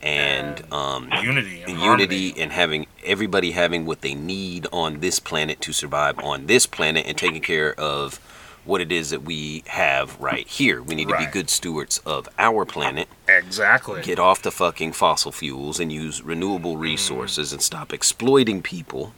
and 0.03 0.73
um, 0.73 1.11
Unity 1.23 1.63
and 1.63 1.73
and 1.73 1.81
unity 1.81 2.35
and 2.41 2.53
having 2.53 2.87
everybody 3.05 3.53
having 3.53 3.87
what 3.87 4.01
they 4.01 4.15
need 4.15 4.67
on 4.73 5.01
this 5.01 5.21
planet 5.21 5.61
to 5.63 5.73
survive 5.73 6.19
on 6.21 6.47
this 6.47 6.67
planet 6.67 7.07
and 7.07 7.17
taking 7.17 7.43
care 7.43 7.79
of 7.79 8.21
what 8.70 8.80
it 8.80 8.90
is 8.92 9.11
that 9.11 9.22
we 9.22 9.62
have 9.66 10.18
right 10.20 10.46
here. 10.48 10.80
We 10.83 10.94
need 10.94 11.09
to 11.09 11.14
Right. 11.14 11.26
be 11.26 11.33
good 11.33 11.50
stewards 11.50 11.98
of 12.06 12.28
our 12.38 12.64
planet, 12.64 13.09
Exactly. 13.28 14.00
get 14.02 14.18
off 14.18 14.40
the 14.42 14.50
fucking 14.52 14.92
fossil 14.92 15.33
fuels 15.33 15.78
and 15.80 15.92
use 15.92 16.22
renewable 16.22 16.72
Mm-hmm. 16.74 16.83
resources 16.83 17.52
and 17.52 17.61
stop 17.62 17.92
exploiting 17.92 18.62
people. 18.62 19.12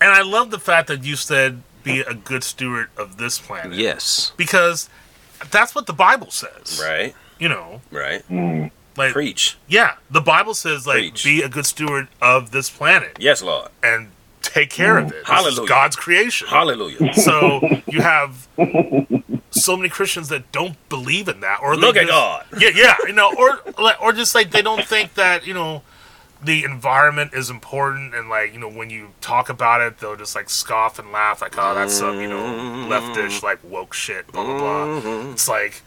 And 0.00 0.10
I 0.10 0.22
love 0.22 0.50
the 0.50 0.58
fact 0.58 0.88
that 0.88 1.04
you 1.04 1.16
said 1.16 1.62
be 1.84 2.00
a 2.00 2.14
good 2.14 2.44
steward 2.44 2.88
of 2.96 3.16
this 3.18 3.38
planet. 3.40 3.76
Yes. 3.76 4.32
Because 4.36 4.88
that's 5.50 5.74
what 5.74 5.86
the 5.86 5.92
Bible 5.92 6.30
says. 6.30 6.80
Right. 6.82 7.14
You 7.38 7.48
know, 7.48 7.80
Right. 7.90 8.22
Mm. 8.30 8.70
Like, 8.96 9.12
Preach. 9.14 9.56
yeah, 9.68 9.94
the 10.10 10.20
Bible 10.20 10.54
says 10.54 10.86
like 10.86 10.98
Preach. 10.98 11.24
be 11.24 11.42
a 11.42 11.48
good 11.48 11.66
steward 11.66 12.08
of 12.20 12.50
this 12.52 12.68
planet 12.70 13.16
Yes, 13.18 13.42
Lord. 13.42 13.70
and 13.82 14.10
take 14.42 14.70
care 14.70 14.98
of 14.98 15.12
it. 15.12 15.26
Hallelujah. 15.26 15.68
God's 15.68 15.96
creation. 15.96 16.48
Hallelujah. 16.48 17.14
So 17.14 17.60
you 17.88 18.00
have 18.00 18.48
so 19.50 19.76
many 19.76 19.88
Christians 19.88 20.28
that 20.28 20.50
don't 20.52 20.76
believe 20.88 21.28
in 21.28 21.40
that, 21.40 21.60
or 21.62 21.76
Look 21.76 21.96
at 21.96 22.02
just- 22.02 22.10
God. 22.12 22.46
Yeah, 22.58 22.70
yeah, 22.74 22.96
you 23.06 23.12
know, 23.12 23.32
or 23.36 23.60
or 24.00 24.12
just 24.12 24.34
like 24.34 24.50
they 24.50 24.62
don't 24.62 24.84
think 24.84 25.14
that 25.14 25.46
you 25.46 25.54
know 25.54 25.82
the 26.42 26.64
environment 26.64 27.32
is 27.34 27.50
important, 27.50 28.14
and 28.14 28.28
like 28.28 28.52
you 28.52 28.58
know 28.58 28.68
when 28.68 28.90
you 28.90 29.08
talk 29.20 29.48
about 29.48 29.80
it, 29.80 29.98
they'll 29.98 30.16
just 30.16 30.34
like 30.34 30.50
scoff 30.50 30.98
and 30.98 31.12
laugh, 31.12 31.40
like 31.40 31.54
oh 31.56 31.74
that's 31.74 31.94
some 31.94 32.20
you 32.20 32.28
know 32.28 32.88
leftish 32.88 33.14
mm-hmm. 33.14 33.46
like 33.46 33.58
woke 33.64 33.94
shit, 33.94 34.26
blah 34.32 34.44
blah 34.44 34.58
blah. 34.58 35.00
Mm-hmm. 35.00 35.32
It's 35.32 35.48
like 35.48 35.82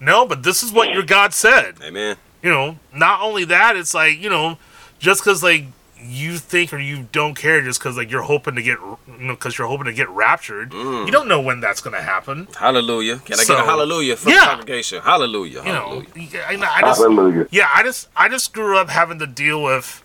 no, 0.00 0.26
but 0.26 0.42
this 0.42 0.62
is 0.62 0.72
what 0.72 0.90
your 0.90 1.02
God 1.02 1.34
said 1.34 1.74
Amen. 1.82 2.16
you 2.42 2.50
know, 2.50 2.78
not 2.94 3.20
only 3.20 3.44
that, 3.46 3.76
it's 3.76 3.94
like, 3.94 4.20
you 4.20 4.30
know, 4.30 4.56
just 4.98 5.22
because, 5.22 5.42
like, 5.42 5.64
you 6.00 6.38
think 6.38 6.72
or 6.72 6.78
you 6.78 7.08
don't 7.12 7.34
care 7.34 7.60
just 7.62 7.80
because, 7.80 7.96
like, 7.96 8.10
you're 8.10 8.22
hoping 8.22 8.54
to 8.54 8.62
get, 8.62 8.78
you 8.80 8.98
know, 9.18 9.34
because 9.34 9.58
you're 9.58 9.66
hoping 9.66 9.86
to 9.86 9.92
get 9.92 10.08
raptured, 10.08 10.72
you 10.72 11.10
don't 11.10 11.26
know 11.28 11.40
when 11.40 11.60
that's 11.60 11.80
going 11.80 11.94
to 11.96 12.02
happen. 12.02 12.46
Hallelujah. 12.56 13.18
Can 13.18 13.38
I 13.40 13.42
So- 13.42 13.54
get 13.56 13.64
a 13.64 13.66
hallelujah 13.66 14.16
from 14.16 14.32
Yeah. 14.32 14.40
the 14.40 14.46
congregation? 14.46 15.02
Hallelujah. 15.02 15.58
You 15.64 15.72
know, 15.72 16.04
Hallelujah. 16.14 16.44
I, 16.48 16.52
I 16.76 16.80
just, 16.82 17.00
Hallelujah. 17.00 17.46
yeah, 17.50 17.68
I 17.74 17.82
just, 17.82 18.08
I 18.16 18.28
just 18.28 18.52
grew 18.52 18.78
up 18.78 18.88
having 18.90 19.18
to 19.18 19.26
deal 19.26 19.62
with, 19.62 20.02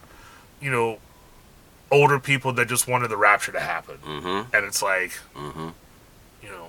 you 0.61 0.71
know, 0.71 0.97
older 1.91 2.19
people 2.19 2.51
that 2.53 2.67
just 2.67 2.87
wanted 2.87 3.09
the 3.09 3.17
rapture 3.17 3.51
to 3.51 3.59
happen. 3.59 3.97
Mm-hmm. 4.05 4.55
And 4.55 4.65
it's 4.65 4.81
like, 4.81 5.11
Mm-hmm. 5.35 5.69
you 6.41 6.49
know, 6.49 6.67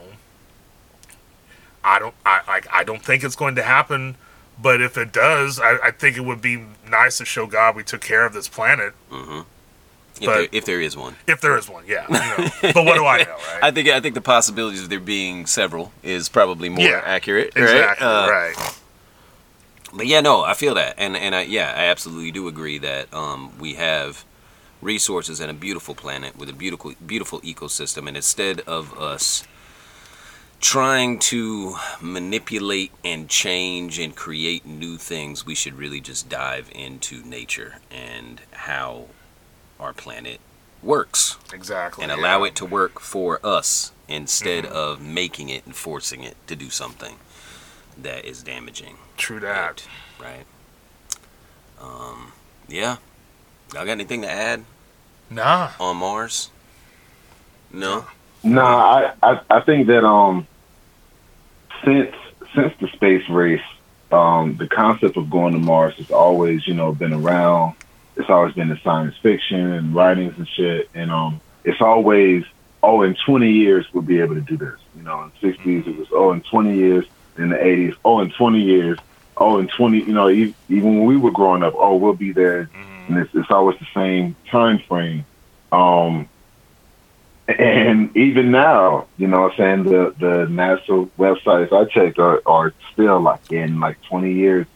I 1.83 1.99
don't, 1.99 2.15
I 2.27 2.41
like, 2.47 2.67
I 2.73 2.85
don't 2.85 3.03
think 3.03 3.25
it's 3.25 3.37
going 3.37 3.55
to 3.57 3.63
happen. 3.63 4.17
But 4.61 4.81
if 4.81 4.97
it 4.97 5.13
does, 5.13 5.59
I, 5.61 5.79
I 5.85 5.91
think 5.91 6.17
it 6.17 6.21
would 6.25 6.41
be 6.41 6.65
nice 6.89 7.19
to 7.19 7.25
show 7.25 7.47
God 7.47 7.75
we 7.77 7.83
took 7.83 8.01
care 8.01 8.25
of 8.25 8.33
this 8.33 8.49
planet. 8.49 8.95
Mm-hmm. 9.11 9.41
If, 9.41 10.21
But- 10.21 10.27
there, 10.35 10.49
if 10.53 10.65
there 10.65 10.81
is 10.81 10.97
one. 10.97 11.17
If 11.27 11.41
there 11.41 11.59
is 11.59 11.69
one, 11.69 11.85
yeah. 11.89 12.07
You 12.09 12.15
know. 12.15 12.51
but 12.73 12.85
what 12.85 12.95
do 12.95 13.05
I 13.05 13.25
know, 13.25 13.31
right? 13.53 13.65
I 13.65 13.71
think 13.73 13.89
I 13.89 13.99
think 14.01 14.15
the 14.15 14.21
possibilities 14.21 14.83
of 14.85 14.89
there 14.91 15.01
being 15.01 15.47
several 15.47 15.93
is 16.05 16.29
probably 16.29 16.69
more 16.69 16.87
Yeah, 16.87 17.03
accurate. 17.05 17.53
right? 17.57 17.65
exactly, 17.65 18.07
Uh, 18.07 18.29
right. 18.31 18.55
But 19.93 20.07
yeah, 20.07 20.21
no, 20.21 20.43
I 20.43 20.55
feel 20.55 20.75
that, 20.75 20.95
and 20.99 21.17
and 21.17 21.35
I, 21.35 21.43
yeah, 21.43 21.73
I 21.77 21.85
absolutely 21.87 22.31
do 22.33 22.49
agree 22.49 22.79
that 22.79 23.13
um, 23.15 23.53
we 23.59 23.75
have 23.75 24.25
resources 24.81 25.41
and 25.41 25.51
a 25.51 25.55
beautiful 25.55 25.95
planet 25.95 26.37
with 26.37 26.49
a 26.49 26.53
beautiful 26.53 26.95
beautiful 27.05 27.41
ecosystem, 27.41 28.09
and 28.09 28.17
instead 28.17 28.61
of 28.63 28.97
us 28.99 29.45
trying 30.65 31.19
to 31.19 31.77
manipulate 32.01 32.91
and 33.05 33.29
change 33.29 33.99
and 33.99 34.17
create 34.17 34.65
new 34.65 34.97
things, 34.97 35.45
we 35.45 35.55
should 35.55 35.75
really 35.75 36.01
just 36.01 36.27
dive 36.31 36.71
into 36.75 37.23
nature 37.23 37.75
and 37.91 38.41
how 38.53 39.05
our 39.79 39.93
planet 39.93 40.41
works 40.83 41.37
Exactly. 41.53 42.03
and 42.03 42.11
yeah. 42.11 42.17
allow 42.19 42.45
it 42.45 42.55
to 42.55 42.65
work 42.65 42.99
for 42.99 43.39
us 43.45 43.93
instead 44.09 44.65
of 44.65 45.03
making 45.03 45.51
it 45.51 45.67
and 45.67 45.77
forcing 45.77 46.23
it 46.23 46.35
to 46.47 46.57
do 46.57 46.71
something 46.71 47.17
that 48.01 48.25
is 48.25 48.43
damaging 48.43 48.97
True 49.19 49.41
that. 49.41 49.85
it, 50.19 50.23
right? 50.25 50.47
Um, 51.79 52.33
yeah. 52.69 52.97
Y'all 53.75 53.85
got 53.85 53.89
anything 53.91 54.23
to 54.23 54.31
add 54.31 54.65
Nah. 55.29 55.73
on 55.79 55.99
Mars? 55.99 56.49
No. 57.71 58.07
Nah, 58.43 59.13
I, 59.23 59.33
I 59.33 59.41
I 59.51 59.61
think 59.61 59.87
that 59.89 60.05
um 60.05 60.47
since 61.85 62.15
since 62.55 62.73
the 62.81 62.89
space 62.95 63.29
race, 63.29 63.61
um, 64.13 64.57
the 64.59 64.69
concept 64.69 65.17
of 65.17 65.31
going 65.31 65.55
to 65.55 65.59
Mars 65.59 65.95
has 65.97 66.11
always, 66.11 66.67
you 66.67 66.75
know, 66.75 66.93
been 66.93 67.13
around. 67.13 67.75
It's 68.17 68.31
always 68.31 68.55
been 68.55 68.71
in 68.71 68.79
science 68.85 69.17
fiction 69.23 69.73
and 69.73 69.95
writings 69.95 70.35
and 70.37 70.49
shit. 70.49 70.89
And 70.95 71.11
um 71.11 71.41
it's 71.65 71.81
always 71.81 72.45
oh 72.83 73.03
in 73.03 73.17
twenty 73.27 73.51
years 73.51 73.87
we'll 73.93 74.03
be 74.03 74.21
able 74.21 74.35
to 74.35 74.41
do 74.41 74.57
this. 74.57 74.79
You 74.97 75.03
know, 75.03 75.23
in 75.23 75.33
the 75.41 75.49
sixties 75.49 75.85
it 75.87 75.97
was 75.97 76.09
oh 76.13 76.33
in 76.33 76.43
twenty 76.43 76.77
years, 76.77 77.05
in 77.37 77.49
the 77.49 77.61
eighties, 77.65 77.95
oh 78.05 78.21
in 78.21 78.31
twenty 78.31 78.63
years, 78.63 78.99
oh 79.37 79.59
in 79.59 79.69
twenty 79.69 79.99
you 79.99 80.13
know, 80.13 80.29
even 80.29 80.55
when 80.69 81.07
we 81.07 81.17
were 81.17 81.33
growing 81.33 81.63
up, 81.63 81.75
oh 81.77 81.97
we'll 81.97 82.15
be 82.15 82.33
there 82.33 82.71
and 83.09 83.19
it's, 83.19 83.31
it's 83.35 83.51
always 83.51 83.79
the 83.79 83.87
same 83.95 84.37
time 84.51 84.81
frame. 84.89 85.25
Um, 85.73 86.29
and 87.49 88.17
even 88.17 88.51
now, 88.51 89.07
you 89.19 89.27
know, 89.27 89.43
what 89.43 89.53
I'm 89.53 89.57
saying 89.59 89.85
the 89.85 90.15
the 90.19 90.47
NASA 90.49 91.11
websites 91.19 91.73
I 91.73 91.85
checked 91.85 92.19
are, 92.19 92.43
are 92.47 92.73
still 92.93 93.21
like 93.21 93.41
in 93.51 93.81
like 93.81 93.99
20 94.09 94.33
years, 94.33 94.67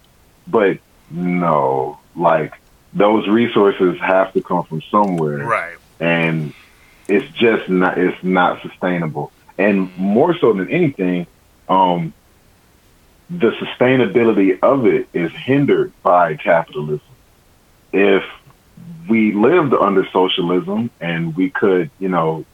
but 0.46 0.78
no, 1.10 1.98
like 2.14 2.52
those 2.92 3.26
resources 3.28 3.98
have 4.00 4.32
to 4.34 4.42
come 4.42 4.64
from 4.64 4.82
somewhere, 4.90 5.38
Right. 5.46 5.76
and 6.00 6.52
it's 7.08 7.26
just 7.38 7.68
not 7.70 7.96
it's 7.96 8.22
not 8.22 8.60
sustainable. 8.62 9.32
And 9.56 9.96
more 9.96 10.36
so 10.38 10.52
than 10.52 10.70
anything, 10.70 11.26
um, 11.68 12.12
the 13.30 13.50
sustainability 13.52 14.58
of 14.62 14.86
it 14.86 15.08
is 15.12 15.32
hindered 15.32 15.92
by 16.02 16.36
capitalism. 16.36 17.00
If 17.92 18.22
we 19.08 19.32
lived 19.32 19.72
under 19.74 20.06
socialism 20.12 20.90
and 21.00 21.34
we 21.34 21.50
could, 21.50 21.90
you 21.98 22.08
know, 22.08 22.44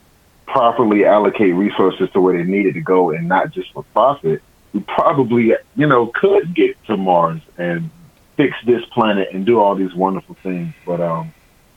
properly 0.47 1.05
allocate 1.05 1.55
resources 1.55 2.11
to 2.13 2.21
where 2.21 2.37
they 2.37 2.45
needed 2.49 2.75
to 2.75 2.81
go 2.81 3.11
and 3.11 3.29
not 3.29 3.51
just 3.51 3.73
for 3.73 3.83
profit, 3.95 4.43
we 4.73 4.81
probably, 4.81 5.55
you 5.77 5.87
know, 5.87 6.07
could 6.15 6.55
get 6.55 6.83
to 6.87 6.97
Mars 6.97 7.41
and 7.59 7.91
fix 8.37 8.57
this 8.67 8.85
planet 8.87 9.29
and 9.33 9.47
do 9.47 9.61
all 9.61 9.75
these 9.75 9.95
wonderful 9.95 10.37
things. 10.43 10.75
But 10.85 11.01
um, 11.01 11.33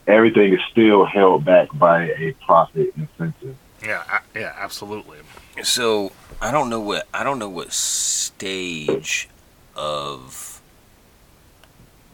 everything 0.06 0.52
is 0.52 0.60
still 0.70 1.04
held 1.04 1.44
back 1.44 1.68
by 1.74 2.04
a 2.10 2.34
profit 2.44 2.92
incentive. 2.96 3.56
Yeah. 3.84 4.02
a- 4.12 4.38
Yeah. 4.38 4.52
Absolutely. 4.56 5.18
So 5.62 6.12
I 6.40 6.50
don't 6.52 6.68
know 6.70 6.80
what 6.80 7.06
I 7.14 7.24
don't 7.24 7.38
know 7.38 7.48
what 7.48 7.72
stage 7.72 9.28
of 9.76 10.60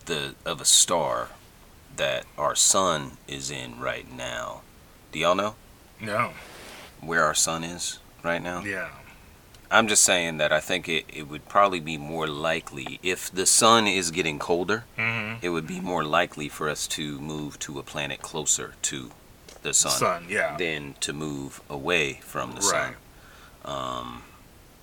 the 0.07 0.35
of 0.45 0.61
a 0.61 0.65
star 0.65 1.29
that 1.97 2.25
our 2.37 2.55
sun 2.55 3.13
is 3.29 3.51
in 3.51 3.79
right 3.81 4.11
now. 4.11 4.63
Do 5.13 5.19
y'all 5.19 5.35
know 5.35 5.55
No. 6.07 6.33
where 7.01 7.25
our 7.25 7.35
sun 7.35 7.65
is 7.65 7.99
right 8.23 8.43
now? 8.43 8.63
Yeah. 8.65 8.89
I'm 9.71 9.89
just 9.89 10.05
saying 10.05 10.37
that 10.37 10.53
I 10.53 10.61
think 10.61 10.89
it, 10.89 11.05
it 11.13 11.29
would 11.29 11.49
probably 11.49 11.81
be 11.81 11.97
more 11.99 12.27
likely 12.29 13.01
if 13.03 13.31
the 13.33 13.47
sun 13.47 13.87
is 13.87 14.11
getting 14.11 14.39
colder, 14.39 14.85
Mm-hmm. 14.97 15.45
it 15.45 15.49
would 15.49 15.67
be 15.67 15.81
more 15.81 16.05
likely 16.05 16.49
for 16.49 16.69
us 16.69 16.87
to 16.89 17.19
move 17.21 17.59
to 17.61 17.79
a 17.79 17.83
planet 17.83 18.23
closer 18.23 18.75
to 18.83 19.11
the 19.63 19.75
sun, 19.75 19.93
Sun. 19.93 20.27
Yeah. 20.29 20.57
than 20.59 20.95
to 21.01 21.13
move 21.13 21.61
away 21.69 22.21
from 22.23 22.55
the 22.55 22.61
sun. 22.63 22.95
Right. 23.65 23.71
Um, 23.71 24.23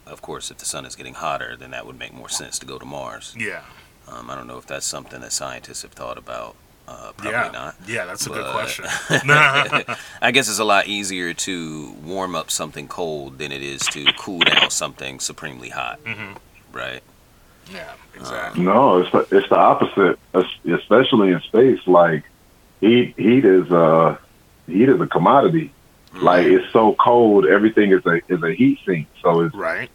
of 0.06 0.22
course, 0.22 0.52
if 0.52 0.58
the 0.58 0.66
sun 0.66 0.86
is 0.86 0.96
getting 0.96 1.14
hotter, 1.14 1.56
then 1.56 1.72
that 1.72 1.86
would 1.86 1.98
make 1.98 2.14
more 2.14 2.30
sense 2.30 2.60
to 2.60 2.66
go 2.66 2.78
to 2.80 2.86
Mars. 2.86 3.34
Yeah. 3.38 3.62
Um, 4.08 4.30
I 4.30 4.36
don't 4.36 4.48
know 4.48 4.58
if 4.58 4.66
that's 4.66 4.86
something 4.86 5.22
that 5.22 5.32
scientists 5.32 5.84
have 5.84 5.92
thought 5.92 6.18
about. 6.18 6.56
Uh, 6.92 7.12
probably 7.14 7.32
yeah. 7.32 7.50
not. 7.52 7.76
Yeah. 7.88 8.06
That's 8.06 8.26
a 8.28 8.30
good 8.30 8.52
question. 8.52 8.86
I 10.22 10.32
guess 10.34 10.50
it's 10.50 10.60
a 10.60 10.64
lot 10.66 10.88
easier 10.88 11.34
to 11.34 11.92
warm 12.04 12.36
up 12.36 12.52
something 12.52 12.88
cold 12.88 13.38
than 13.38 13.52
it 13.52 13.62
is 13.62 13.82
to 13.88 14.06
cool 14.18 14.40
down 14.40 14.70
something 14.70 15.20
supremely 15.20 15.70
hot, 15.70 16.04
Mhm. 16.04 16.36
right? 16.74 17.02
Yeah. 17.72 17.92
Exactly. 18.16 18.64
No, 18.64 18.98
it's 19.00 19.12
the, 19.12 19.20
it's 19.32 19.48
the 19.50 19.58
opposite, 19.58 20.20
especially 20.66 21.32
in 21.32 21.40
space. 21.42 21.80
Like 21.88 22.24
heat, 22.82 23.14
heat 23.18 23.46
is 23.46 23.72
uh, 23.72 24.18
heat 24.68 24.90
is 24.90 25.00
a 25.00 25.08
commodity. 25.08 25.72
Like 26.14 26.46
it's 26.46 26.72
so 26.74 26.94
cold, 26.96 27.46
everything 27.46 27.92
is 27.94 28.06
a 28.06 28.20
is 28.28 28.44
a 28.44 28.52
heat 28.54 28.80
sink. 28.86 29.08
So 29.22 29.42
it's 29.42 29.56
Right. 29.56 29.90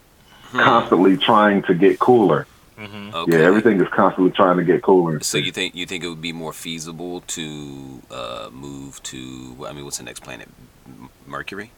Hmm. 0.53 0.61
constantly 0.61 1.17
trying 1.19 1.63
to 1.65 1.75
get 1.75 1.99
cooler. 1.99 2.47
Mm-hmm. 2.79 3.15
Okay. 3.15 3.33
Yeah, 3.39 3.45
everything 3.47 3.81
is 3.81 3.89
constantly 3.95 4.33
trying 4.33 4.59
to 4.59 4.65
get 4.65 4.83
cooler. 4.83 5.21
So 5.21 5.39
you 5.39 5.51
think 5.53 5.75
you 5.75 5.87
think 5.87 6.05
it 6.05 6.09
would 6.09 6.21
be 6.21 6.33
more 6.33 6.53
feasible 6.53 7.23
to 7.29 8.03
uh, 8.11 8.49
move 8.53 9.03
to? 9.05 9.67
I 9.67 9.73
mean, 9.73 9.85
what's 9.85 9.99
the 9.99 10.05
next 10.05 10.21
planet? 10.21 10.49
Mercury. 11.27 11.71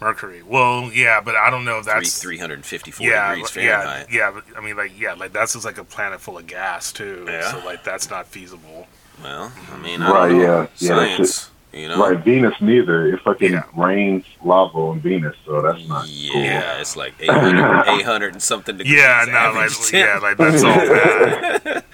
Mercury. 0.00 0.42
Well, 0.42 0.90
yeah, 0.92 1.20
but 1.20 1.34
I 1.36 1.50
don't 1.50 1.64
know 1.64 1.78
if 1.78 1.86
that's 1.86 2.20
three 2.20 2.36
hundred 2.38 2.64
fifty 2.64 2.90
four 2.90 3.06
yeah, 3.06 3.30
degrees 3.30 3.52
but- 3.52 3.62
yeah, 3.62 3.82
Fahrenheit. 3.82 4.12
yeah. 4.12 4.30
But 4.32 4.44
I 4.56 4.60
mean, 4.60 4.76
like, 4.76 4.92
yeah, 4.98 5.14
like 5.14 5.32
that's 5.32 5.54
just 5.54 5.64
like 5.64 5.78
a 5.78 5.84
planet 5.84 6.20
full 6.20 6.36
of 6.36 6.46
gas 6.46 6.92
too. 6.92 7.24
Yeah. 7.26 7.50
So 7.50 7.64
like 7.64 7.82
that's 7.84 8.10
not 8.10 8.26
feasible. 8.26 8.86
Well, 9.22 9.52
I 9.72 9.78
mean, 9.78 10.02
I 10.02 10.10
Right, 10.10 10.28
don't 10.28 10.38
know. 10.38 10.44
yeah, 10.44 10.66
yeah, 10.78 10.88
Science, 10.88 11.50
you 11.74 11.88
know. 11.88 11.98
Right, 11.98 12.18
Venus 12.24 12.54
neither. 12.60 13.06
It 13.12 13.20
fucking 13.22 13.52
Yeah. 13.52 13.64
rains 13.76 14.24
lava 14.42 14.78
on 14.78 15.00
Venus, 15.00 15.36
so 15.44 15.60
that's 15.60 15.86
not 15.88 16.08
Yeah, 16.08 16.78
it's 16.80 16.96
like 16.96 17.14
800, 17.20 17.88
800 18.00 18.32
and 18.34 18.42
something 18.42 18.76
degrees. 18.78 18.96
Yeah, 18.96 19.24
no, 19.26 19.52
like 19.58 19.70
temp. 19.70 19.92
yeah, 19.92 20.18
like 20.18 20.36
that's 20.38 20.62
all 20.62 20.76
bad. 20.76 21.84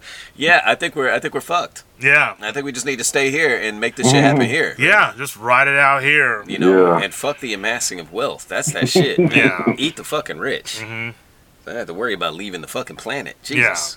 Yeah, 0.38 0.60
I 0.66 0.74
think 0.74 0.94
we're 0.94 1.10
I 1.10 1.18
think 1.18 1.32
we're 1.32 1.40
fucked. 1.40 1.82
Yeah, 1.98 2.34
I 2.42 2.52
think 2.52 2.64
we 2.66 2.72
just 2.72 2.84
need 2.84 2.98
to 2.98 3.04
stay 3.04 3.30
here 3.30 3.56
and 3.58 3.80
make 3.80 3.96
this 3.96 4.10
shit 4.10 4.22
happen 4.22 4.42
here. 4.46 4.74
yeah. 4.78 5.14
Just 5.16 5.34
ride 5.36 5.66
it 5.66 5.78
out 5.78 6.02
here. 6.02 6.44
You 6.46 6.58
know, 6.58 6.98
Yeah. 6.98 7.04
and 7.04 7.14
fuck 7.14 7.40
the 7.40 7.54
amassing 7.54 7.98
of 8.00 8.12
wealth. 8.12 8.46
That's 8.46 8.70
that 8.74 8.88
shit. 8.88 9.18
Yeah. 9.34 9.62
Eat 9.78 9.96
the 9.96 10.04
fucking 10.04 10.38
rich. 10.38 10.80
hmm 10.80 11.10
I 11.66 11.72
have 11.72 11.86
to 11.88 11.94
worry 11.94 12.12
about 12.14 12.34
leaving 12.34 12.60
the 12.60 12.68
fucking 12.68 12.96
planet. 12.96 13.36
Jesus. 13.42 13.96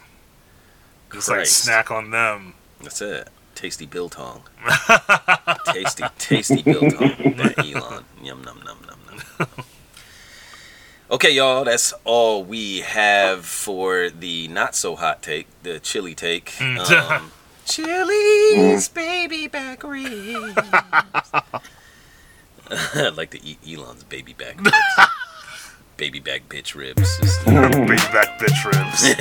Just 1.13 1.29
like 1.29 1.45
snack 1.45 1.91
on 1.91 2.09
them. 2.11 2.53
That's 2.81 3.01
it. 3.01 3.27
Tasty 3.59 3.85
biltong. 3.85 4.43
tasty, 5.65 6.05
tasty 6.17 6.61
biltong. 6.61 7.35
That 7.35 7.55
Elon. 7.57 8.05
Yum 8.23 8.41
num 8.41 8.61
num 8.63 8.77
num 8.87 8.99
num. 9.37 9.49
Okay, 11.11 11.31
y'all, 11.31 11.65
that's 11.65 11.93
all 12.05 12.41
we 12.41 12.79
have 12.79 13.45
for 13.45 14.09
the 14.09 14.47
not 14.47 14.77
so 14.77 14.95
hot 14.95 15.21
take, 15.21 15.47
the 15.63 15.77
chili 15.81 16.15
take. 16.15 16.53
Um, 16.61 17.33
Chili's 17.65 18.87
baby 18.87 19.49
back 19.49 19.83
ribs. 19.83 20.57
I'd 22.95 23.17
like 23.17 23.31
to 23.31 23.43
eat 23.43 23.59
Elon's 23.69 24.05
baby 24.05 24.31
back 24.31 24.57
ribs. 24.57 24.77
Baby 25.99 26.19
back 26.21 26.47
bitch 26.47 26.75
ribs. 26.75 27.19
baby 27.45 27.97
back 28.13 28.39
bitch 28.39 28.63
ribs. 28.63 29.13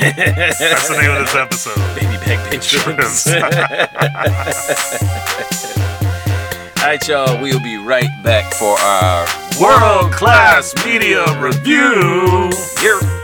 That's 0.58 0.88
the 0.88 0.96
name 0.96 1.10
of 1.10 1.18
this 1.18 1.34
episode. 1.34 1.74
baby 1.96 2.16
back 2.24 2.38
bitch 2.52 2.86
ribs. 2.86 3.26
All 6.78 6.84
right, 6.84 7.08
y'all. 7.08 7.42
We'll 7.42 7.58
be 7.60 7.76
right 7.76 8.08
back 8.22 8.54
for 8.54 8.78
our 8.78 9.26
World 9.60 10.12
class 10.12 10.72
media 10.86 11.24
review. 11.40 12.52
Here. 12.78 13.17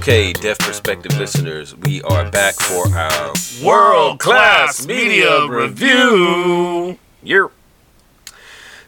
Okay, 0.00 0.32
Deaf 0.32 0.58
Perspective 0.58 1.14
listeners, 1.18 1.76
we 1.76 2.00
are 2.00 2.30
back 2.30 2.54
for 2.54 2.88
our 2.88 3.34
World 3.62 4.18
class 4.18 4.86
media 4.86 5.46
review. 5.46 6.98
Year. 7.22 7.50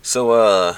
So, 0.01 0.31
uh, 0.31 0.77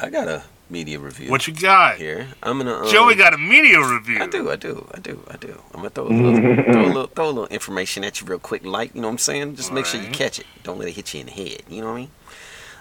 I 0.00 0.10
got 0.10 0.26
a 0.26 0.42
media 0.68 0.98
review 0.98 1.30
What 1.30 1.46
you 1.46 1.54
got? 1.54 1.98
here. 1.98 2.26
I'm 2.42 2.58
gonna. 2.58 2.78
Um, 2.78 2.88
Joey 2.88 3.14
got 3.14 3.32
a 3.32 3.38
media 3.38 3.78
review. 3.80 4.20
I 4.20 4.26
do, 4.26 4.50
I 4.50 4.56
do, 4.56 4.88
I 4.92 4.98
do, 4.98 5.22
I 5.30 5.36
do. 5.36 5.62
I'm 5.72 5.76
gonna 5.82 5.90
throw 5.90 6.08
a 6.08 6.10
little, 6.10 6.64
throw 6.72 6.82
a 6.84 6.86
little, 6.86 7.06
throw 7.06 7.26
a 7.26 7.28
little 7.28 7.46
information 7.46 8.02
at 8.02 8.20
you 8.20 8.26
real 8.26 8.40
quick, 8.40 8.64
light. 8.64 8.90
You 8.92 9.02
know 9.02 9.06
what 9.06 9.12
I'm 9.12 9.18
saying? 9.18 9.54
Just 9.54 9.72
make 9.72 9.86
sure 9.86 10.02
you 10.02 10.10
catch 10.10 10.40
it. 10.40 10.46
Don't 10.64 10.80
let 10.80 10.88
it 10.88 10.96
hit 10.96 11.14
you 11.14 11.20
in 11.20 11.26
the 11.26 11.32
head. 11.32 11.62
You 11.68 11.82
know 11.82 11.92
what 11.92 11.94
I 11.94 12.00
mean? 12.00 12.10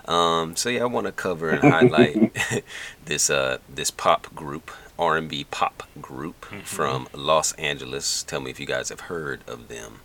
Um, 0.08 0.56
so 0.56 0.70
yeah, 0.70 0.82
I 0.82 0.86
want 0.86 1.06
to 1.06 1.12
cover 1.12 1.52
and 1.52 1.62
highlight 1.62 2.36
this 3.06 3.30
uh 3.30 3.60
this 3.70 3.92
pop 3.92 4.34
group, 4.34 4.72
R&B 5.00 5.46
pop 5.52 5.84
group 6.02 6.46
from 6.64 7.08
Los 7.14 7.54
Angeles. 7.54 8.24
Tell 8.24 8.42
me 8.42 8.50
if 8.52 8.60
you 8.60 8.66
guys 8.66 8.90
have 8.90 9.02
heard 9.02 9.42
of 9.48 9.68
them. 9.68 10.00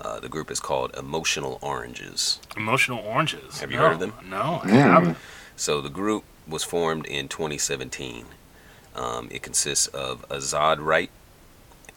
Uh, 0.00 0.18
the 0.18 0.28
group 0.28 0.50
is 0.50 0.60
called 0.60 0.94
Emotional 0.96 1.58
Oranges. 1.60 2.40
Emotional 2.56 2.98
oranges. 3.00 3.60
Have 3.60 3.70
you 3.70 3.76
No, 3.76 3.82
heard 3.84 3.92
of 3.94 4.00
them? 4.00 4.14
No, 4.24 4.60
I 4.64 4.70
haven't. 4.70 5.18
So 5.56 5.80
the 5.82 5.90
group 5.90 6.24
was 6.48 6.64
formed 6.64 7.04
in 7.06 7.28
2017. 7.28 8.24
Um, 8.96 9.28
it 9.30 9.42
consists 9.42 9.88
of 9.88 10.26
Azad 10.30 10.78
Right 10.80 11.10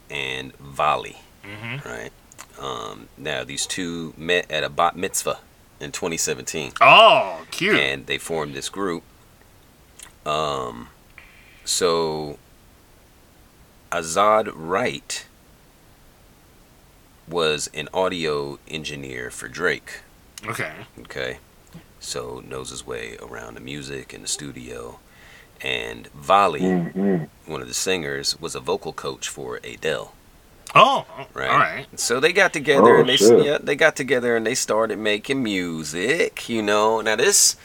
and 0.09 0.53
Vali. 0.57 1.17
Mhm. 1.43 1.85
Right. 1.85 2.11
Um, 2.59 3.07
now 3.17 3.43
these 3.43 3.65
two 3.65 4.13
met 4.17 4.51
at 4.51 4.63
a 4.63 4.69
bat 4.69 4.95
mitzvah 4.95 5.39
in 5.79 5.91
2017, 5.91 6.73
Oh, 6.81 7.39
cute. 7.51 7.75
and 7.79 8.05
they 8.05 8.17
formed 8.17 8.53
this 8.53 8.69
group. 8.69 9.03
Um, 10.25 10.89
so 11.65 12.37
Azad 13.91 14.51
Right 14.55 15.25
was 17.27 17.69
an 17.73 17.87
audio 17.93 18.59
engineer 18.67 19.29
for 19.31 19.47
Drake. 19.47 20.01
okay. 20.47 20.73
Okay. 21.01 21.37
So 21.99 22.43
knows 22.45 22.69
his 22.69 22.85
way 22.85 23.17
around 23.21 23.53
the 23.53 23.61
music 23.61 24.13
and 24.13 24.23
the 24.23 24.27
studio. 24.27 24.99
And 25.61 26.07
Vali, 26.07 26.59
Mhm. 26.59 27.29
one 27.45 27.61
of 27.61 27.69
the 27.69 27.73
singers, 27.73 28.37
was 28.41 28.55
a 28.55 28.59
vocal 28.59 28.91
coach 28.91 29.29
for 29.29 29.61
Adele. 29.63 30.13
Oh, 30.75 31.05
Right. 31.33 31.49
all 31.49 31.57
right. 31.59 31.87
So 31.97 32.19
they 32.19 32.33
got 32.33 32.51
together 32.51 32.97
Oh, 32.97 32.99
and 32.99 33.07
they 33.09 33.15
shit. 33.15 33.45
yeah, 33.45 33.57
they 33.61 33.75
got 33.75 33.95
together 33.95 34.35
and 34.35 34.45
they 34.45 34.55
started 34.55 34.97
making 34.97 35.41
music, 35.43 36.49
you 36.49 36.61
know. 36.61 36.99
Now 36.99 37.15
this 37.15 37.55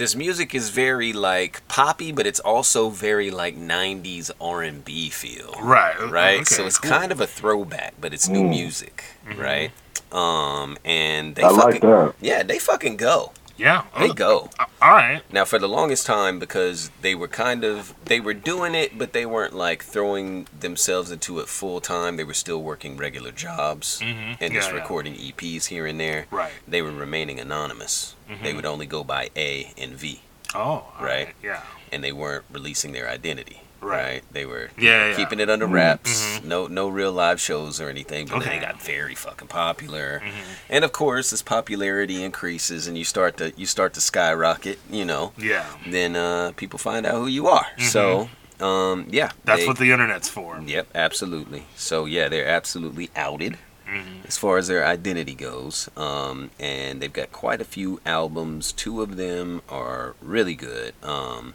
this 0.00 0.16
music 0.16 0.54
is 0.54 0.70
very 0.70 1.12
like 1.12 1.60
poppy, 1.68 2.10
but 2.10 2.26
it's 2.26 2.40
also 2.40 2.88
very 2.88 3.30
like 3.30 3.54
90s 3.56 4.30
R&B 4.40 5.10
feel. 5.10 5.52
Right. 5.60 5.94
Right? 6.10 6.40
okay, 6.40 6.44
so 6.56 6.64
it's 6.66 6.78
cool. 6.78 6.90
kind 6.90 7.12
of 7.12 7.20
a 7.20 7.26
throwback, 7.26 7.92
but 8.00 8.14
it's 8.14 8.26
new 8.26 8.42
Mm. 8.44 8.48
music, 8.50 9.04
right? 9.36 9.70
Um 10.10 10.78
and 10.86 11.34
they 11.36 11.42
I 11.44 11.50
fucking 11.50 11.60
like 11.62 11.80
that. 11.82 12.14
Yeah, 12.20 12.42
they 12.42 12.58
fucking 12.58 12.96
go. 12.96 13.32
Yeah. 13.60 13.84
They 13.98 14.10
oh, 14.10 14.12
go. 14.14 14.50
uh, 14.58 14.64
All 14.80 14.90
right. 14.92 15.22
Now, 15.32 15.44
for 15.44 15.58
the 15.58 15.68
longest 15.68 16.06
time, 16.06 16.38
because 16.38 16.90
they 17.02 17.14
were 17.14 17.28
kind 17.28 17.62
of 17.64 17.94
they 18.04 18.18
were 18.20 18.34
doing 18.34 18.74
it, 18.74 18.96
but 18.98 19.12
they 19.12 19.26
weren't 19.26 19.54
like 19.54 19.84
throwing 19.84 20.46
themselves 20.58 21.10
into 21.10 21.38
it 21.40 21.48
full 21.48 21.80
time. 21.80 22.16
They 22.16 22.24
were 22.24 22.34
still 22.34 22.62
working 22.62 22.96
regular 22.96 23.32
jobs 23.32 24.00
Mhm. 24.00 24.36
and 24.40 24.52
Yeah, 24.52 24.58
just 24.60 24.70
yeah. 24.70 24.76
recording 24.76 25.14
EPs 25.14 25.66
here 25.66 25.86
and 25.86 26.00
there. 26.00 26.26
Right. 26.30 26.52
They 26.66 26.80
were 26.82 26.90
remaining 26.90 27.38
anonymous. 27.38 28.14
Mm-hmm. 28.30 28.44
They 28.44 28.54
would 28.54 28.66
only 28.66 28.86
go 28.86 29.04
by 29.04 29.30
A 29.36 29.72
and 29.76 29.92
V, 29.92 30.22
Oh, 30.54 30.84
Right. 30.98 31.26
right. 31.26 31.34
Yeah. 31.42 31.60
and 31.92 32.02
they 32.02 32.12
weren't 32.12 32.44
releasing 32.50 32.92
their 32.92 33.08
identity. 33.08 33.59
Right. 33.80 34.22
They 34.32 34.44
were 34.44 34.70
Yeah, 34.78 35.08
yeah. 35.08 35.16
keeping 35.16 35.40
it 35.40 35.48
under 35.48 35.66
wraps. 35.66 36.22
Mhm. 36.22 36.44
No, 36.44 36.66
no 36.66 36.88
real 36.88 37.12
live 37.12 37.40
shows 37.40 37.80
or 37.80 37.88
anything. 37.88 38.26
But 38.26 38.40
then 38.40 38.48
Okay. 38.48 38.58
they 38.58 38.64
got 38.66 38.82
very 38.82 39.14
fucking 39.14 39.48
popular. 39.48 40.20
Mhm. 40.24 40.30
And 40.68 40.84
of 40.84 40.92
course, 40.92 41.32
as 41.32 41.42
popularity 41.42 42.22
increases 42.22 42.86
and 42.86 42.96
you 42.98 43.04
start 43.04 43.36
to 43.38 43.52
you 43.56 43.66
start 43.66 43.94
to 43.94 44.00
skyrocket, 44.00 44.78
you 44.90 45.04
know, 45.04 45.32
Yeah. 45.38 45.64
then 45.86 46.14
uh, 46.16 46.52
people 46.56 46.78
find 46.78 47.06
out 47.06 47.14
who 47.14 47.26
you 47.26 47.46
are. 47.48 47.66
So, 47.78 48.28
um, 48.60 49.06
yeah, 49.10 49.28
Mm-hmm. 49.28 49.38
That's 49.44 49.60
they- 49.62 49.66
what 49.66 49.78
the 49.78 49.90
internet's 49.92 50.28
for. 50.28 50.60
Yep, 50.64 50.88
absolutely. 50.94 51.64
So 51.76 52.04
yeah, 52.04 52.28
they're 52.28 52.46
absolutely 52.48 53.10
outed 53.16 53.56
Mhm. 53.88 54.26
as 54.28 54.36
far 54.36 54.58
as 54.58 54.68
their 54.68 54.86
identity 54.86 55.34
goes, 55.34 55.88
um, 55.96 56.50
and 56.60 57.00
they've 57.00 57.12
got 57.12 57.32
quite 57.32 57.60
a 57.60 57.64
few 57.64 58.00
albums. 58.06 58.70
Two 58.72 59.00
of 59.02 59.16
them 59.16 59.62
are 59.68 60.14
really 60.20 60.54
good. 60.54 60.94
Um, 61.02 61.54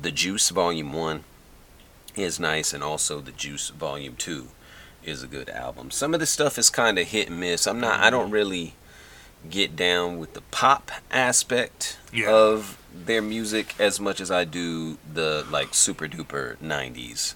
the 0.00 0.10
Juice 0.10 0.48
Volume 0.50 0.92
One 0.92 1.24
is 2.16 2.38
nice, 2.40 2.72
and 2.72 2.82
also 2.82 3.20
the 3.20 3.32
Juice 3.32 3.70
Volume 3.70 4.16
Two 4.16 4.48
is 5.04 5.22
a 5.22 5.26
good 5.26 5.48
album. 5.48 5.90
Some 5.90 6.12
of 6.14 6.20
the 6.20 6.26
stuff 6.26 6.58
is 6.58 6.68
kind 6.70 6.98
of 6.98 7.08
hit 7.08 7.28
and 7.30 7.40
miss. 7.40 7.66
I'm 7.66 7.80
not. 7.80 8.00
I 8.00 8.10
don't 8.10 8.30
really 8.30 8.74
get 9.48 9.74
down 9.74 10.18
with 10.18 10.34
the 10.34 10.42
pop 10.50 10.90
aspect 11.10 11.98
Yeah. 12.12 12.30
of 12.30 12.76
their 12.94 13.22
music 13.22 13.74
as 13.78 13.98
much 13.98 14.20
as 14.20 14.30
I 14.30 14.44
do 14.44 14.98
the 15.12 15.46
like 15.50 15.72
super 15.74 16.06
duper 16.08 16.56
'90s 16.58 17.34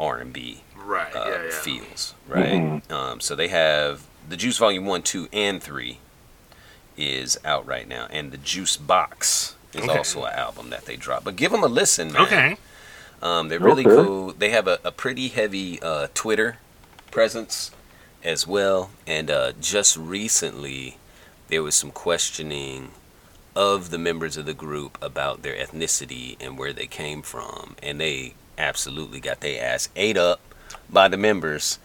R&B 0.00 0.62
Right. 0.76 1.14
uh, 1.14 1.24
yeah. 1.28 1.44
Yeah. 1.44 1.50
feels, 1.60 2.14
right? 2.26 2.82
Um, 2.90 3.20
so 3.20 3.34
they 3.36 3.48
have 3.48 4.02
the 4.28 4.36
Juice 4.36 4.58
Volume 4.58 4.86
One, 4.86 5.02
Two, 5.02 5.28
and 5.32 5.62
Three 5.62 5.98
is 6.96 7.38
out 7.44 7.66
right 7.66 7.86
now, 7.86 8.06
and 8.10 8.32
the 8.32 8.36
Juice 8.38 8.76
Box 8.76 9.54
is 9.72 9.82
Okay. 9.84 9.98
also 9.98 10.24
an 10.24 10.32
album 10.34 10.70
that 10.70 10.86
they 10.86 10.96
dropped. 10.96 11.24
But 11.24 11.36
give 11.36 11.52
them 11.52 11.62
a 11.62 11.66
listen, 11.68 12.12
man. 12.12 12.22
Okay. 12.22 12.56
Um, 13.22 13.48
they're 13.48 13.58
really 13.60 13.86
Okay. 13.86 13.94
cool. 13.94 14.32
They 14.32 14.50
have 14.50 14.68
a, 14.68 14.78
a 14.84 14.92
pretty 14.92 15.28
heavy 15.28 15.80
uh, 15.82 16.08
Twitter 16.14 16.58
presence 17.10 17.70
as 18.22 18.46
well. 18.46 18.90
And 19.06 19.30
uh, 19.30 19.52
just 19.60 19.96
recently, 19.96 20.98
there 21.48 21.62
was 21.62 21.74
some 21.74 21.90
questioning 21.90 22.90
of 23.54 23.90
the 23.90 23.98
members 23.98 24.36
of 24.36 24.44
the 24.46 24.52
group 24.54 24.98
about 25.00 25.42
their 25.42 25.54
ethnicity 25.56 26.36
and 26.40 26.58
where 26.58 26.72
they 26.72 26.86
came 26.86 27.22
from. 27.22 27.74
And 27.82 27.98
they 28.00 28.34
absolutely 28.58 29.20
got 29.20 29.40
their 29.40 29.62
ass 29.64 29.88
ate 29.96 30.16
up 30.18 30.40
by 30.90 31.08
the 31.08 31.16
members, 31.16 31.78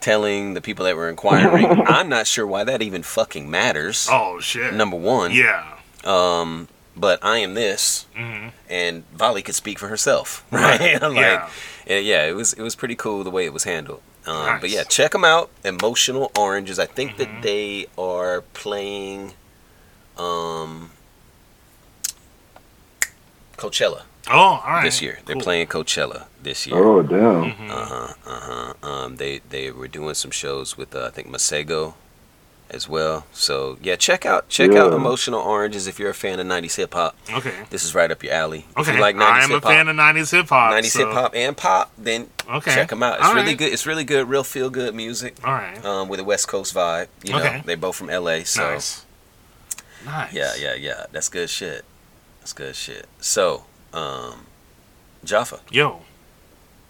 telling 0.00 0.54
the 0.54 0.60
people 0.60 0.84
that 0.86 0.96
were 0.96 1.10
inquiring, 1.10 1.66
I'm 1.86 2.08
not 2.08 2.26
sure 2.26 2.46
why 2.46 2.64
that 2.64 2.80
even 2.82 3.02
fucking 3.02 3.50
matters. 3.50 4.08
Oh 4.10 4.40
shit. 4.40 4.72
Number 4.74 4.96
one. 4.96 5.32
Yeah. 5.32 5.74
Um, 6.04 6.68
but 6.98 7.22
I 7.24 7.38
am 7.38 7.54
this 7.54 8.06
hmm 8.16 8.48
and 8.68 9.04
Vali 9.14 9.42
could 9.42 9.54
speak 9.54 9.78
for 9.78 9.88
herself, 9.88 10.44
right? 10.50 10.80
Yeah. 11.00 11.06
like, 11.08 11.48
yeah, 11.86 11.98
yeah, 11.98 12.26
it 12.26 12.34
was 12.34 12.52
it 12.52 12.62
was 12.62 12.74
pretty 12.74 12.94
cool 12.96 13.24
the 13.24 13.30
way 13.30 13.44
it 13.46 13.52
was 13.52 13.64
handled. 13.64 14.02
Um, 14.26 14.34
But 14.34 14.44
Nice. 14.44 14.62
Mm-hmm. 14.64 14.74
yeah, 14.74 14.84
check 14.84 15.12
them 15.12 15.24
out. 15.24 15.48
Emotional 15.64 16.30
Oranges. 16.36 16.78
I 16.78 16.86
think 16.86 17.16
that 17.16 17.42
they 17.42 17.86
are 17.96 18.42
playing 18.52 19.32
um, 20.18 20.90
Coachella 23.56 24.02
Oh, 24.30 24.36
all 24.36 24.60
right. 24.66 24.84
this 24.84 25.00
year. 25.00 25.20
They're 25.24 25.34
Cool. 25.36 25.42
playing 25.42 25.66
Coachella 25.68 26.26
this 26.42 26.66
year. 26.66 26.76
Oh 26.76 27.02
damn. 27.02 27.52
Mhm. 27.52 27.70
Uh 27.70 27.84
huh. 27.86 28.14
Uh 28.26 28.40
huh. 28.40 28.74
Um, 28.88 29.16
they 29.16 29.40
they 29.48 29.70
were 29.70 29.88
doing 29.88 30.14
some 30.14 30.30
shows 30.30 30.76
with 30.76 30.94
uh, 30.94 31.06
I 31.06 31.10
think 31.10 31.28
Masego 31.28 31.94
as 32.70 32.88
well. 32.88 33.26
So 33.32 33.78
yeah, 33.82 33.96
check 33.96 34.26
out 34.26 34.48
check 34.48 34.72
out 34.72 34.92
Emotional 34.92 35.40
Oranges 35.40 35.86
if 35.86 35.98
you're 35.98 36.10
a 36.10 36.14
fan 36.14 36.38
of 36.40 36.46
'90s 36.46 36.76
hip 36.76 36.94
hop. 36.94 37.16
Okay. 37.32 37.52
This 37.70 37.84
is 37.84 37.94
right 37.94 38.10
up 38.10 38.22
your 38.22 38.32
alley. 38.32 38.66
If 38.70 38.78
Okay. 38.78 38.94
you 38.94 39.00
like 39.00 39.16
'90s 39.16 39.20
I 39.22 39.44
am 39.44 39.50
a 39.50 39.54
hip 39.54 39.62
hop, 39.62 39.72
fan 39.72 39.88
of 39.88 39.96
'90s 39.96 40.30
hip 40.30 40.48
hop. 40.48 40.72
'90s 40.72 40.92
so- 40.92 41.06
hip 41.06 41.14
hop 41.14 41.34
and 41.34 41.56
pop, 41.56 41.92
then 41.96 42.28
Okay. 42.50 42.74
check 42.74 42.88
them 42.88 43.02
out. 43.02 43.18
It's 43.18 43.26
All 43.28 43.34
really 43.34 43.48
right. 43.48 43.58
good. 43.58 43.72
It's 43.72 43.86
really 43.86 44.04
good, 44.04 44.28
real 44.28 44.44
feel 44.44 44.70
good 44.70 44.94
music. 44.94 45.36
All 45.44 45.52
right. 45.52 45.82
Um, 45.84 46.08
with 46.08 46.20
a 46.20 46.24
West 46.24 46.48
Coast 46.48 46.74
vibe. 46.74 47.08
You 47.22 47.32
know, 47.32 47.38
Okay. 47.40 47.62
they 47.64 47.74
both 47.74 47.96
from 47.96 48.08
LA. 48.10 48.44
So 48.44 48.70
nice. 48.72 49.04
Nice. 50.04 50.32
yeah, 50.32 50.52
yeah, 50.58 50.74
yeah. 50.74 51.06
That's 51.12 51.28
good 51.28 51.50
shit. 51.50 51.84
That's 52.40 52.52
good 52.52 52.76
shit. 52.76 53.06
So, 53.20 53.64
um, 53.92 54.46
Jaffa, 55.24 55.60
Yo, 55.70 56.02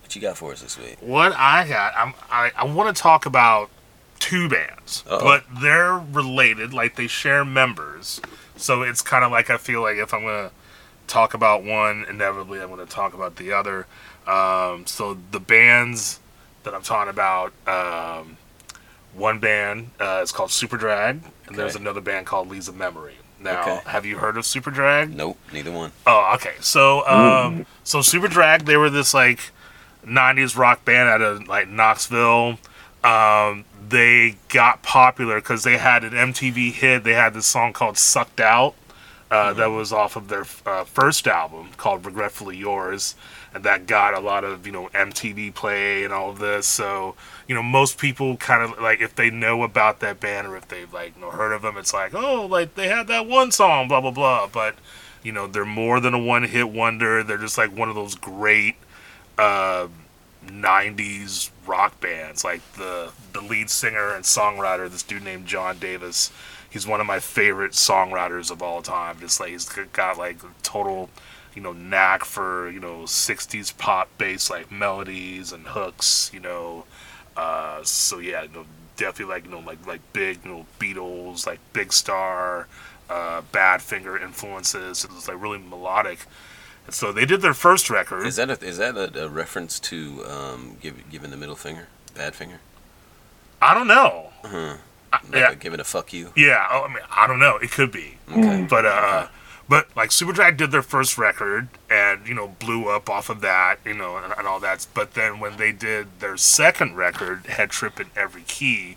what 0.03 0.15
you 0.15 0.21
got 0.21 0.37
for 0.37 0.53
us 0.53 0.61
this 0.61 0.77
week? 0.79 0.97
what 1.01 1.33
I 1.35 1.67
got, 1.67 1.95
I'm, 1.97 2.15
I 2.31 2.53
I 2.57 2.65
want 2.65 2.95
to 2.95 3.03
talk 3.03 3.25
about 3.27 3.71
two 4.19 4.49
bands, 4.49 5.05
Uh-oh. 5.09 5.23
but 5.23 5.45
they're 5.61 5.95
related. 5.99 6.73
Like 6.75 6.97
they 6.97 7.07
share 7.07 7.45
members, 7.45 8.21
so 8.57 8.83
it's 8.83 9.03
kind 9.03 9.25
of 9.25 9.31
like 9.33 9.51
I 9.51 9.57
feel 9.57 9.83
like 9.83 9.97
if 9.97 10.13
I'm 10.15 10.23
gonna 10.23 10.51
talk 11.07 11.35
about 11.35 11.65
one, 11.65 12.05
inevitably 12.09 12.61
I'm 12.61 12.69
gonna 12.69 12.87
talk 12.87 13.15
about 13.15 13.37
the 13.37 13.53
other. 13.53 13.87
Um, 14.27 14.87
so 14.87 15.17
the 15.31 15.41
bands 15.41 16.21
that 16.65 16.75
I'm 16.75 16.83
talking 16.83 17.09
about, 17.11 17.53
um, 17.67 18.37
one 19.15 19.39
band 19.39 19.91
uh, 20.01 20.21
is 20.23 20.33
called 20.33 20.51
Superdrag, 20.51 21.21
and 21.47 21.57
there's 21.57 21.77
another 21.77 22.01
band 22.01 22.27
called 22.27 22.49
Lees 22.49 22.69
of 22.69 22.77
Memory. 22.77 23.15
Now, 23.41 23.61
Okay. 23.63 23.81
have 23.91 24.05
you 24.05 24.19
heard 24.19 24.37
of 24.37 24.45
Superdrag? 24.45 25.15
Nope, 25.15 25.39
neither 25.53 25.71
one. 25.71 25.93
Oh, 26.07 26.33
okay. 26.35 26.55
So, 26.61 27.07
um, 27.09 27.67
so 27.85 28.01
Superdrag, 28.01 28.65
they 28.67 28.77
were 28.77 28.91
this 28.91 29.15
like 29.15 29.53
'90s 30.05 30.57
rock 30.57 30.85
band 30.85 31.09
out 31.09 31.23
of 31.23 31.47
like 31.49 31.69
Knoxville. 31.69 32.59
Um, 33.05 33.65
they 33.91 34.37
got 34.49 34.83
popular 34.83 35.37
because 35.37 35.63
they 35.65 35.79
had 35.79 36.05
an 36.05 36.13
MTV 36.13 36.73
hit. 36.73 37.05
They 37.05 37.15
had 37.15 37.35
this 37.35 37.47
song 37.47 37.73
called 37.73 37.99
"Sucked 37.99 38.41
Out." 38.41 38.75
Uh, 39.31 39.53
That 39.53 39.67
was 39.67 39.93
off 39.93 40.17
of 40.17 40.29
their 40.29 40.47
uh, 40.65 40.85
first 40.85 41.27
album 41.27 41.71
called 41.77 42.07
"Regretfully 42.07 42.57
Yours," 42.57 43.15
and 43.55 43.63
that 43.65 43.87
got 43.87 44.15
a 44.15 44.21
lot 44.21 44.45
of 44.45 44.67
you 44.67 44.73
know 44.73 44.89
MTV 44.95 45.55
play 45.55 46.05
and 46.05 46.13
all 46.13 46.31
of 46.31 46.39
this. 46.39 46.67
So 46.67 47.15
you 47.47 47.55
know 47.55 47.63
most 47.63 47.99
people 47.99 48.37
kind 48.37 48.63
of 48.63 48.81
like 48.81 49.01
if 49.01 49.15
they 49.15 49.31
know 49.31 49.63
about 49.63 50.01
that 50.01 50.21
band 50.21 50.47
or 50.47 50.57
if 50.57 50.69
they've 50.69 50.93
like 50.93 51.15
you 51.17 51.23
know 51.23 51.31
heard 51.31 51.53
of 51.53 51.63
them, 51.63 51.77
it's 51.77 51.93
like 51.93 52.15
oh 52.15 52.47
like 52.47 52.75
they 52.75 52.89
had 52.89 53.07
that 53.09 53.27
one 53.27 53.51
song, 53.53 53.89
blah 53.89 54.01
blah 54.01 54.11
blah. 54.11 54.47
But 54.47 54.77
you 55.23 55.33
know 55.33 55.47
they're 55.47 55.65
more 55.65 56.01
than 56.01 56.15
a 56.15 56.19
one 56.19 56.45
hit 56.45 56.71
wonder. 56.71 57.23
They're 57.23 57.39
just 57.39 57.59
like 57.59 57.77
one 57.77 57.89
of 57.89 57.95
those 57.95 58.15
great 58.15 58.77
uh, 59.39 59.89
90s 60.49 61.51
rock 61.67 62.01
bands 62.01 62.45
like 62.45 62.61
the 62.75 63.11
the 63.33 63.41
lead 63.41 63.71
singer 63.71 64.15
and 64.15 64.25
songwriter 64.25 64.91
this 64.91 65.03
dude 65.03 65.23
named 65.23 65.47
John 65.47 65.79
Davis. 65.79 66.31
He's 66.71 66.87
one 66.87 67.01
of 67.01 67.07
my 67.07 67.19
favorite 67.19 67.73
songwriters 67.73 68.51
of 68.51 68.63
all 68.63 68.83
time. 68.83 69.19
Just 69.21 69.41
like 69.41 69.51
he's 69.51 69.65
got 69.93 70.19
like 70.19 70.39
total 70.63 71.11
you 71.55 71.63
know 71.63 71.73
knack 71.73 72.25
for 72.25 72.71
you 72.71 72.81
know 72.81 73.03
60s 73.03 73.77
pop 73.77 74.09
bass 74.19 74.51
like 74.51 74.71
melodies 74.71 75.53
and 75.53 75.67
hooks 75.69 76.31
you 76.33 76.41
know? 76.41 76.85
Uh 77.37 77.83
so 77.85 78.19
yeah 78.19 78.43
you 78.43 78.49
know 78.51 78.65
definitely 78.97 79.33
like 79.35 79.45
you 79.45 79.51
know 79.51 79.61
like 79.61 79.87
like 79.87 80.01
big 80.13 80.39
you 80.45 80.51
know 80.51 80.67
Beatles 80.79 81.47
like 81.47 81.61
Big 81.73 81.93
Star 81.93 82.67
uh 83.09 83.43
Badfinger 83.53 84.21
influences. 84.23 85.05
It 85.05 85.13
was 85.13 85.29
like 85.29 85.41
really 85.41 85.59
melodic 85.59 86.27
so 86.91 87.13
they 87.13 87.25
did 87.27 87.41
their 87.43 87.55
first 87.55 87.91
record 87.91 88.27
Is 88.27 88.37
that 88.37 88.51
a, 88.51 88.65
is 88.65 88.79
that 88.79 88.97
a, 88.97 89.25
a 89.25 89.29
reference 89.29 89.79
to 89.81 90.25
um, 90.27 90.77
give, 90.81 91.09
giving 91.11 91.31
the 91.31 91.37
middle 91.37 91.57
finger, 91.57 91.89
bad 92.15 92.35
finger? 92.35 92.61
I 93.61 93.75
don't 93.75 93.89
know. 93.89 94.31
Uh-huh. 94.45 94.77
I- 95.13 95.21
Like 95.25 95.33
yeah, 95.35 95.51
a, 95.53 95.55
giving 95.57 95.81
a 95.81 95.85
fuck 95.85 96.13
you. 96.13 96.33
yeah. 96.37 96.67
oh, 96.71 96.83
I 96.83 96.89
mean, 96.89 97.03
I 97.11 97.27
don't 97.27 97.39
know. 97.39 97.57
It 97.57 97.71
could 97.71 97.91
be, 97.91 98.19
Okay. 98.31 98.67
but 98.69 98.85
uh, 98.85 99.29
but 99.69 99.89
like 99.97 100.11
Superdrag 100.11 100.57
did 100.59 100.71
their 100.71 100.83
first 100.83 101.17
record 101.19 101.69
and 101.91 102.27
you 102.29 102.35
know 102.35 102.49
blew 102.59 102.89
up 102.89 103.09
off 103.09 103.29
of 103.31 103.41
that, 103.41 103.77
you 103.87 103.95
know, 103.95 104.17
and, 104.19 104.35
and 104.37 104.47
all 104.47 104.61
that. 104.61 104.87
But 104.95 105.15
then 105.15 105.41
when 105.41 105.57
they 105.57 105.73
did 105.73 106.21
their 106.21 106.37
second 106.37 106.97
record, 106.97 107.47
Head 107.47 107.71
Trip 107.71 107.99
in 107.99 108.09
Every 108.15 108.43
Key, 108.43 108.97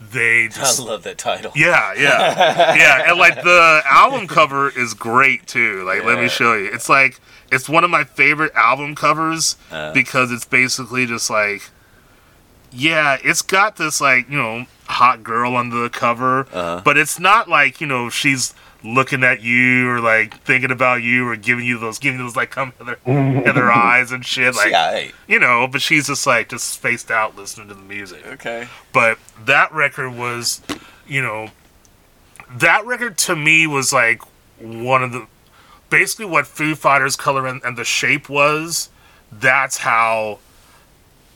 they 0.00 0.44
I 0.46 0.48
just 0.48 0.80
love 0.80 1.02
that 1.04 1.18
title. 1.18 1.52
yeah, 1.56 1.92
yeah, 1.94 2.74
yeah, 2.76 3.10
and 3.10 3.18
like 3.18 3.42
the 3.42 3.82
album 3.84 4.26
cover 4.28 4.70
is 4.70 4.94
great 4.94 5.46
too. 5.46 5.84
Like, 5.84 6.04
let 6.04 6.18
me 6.18 6.28
show 6.28 6.54
you. 6.54 6.66
It's 6.72 6.88
like 6.88 7.20
it's 7.50 7.68
one 7.68 7.82
of 7.84 7.90
my 7.90 8.04
favorite 8.04 8.52
album 8.54 8.94
covers 8.94 9.56
Uh. 9.70 9.92
because 9.92 10.30
it's 10.30 10.44
basically 10.44 11.06
just 11.06 11.30
like, 11.30 11.70
yeah, 12.70 13.16
it's 13.24 13.42
got 13.42 13.76
this 13.76 14.00
like 14.00 14.28
you 14.30 14.36
know 14.36 14.66
hot 14.86 15.22
girl 15.22 15.54
on 15.56 15.70
the 15.70 15.88
cover, 15.90 16.40
Uh-huh. 16.52 16.80
but 16.84 16.96
it's 16.96 17.18
not 17.18 17.48
like 17.48 17.80
you 17.80 17.86
know 17.86 18.08
she's 18.10 18.54
looking 18.84 19.24
at 19.24 19.42
you 19.42 19.88
or 19.88 20.00
like 20.00 20.40
thinking 20.42 20.70
about 20.70 21.02
you 21.02 21.26
or 21.28 21.34
giving 21.36 21.64
you 21.66 21.78
those 21.78 21.98
giving 21.98 22.20
you 22.20 22.26
those 22.26 22.36
like 22.36 22.50
come 22.50 22.72
in 22.80 22.86
their, 22.86 23.72
eyes 23.72 24.12
and 24.12 24.24
shit 24.24 24.54
like 24.54 24.68
CIA. 24.68 25.12
you 25.26 25.40
know 25.40 25.66
but 25.66 25.82
she's 25.82 26.06
just 26.06 26.26
like 26.26 26.48
just 26.50 26.68
spaced 26.68 27.10
out 27.10 27.34
listening 27.36 27.66
to 27.68 27.74
the 27.74 27.82
music 27.82 28.24
Okay. 28.26 28.68
but 28.92 29.18
that 29.44 29.72
record 29.72 30.14
was 30.14 30.62
you 31.08 31.20
know 31.20 31.48
that 32.50 32.86
record 32.86 33.18
to 33.18 33.34
me 33.34 33.66
was 33.66 33.92
like 33.92 34.22
one 34.60 35.02
of 35.02 35.10
the 35.12 35.26
basically 35.90 36.26
what 36.26 36.46
Foo 36.46 36.74
Fighters 36.74 37.16
color 37.16 37.46
and, 37.46 37.60
and 37.64 37.76
the 37.76 37.84
shape 37.84 38.28
was 38.28 38.90
that's 39.32 39.78
how 39.78 40.38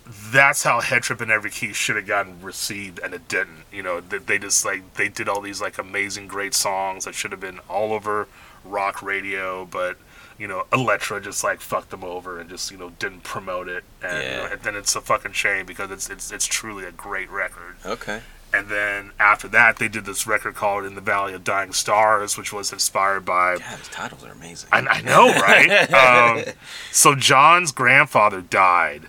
that's 0.07 0.63
how 0.65 0.81
Head 0.81 1.03
Trip 1.03 1.21
in 1.23 1.31
Every 1.31 1.51
Key 1.51 1.73
should 1.73 1.97
have 1.97 2.07
gotten 2.07 2.41
received 2.43 2.99
and 2.99 3.15
it 3.15 3.29
didn't 3.29 3.65
you 3.73 3.83
know 3.83 4.01
they, 4.01 4.19
they 4.19 4.39
just 4.39 4.65
like 4.65 4.95
they 4.95 5.09
did 5.09 5.29
all 5.29 5.41
these 5.41 5.61
like 5.61 5.79
amazing 5.79 6.27
great 6.27 6.55
songs 6.55 7.05
that 7.05 7.15
should 7.15 7.31
have 7.31 7.41
been 7.41 7.61
all 7.69 7.93
over 7.93 8.27
rock 8.65 9.03
radio 9.03 9.65
but 9.65 9.97
you 10.39 10.49
know 10.49 10.67
Elektra 10.73 11.21
just 11.21 11.45
like 11.45 11.61
fucked 11.61 11.91
them 11.91 12.03
over 12.03 12.41
and 12.41 12.51
just 12.51 12.71
you 12.71 12.77
know 12.79 12.91
didn't 12.99 13.23
promote 13.23 13.69
it 13.69 13.85
and, 14.03 14.23
you 14.25 14.31
know, 14.31 14.49
and 14.53 14.61
then 14.63 14.75
it's 14.77 14.97
a 14.97 15.01
fucking 15.01 15.33
shame 15.33 15.67
because 15.67 15.91
it's 15.91 16.11
it's 16.11 16.33
it's 16.33 16.47
truly 16.47 16.85
a 16.85 16.93
great 16.93 17.31
record 17.31 17.77
Okay. 17.87 18.21
and 18.53 18.69
then 18.69 19.13
after 19.21 19.47
that, 19.49 19.77
they 19.79 19.89
did 19.89 20.05
this 20.05 20.27
record 20.27 20.55
called 20.57 20.85
"In 20.85 20.95
the 20.97 21.01
Valley 21.01 21.33
of 21.33 21.43
Dying 21.45 21.73
Stars," 21.73 22.37
which 22.37 22.53
was 22.53 22.73
inspired 22.73 23.25
by. 23.25 23.57
God, 23.59 23.79
his 23.79 23.89
titles 23.89 24.25
are 24.25 24.33
amazing. 24.33 24.69
I, 24.73 24.81
I 24.81 25.01
know, 25.01 25.29
right? 25.33 25.93
um, 26.49 26.55
so 26.91 27.15
John's 27.15 27.73
grandfather 27.73 28.41
died, 28.43 29.05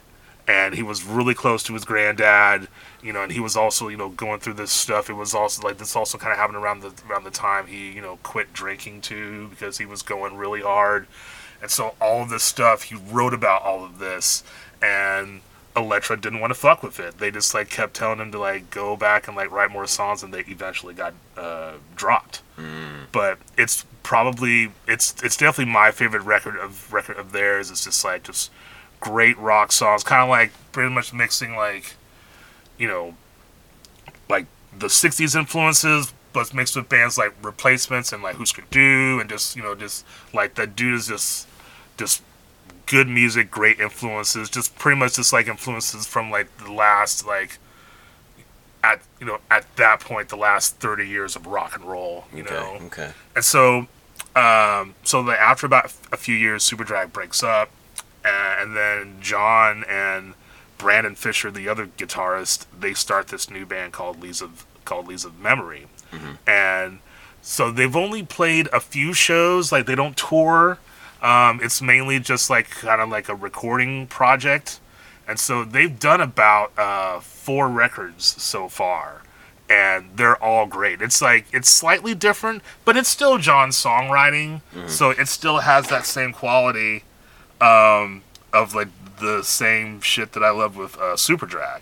and 0.47 0.75
he 0.75 0.83
was 0.83 1.03
really 1.03 1.33
close 1.33 1.63
to 1.63 1.73
his 1.73 1.85
granddad. 1.85 2.67
You 3.01 3.11
know, 3.11 3.23
and 3.23 3.31
he 3.31 3.39
was 3.39 3.57
also, 3.57 3.89
you 3.89 3.97
know, 3.97 4.09
going 4.09 4.39
through 4.39 4.53
this 4.53 4.71
stuff. 4.71 5.09
It 5.09 5.13
was 5.13 5.33
also 5.33 5.61
like 5.61 5.77
this 5.77 5.95
also 5.95 6.17
kind 6.17 6.31
of 6.31 6.37
happened 6.37 6.57
around 6.57 6.81
the 6.81 6.93
around 7.09 7.25
the 7.25 7.31
time 7.31 7.67
he, 7.67 7.91
you 7.91 8.01
know, 8.01 8.17
quit 8.23 8.53
drinking 8.53 9.01
too 9.01 9.47
because 9.49 9.77
he 9.77 9.85
was 9.85 10.01
going 10.01 10.37
really 10.37 10.61
hard. 10.61 11.07
And 11.61 11.71
so 11.71 11.95
all 12.01 12.21
of 12.21 12.29
this 12.29 12.43
stuff, 12.43 12.83
he 12.83 12.95
wrote 12.95 13.33
about 13.33 13.61
all 13.61 13.85
of 13.85 13.99
this, 13.99 14.43
and 14.81 15.41
Elektra 15.75 16.19
didn't 16.19 16.39
want 16.39 16.51
to 16.51 16.59
fuck 16.59 16.83
with 16.83 16.99
it. 16.99 17.17
They 17.17 17.31
just 17.31 17.53
like 17.53 17.69
kept 17.69 17.93
telling 17.93 18.19
him 18.19 18.31
to 18.31 18.39
like 18.39 18.69
go 18.69 18.95
back 18.95 19.27
and 19.27 19.35
like 19.35 19.49
write 19.51 19.71
more 19.71 19.87
songs, 19.87 20.23
and 20.23 20.33
they 20.33 20.41
eventually 20.41 20.93
got 20.93 21.13
uh, 21.37 21.73
dropped. 21.95 22.41
But 23.11 23.39
it's 23.57 23.85
probably 24.03 24.71
it's 24.87 25.15
it's 25.23 25.37
definitely 25.37 25.71
my 25.73 25.91
favorite 25.91 26.23
record 26.23 26.57
of 26.57 26.91
record 26.93 27.17
of 27.17 27.31
theirs. 27.31 27.71
It's 27.71 27.85
just 27.85 28.03
like 28.03 28.23
just 28.23 28.51
great 29.03 29.37
rock 29.37 29.71
songs, 29.71 30.03
kind 30.03 30.23
of 30.23 30.29
like 30.29 30.51
pretty 30.71 30.89
much 30.89 31.13
mixing 31.13 31.55
like 31.55 31.95
you 32.77 32.87
know 32.87 33.15
like 34.29 34.45
the 34.77 34.87
'60s 34.87 35.35
influences, 35.35 36.13
but 36.31 36.53
mixed 36.53 36.75
with 36.75 36.87
bands 36.89 37.17
like 37.17 37.33
Replacements 37.41 38.13
and 38.13 38.23
like 38.23 38.37
Husker 38.37 38.63
Du, 38.71 39.19
and 39.19 39.29
just 39.29 39.55
you 39.55 39.61
know 39.61 39.75
just 39.75 40.05
like 40.33 40.55
that 40.55 40.75
dude 40.75 40.95
is 40.95 41.07
just 41.07 41.47
just 41.97 42.23
good 42.85 43.07
music, 43.07 43.51
great 43.51 43.79
influences, 43.79 44.49
just 44.49 44.75
pretty 44.77 44.97
much 44.97 45.15
just 45.15 45.33
like 45.33 45.47
influences 45.47 46.07
from 46.07 46.31
like 46.31 46.55
the 46.57 46.71
last 46.71 47.27
like 47.27 47.57
at 48.83 49.01
you 49.19 49.25
know 49.25 49.39
at 49.51 49.65
that 49.75 49.99
point 49.99 50.29
the 50.29 50.35
last 50.37 50.77
30 50.77 51.07
years 51.07 51.35
of 51.35 51.45
rock 51.45 51.75
and 51.75 51.83
roll, 51.83 52.25
you 52.33 52.43
okay. 52.43 52.53
know. 52.53 52.79
Okay. 52.85 53.11
And 53.35 53.43
so 53.43 53.87
um 54.35 54.95
so 55.03 55.21
the, 55.23 55.39
after 55.39 55.65
about 55.65 55.93
a 56.11 56.17
few 56.17 56.35
years 56.35 56.67
Superdrag 56.69 57.11
breaks 57.11 57.43
up 57.43 57.69
and 58.25 58.75
then 58.75 59.17
John 59.21 59.83
and 59.89 60.33
Brandon 60.77 61.15
Fisher, 61.15 61.51
the 61.51 61.67
other 61.69 61.87
guitarist, 61.87 62.65
they 62.77 62.93
start 62.93 63.27
this 63.27 63.49
new 63.49 63.65
band 63.65 63.93
called 63.93 64.21
Leaves 64.21 64.41
of 64.41 64.65
called 64.85 65.07
Lees 65.07 65.23
of 65.25 65.39
Memory. 65.39 65.87
And 66.45 66.99
so 67.41 67.71
they've 67.71 67.95
only 67.95 68.23
played 68.23 68.67
a 68.71 68.79
few 68.79 69.13
shows, 69.13 69.71
like 69.71 69.85
they 69.85 69.95
don't 69.95 70.15
tour. 70.15 70.77
Um, 71.21 71.59
it's 71.63 71.81
mainly 71.81 72.19
just 72.19 72.49
like 72.49 72.69
kind 72.69 73.01
of 73.01 73.09
like 73.09 73.29
a 73.29 73.35
recording 73.35 74.07
project. 74.07 74.79
And 75.27 75.39
so 75.39 75.63
they've 75.63 75.97
done 75.97 76.19
about 76.21 76.77
uh, 76.77 77.19
four 77.21 77.69
records 77.69 78.25
so 78.41 78.67
far. 78.67 79.21
And 79.69 80.11
they're 80.17 80.41
all 80.43 80.65
great. 80.67 81.01
It's 81.01 81.21
like 81.21 81.45
it's 81.53 81.69
slightly 81.69 82.13
different, 82.13 82.61
but 82.83 82.97
it's 82.97 83.09
still 83.09 83.37
John's 83.37 83.81
songwriting. 83.81 84.61
So 84.87 85.11
it 85.11 85.27
still 85.29 85.59
has 85.59 85.87
that 85.87 86.05
same 86.05 86.33
quality 86.33 87.03
um, 87.63 88.23
of 88.51 88.75
like 88.75 88.89
the 89.19 89.41
same 89.43 90.01
shit 90.01 90.33
that 90.33 90.43
I 90.43 90.49
love 90.51 90.75
with 90.75 90.95
uh, 90.97 91.15
Superdrag. 91.15 91.81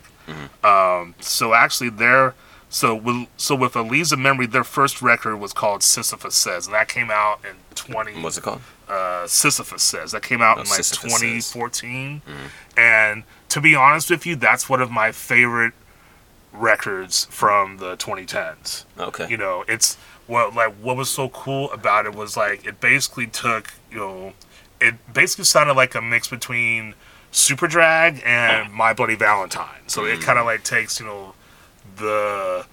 Um, 0.64 1.14
so 1.20 1.52
actually, 1.54 1.90
their 1.90 2.34
So 2.70 2.94
with 2.94 3.26
so 3.36 3.54
with 3.54 3.74
of 3.76 4.18
Memory, 4.18 4.46
their 4.46 4.64
first 4.64 5.02
record 5.02 5.36
was 5.36 5.52
called 5.52 5.82
Sisyphus 5.82 6.34
Says, 6.34 6.66
and 6.66 6.74
that 6.74 6.88
came 6.88 7.10
out 7.10 7.40
in 7.44 7.56
twenty. 7.74 8.12
What's 8.22 8.38
it 8.38 8.44
called? 8.44 8.60
uh, 8.88 9.26
Sisyphus 9.26 9.82
says. 9.82 10.12
That 10.12 10.22
came 10.22 10.40
out 10.42 10.58
Oh, 10.58 10.62
in 10.62 10.66
like 10.68 10.76
Sisyphus 10.84 11.12
Says. 11.12 11.52
2014. 11.52 12.22
And 12.76 13.24
to 13.48 13.60
be 13.60 13.74
honest 13.74 14.10
with 14.10 14.24
you, 14.26 14.36
that's 14.36 14.68
one 14.68 14.80
of 14.82 14.90
my 14.90 15.12
favorite 15.12 15.72
records 16.52 17.24
from 17.26 17.78
the 17.78 17.96
2010s. 17.96 18.84
Okay. 18.98 19.28
You 19.28 19.36
know, 19.36 19.64
it's 19.68 19.96
what 20.26 20.54
like 20.54 20.72
what 20.74 20.96
was 20.96 21.10
so 21.10 21.28
cool 21.30 21.70
about 21.72 22.06
it 22.06 22.14
was 22.14 22.36
like 22.36 22.66
it 22.66 22.80
basically 22.80 23.26
took 23.26 23.72
you 23.90 23.98
know 23.98 24.32
it 24.82 25.12
basically 25.12 25.44
sounded 25.44 25.74
like 25.74 25.94
a 25.94 26.02
mix 26.02 26.28
between 26.28 26.94
Superdrag 27.32 28.24
and 28.24 28.72
My 28.72 28.92
Bloody 28.92 29.14
Valentine. 29.14 29.88
So 29.88 30.04
it 30.04 30.20
kind 30.20 30.38
of 30.38 30.44
like 30.44 30.64
takes 30.64 31.00
you 31.00 31.06
know 31.06 31.34
the 31.96 32.66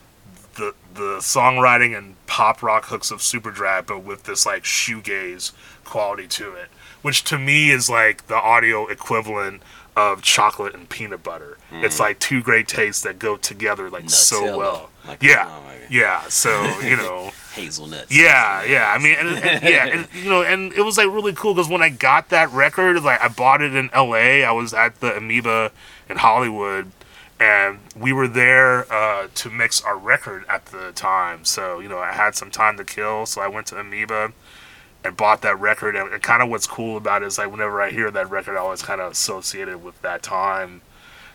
the 0.56 0.74
the 0.94 1.18
songwriting 1.20 1.98
and 1.98 2.16
pop 2.28 2.62
rock 2.62 2.86
hooks 2.86 3.12
of 3.12 3.20
Superdrag, 3.20 3.88
but 3.88 4.04
with 4.04 4.24
this 4.24 4.46
like 4.46 4.64
shoegaze 4.64 5.54
quality 5.86 6.28
to 6.28 6.54
it, 6.54 6.70
which 7.02 7.24
to 7.26 7.38
me 7.40 7.72
is 7.72 7.90
like 7.90 8.28
the 8.28 8.36
audio 8.36 8.88
equivalent 8.88 9.62
of 9.96 10.22
chocolate 10.22 10.74
and 10.74 10.88
peanut 10.90 11.24
butter. 11.24 11.58
It's 11.72 12.00
like 12.00 12.20
two 12.20 12.42
great 12.42 12.68
tastes 12.68 13.04
that 13.04 13.20
go 13.20 13.38
together 13.38 13.90
like 13.90 14.10
so 14.10 14.58
well. 14.58 14.90
Like, 15.08 15.22
yeah, 15.22 15.48
oh 15.48 15.64
yeah. 15.90 16.22
So 16.28 16.80
you 16.80 16.98
know. 16.98 17.32
Yeah, 18.10 18.64
yeah. 18.64 18.92
I 18.94 18.98
mean, 18.98 19.16
and, 19.20 19.30
and- 19.30 19.64
yeah, 19.64 19.86
and 19.88 20.08
you 20.14 20.30
know, 20.30 20.42
and 20.44 20.72
it 20.74 20.82
was 20.82 20.98
like 20.98 21.08
really 21.08 21.34
cool 21.34 21.54
because 21.54 21.70
when 21.70 21.82
I 21.82 21.90
got 21.90 22.30
that 22.30 22.52
record, 22.52 23.02
like 23.04 23.22
I 23.22 23.28
bought 23.28 23.62
it 23.62 23.76
in 23.76 23.90
L.A. 23.94 24.44
I 24.44 24.52
was 24.52 24.74
at 24.74 25.00
the 25.00 25.16
Amoeba 25.18 25.72
in 26.10 26.18
Hollywood, 26.18 26.92
and 27.40 27.80
we 27.96 28.12
were 28.14 28.28
there 28.28 28.92
uh, 28.92 29.28
to 29.36 29.50
mix 29.50 29.82
our 29.82 29.98
record 29.98 30.44
at 30.50 30.66
the 30.68 30.92
time. 30.94 31.46
So 31.46 31.80
you 31.80 31.90
know, 31.90 32.00
I 32.00 32.12
had 32.14 32.36
some 32.36 32.52
time 32.52 32.78
to 32.78 32.84
kill, 32.84 33.26
so 33.26 33.42
I 33.42 33.48
went 33.48 33.68
to 33.68 33.80
Amoeba 33.80 34.32
and 35.04 35.16
bought 35.16 35.42
that 35.44 35.58
record. 35.60 35.96
And, 35.96 36.12
and 36.14 36.22
kind 36.22 36.44
of 36.44 36.50
what's 36.50 36.68
cool 36.68 36.98
about 36.98 37.24
it 37.24 37.28
is 37.28 37.38
like 37.38 37.50
whenever 37.52 37.82
I 37.82 37.90
hear 37.92 38.12
that 38.12 38.30
record, 38.30 38.58
I 38.58 38.60
always 38.60 38.82
kind 38.82 39.00
of 39.00 39.12
associate 39.14 39.68
it 39.70 39.80
with 39.80 40.02
that 40.02 40.22
time. 40.24 40.82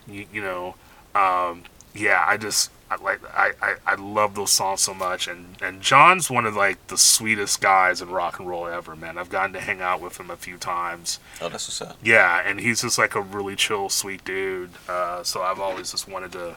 You, 0.07 0.27
you 0.33 0.43
know, 0.43 0.75
um, 1.15 1.63
yeah, 1.95 2.23
I 2.27 2.37
just 2.37 2.71
I 2.91 3.03
like 3.03 3.21
I, 3.35 3.53
I, 3.61 3.75
I 3.87 3.95
love 3.95 4.35
those 4.35 4.53
songs 4.53 4.83
so 4.83 4.95
much 4.95 5.27
and 5.27 5.57
and 5.63 5.81
John's 5.81 6.31
one 6.31 6.47
of 6.47 6.55
like 6.55 6.87
the 6.89 6.99
sweetest 6.99 7.61
guys 7.61 8.01
in 8.03 8.11
rock 8.11 8.39
and 8.39 8.49
roll 8.49 8.67
ever, 8.67 8.95
man. 8.95 9.19
I've 9.19 9.31
gotten 9.31 9.53
to 9.55 9.61
hang 9.61 9.81
out 9.81 10.01
with 10.01 10.19
him 10.19 10.31
a 10.31 10.37
few 10.37 10.57
times. 10.57 11.19
Oh, 11.41 11.49
that's 11.49 11.67
what's 11.67 11.81
up. 11.81 11.97
Yeah, 12.03 12.43
and 12.45 12.61
he's 12.61 12.83
just 12.83 12.99
like 12.99 13.15
a 13.15 13.21
really 13.21 13.57
chill, 13.57 13.89
sweet 13.89 14.25
dude. 14.25 14.71
Uh, 14.89 15.23
so 15.23 15.43
I've 15.43 15.61
always 15.61 15.93
just 15.93 16.09
wanted 16.09 16.33
to 16.33 16.57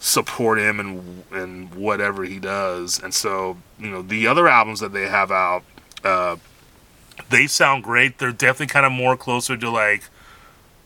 support 0.00 0.58
him 0.58 0.80
and 0.80 1.24
and 1.30 1.74
whatever 1.74 2.24
he 2.24 2.38
does. 2.38 3.00
And 3.02 3.14
so 3.14 3.58
you 3.78 3.90
know 3.90 4.02
the 4.02 4.26
other 4.26 4.48
albums 4.48 4.80
that 4.80 4.92
they 4.92 5.06
have 5.06 5.30
out, 5.30 5.62
uh, 6.02 6.36
they 7.30 7.46
sound 7.46 7.84
great. 7.84 8.18
They're 8.18 8.32
definitely 8.32 8.72
kind 8.72 8.86
of 8.86 8.92
more 8.92 9.16
closer 9.16 9.56
to 9.56 9.70
like 9.70 10.04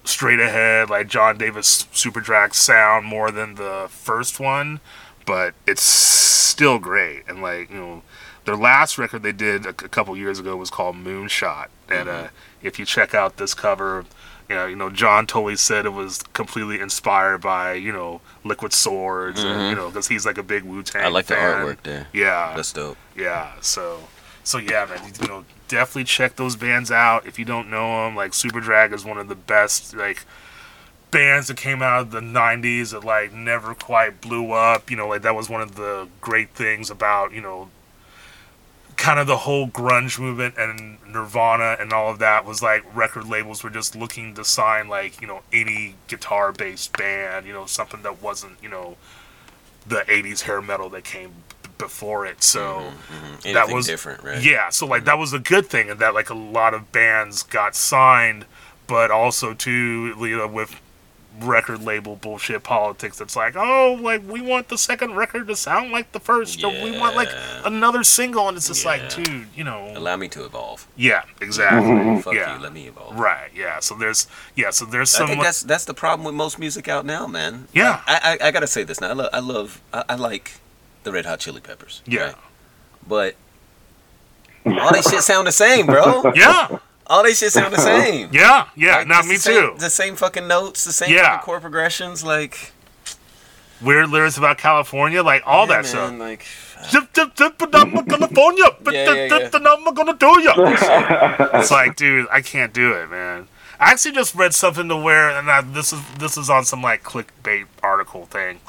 straight 0.06 0.40
ahead, 0.40 0.88
like 0.88 1.08
John 1.08 1.36
Davis 1.36 1.84
Superdrag 1.92 2.54
sound 2.54 3.04
more 3.06 3.30
than 3.30 3.56
the 3.56 3.86
first 3.90 4.40
one, 4.40 4.80
but 5.26 5.54
it's 5.66 5.82
still 5.82 6.78
great. 6.78 7.24
And 7.28 7.42
like 7.42 7.70
you 7.70 7.76
know, 7.76 8.02
their 8.44 8.56
last 8.56 8.96
record 8.98 9.22
they 9.22 9.32
did 9.32 9.66
a, 9.66 9.70
a 9.70 9.72
couple 9.74 10.16
years 10.16 10.38
ago 10.38 10.56
was 10.56 10.70
called 10.70 10.96
Moonshot, 10.96 11.66
and 11.88 12.08
uh, 12.08 12.28
if 12.62 12.78
you 12.78 12.84
check 12.86 13.14
out 13.14 13.36
this 13.36 13.52
cover. 13.54 14.04
You 14.48 14.54
know, 14.54 14.66
you 14.66 14.76
know, 14.76 14.90
John 14.90 15.26
totally 15.26 15.56
said 15.56 15.86
it 15.86 15.92
was 15.92 16.22
completely 16.32 16.78
inspired 16.78 17.38
by, 17.38 17.72
you 17.72 17.90
know, 17.90 18.20
Liquid 18.44 18.72
Swords, 18.72 19.42
and, 19.42 19.70
you 19.70 19.74
know, 19.74 19.88
because 19.88 20.06
he's 20.06 20.24
like 20.24 20.38
a 20.38 20.42
big 20.44 20.62
Wu 20.62 20.84
Tang. 20.84 21.04
I 21.04 21.08
like 21.08 21.26
the 21.26 21.34
artwork 21.34 21.82
there. 21.82 22.06
Yeah, 22.12 22.52
That's 22.54 22.72
dope. 22.72 22.96
yeah, 23.16 23.54
so 23.60 23.98
so 24.46 24.58
yeah, 24.58 24.86
man, 24.86 25.12
you 25.20 25.26
know, 25.26 25.44
definitely 25.66 26.04
check 26.04 26.36
those 26.36 26.54
bands 26.54 26.92
out 26.92 27.26
if 27.26 27.36
you 27.36 27.44
don't 27.44 27.68
know 27.68 28.04
them. 28.04 28.14
Like 28.14 28.30
Superdrag 28.30 28.94
is 28.94 29.04
one 29.04 29.18
of 29.18 29.26
the 29.26 29.34
best 29.34 29.94
like 29.96 30.24
bands 31.10 31.48
that 31.48 31.56
came 31.56 31.82
out 31.82 32.00
of 32.00 32.10
the 32.12 32.20
'90s 32.20 32.92
that 32.92 33.02
like 33.02 33.32
never 33.32 33.74
quite 33.74 34.20
blew 34.20 34.52
up. 34.52 34.88
You 34.88 34.96
know, 34.96 35.08
like 35.08 35.22
that 35.22 35.34
was 35.34 35.50
one 35.50 35.62
of 35.62 35.74
the 35.74 36.06
great 36.20 36.50
things 36.50 36.90
about 36.90 37.32
you 37.32 37.40
know 37.40 37.70
kind 38.96 39.18
of 39.18 39.26
the 39.26 39.38
whole 39.38 39.66
grunge 39.66 40.20
movement 40.20 40.54
and 40.56 40.98
Nirvana 41.12 41.76
and 41.80 41.92
all 41.92 42.08
of 42.08 42.20
that 42.20 42.44
was 42.44 42.62
like 42.62 42.84
record 42.96 43.26
labels 43.26 43.64
were 43.64 43.70
just 43.70 43.96
looking 43.96 44.32
to 44.34 44.44
sign 44.44 44.88
like 44.88 45.20
you 45.20 45.26
know 45.26 45.42
any 45.52 45.96
guitar 46.06 46.52
based 46.52 46.96
band, 46.96 47.46
you 47.46 47.52
know 47.52 47.66
something 47.66 48.02
that 48.02 48.22
wasn't 48.22 48.62
you 48.62 48.68
know 48.68 48.96
the 49.84 50.04
'80s 50.06 50.42
hair 50.42 50.62
metal 50.62 50.88
that 50.90 51.02
came 51.02 51.32
before 51.78 52.26
it. 52.26 52.42
So 52.42 52.60
mm-hmm, 52.60 52.86
mm-hmm. 52.86 53.34
Anything 53.34 53.54
that 53.54 53.68
was 53.68 53.86
different, 53.86 54.22
right? 54.22 54.42
Yeah, 54.42 54.70
so 54.70 54.86
like 54.86 55.04
that 55.04 55.12
mm-hmm. 55.12 55.20
was 55.20 55.32
a 55.32 55.38
good 55.38 55.66
thing, 55.66 55.90
and 55.90 56.00
that 56.00 56.14
like 56.14 56.30
a 56.30 56.34
lot 56.34 56.74
of 56.74 56.92
bands 56.92 57.42
got 57.42 57.74
signed, 57.74 58.46
but 58.86 59.10
also 59.10 59.54
too 59.54 60.14
you 60.18 60.36
know 60.36 60.48
with 60.48 60.80
record 61.40 61.82
label 61.82 62.16
bullshit 62.16 62.62
politics. 62.62 63.20
It's 63.20 63.36
like, 63.36 63.56
oh, 63.56 63.98
like 64.00 64.22
we 64.28 64.40
want 64.40 64.68
the 64.68 64.78
second 64.78 65.14
record 65.14 65.48
to 65.48 65.56
sound 65.56 65.92
like 65.92 66.12
the 66.12 66.20
first, 66.20 66.62
or 66.64 66.70
we 66.70 66.98
want 66.98 67.16
like 67.16 67.30
another 67.64 68.02
single, 68.04 68.48
and 68.48 68.56
it's 68.56 68.68
just 68.68 68.84
Yeah. 68.84 68.90
like, 68.90 69.14
dude, 69.14 69.46
you 69.54 69.64
know, 69.64 69.92
Allow 69.94 70.16
me 70.16 70.28
to 70.28 70.44
evolve. 70.44 70.86
yeah, 70.96 71.22
exactly, 71.40 72.20
Fuck 72.22 72.34
yeah, 72.34 72.56
you. 72.56 72.62
Let 72.62 72.72
me 72.72 72.86
evolve. 72.86 73.18
right, 73.18 73.50
yeah. 73.54 73.80
So 73.80 73.94
there's, 73.94 74.26
yeah, 74.54 74.70
so 74.70 74.84
there's 74.84 75.14
I 75.16 75.26
think 75.26 75.42
that's 75.42 75.62
that's 75.62 75.84
the 75.84 75.94
problem 75.94 76.24
with 76.24 76.34
most 76.34 76.58
music 76.58 76.88
out 76.88 77.04
now, 77.04 77.26
man. 77.26 77.68
Yeah. 77.72 78.02
I 78.06 78.38
I, 78.40 78.48
I 78.48 78.50
gotta 78.50 78.66
say 78.66 78.84
this 78.84 79.00
now. 79.00 79.10
I 79.10 79.12
love 79.12 79.30
I 79.32 79.40
love 79.40 79.80
I, 79.92 80.04
I 80.10 80.14
like 80.14 80.52
the 81.06 81.12
Red 81.12 81.24
Hot 81.24 81.38
Chili 81.40 81.60
Peppers. 81.62 82.02
yeah, 82.04 82.20
right? 82.20 82.34
But 83.08 83.36
all 84.66 84.92
they 84.92 85.00
shit 85.00 85.22
sound 85.22 85.46
the 85.46 85.52
same, 85.52 85.86
bro. 85.86 86.32
yeah, 86.34 86.78
All 87.06 87.22
they 87.22 87.32
shit 87.34 87.52
sound 87.52 87.72
the 87.72 87.78
same. 87.78 88.28
yeah, 88.32 88.66
yeah. 88.74 88.96
Like, 88.98 89.06
Not 89.06 89.24
me 89.26 89.34
the 89.36 89.40
same- 89.40 89.54
too. 89.72 89.78
The 89.78 89.88
same 89.90 90.16
fucking 90.16 90.48
notes, 90.48 90.84
the 90.84 90.92
same 90.92 91.14
Yeah. 91.14 91.22
fucking 91.36 91.44
chord 91.44 91.62
progressions, 91.62 92.24
like 92.24 92.72
Weird 93.80 94.08
lyrics 94.10 94.36
about 94.38 94.56
California, 94.58 95.22
like 95.22 95.42
all 95.46 95.68
yeah, 95.68 95.76
that 95.76 95.86
stuff. 95.86 96.10
man, 96.10 96.18
Like 96.18 96.44
Zip, 96.90 97.04
zip, 97.14 97.36
zip, 97.38 97.58
California. 97.58 98.64
Yeah, 98.90 99.12
yeah, 99.12 99.24
yeah. 99.28 99.48
I'm 99.52 99.94
gonna 99.94 100.14
do 100.14 100.40
ya. 100.40 100.54
it's 101.54 101.70
like, 101.70 101.94
dude, 101.96 102.26
I 102.32 102.40
can't 102.40 102.72
do 102.72 102.92
it, 102.92 103.08
man. 103.10 103.48
I 103.78 103.92
actually 103.92 104.12
just 104.12 104.34
read 104.34 104.54
something 104.54 104.88
to 104.88 104.96
where, 104.96 105.28
and 105.30 105.50
I, 105.50 105.60
this 105.60 105.92
is 105.92 106.00
this 106.18 106.36
is 106.38 106.48
on 106.50 106.64
some 106.64 106.82
like 106.82 107.02
clickbait 107.02 107.66
article 107.82 108.24
thing, 108.26 108.60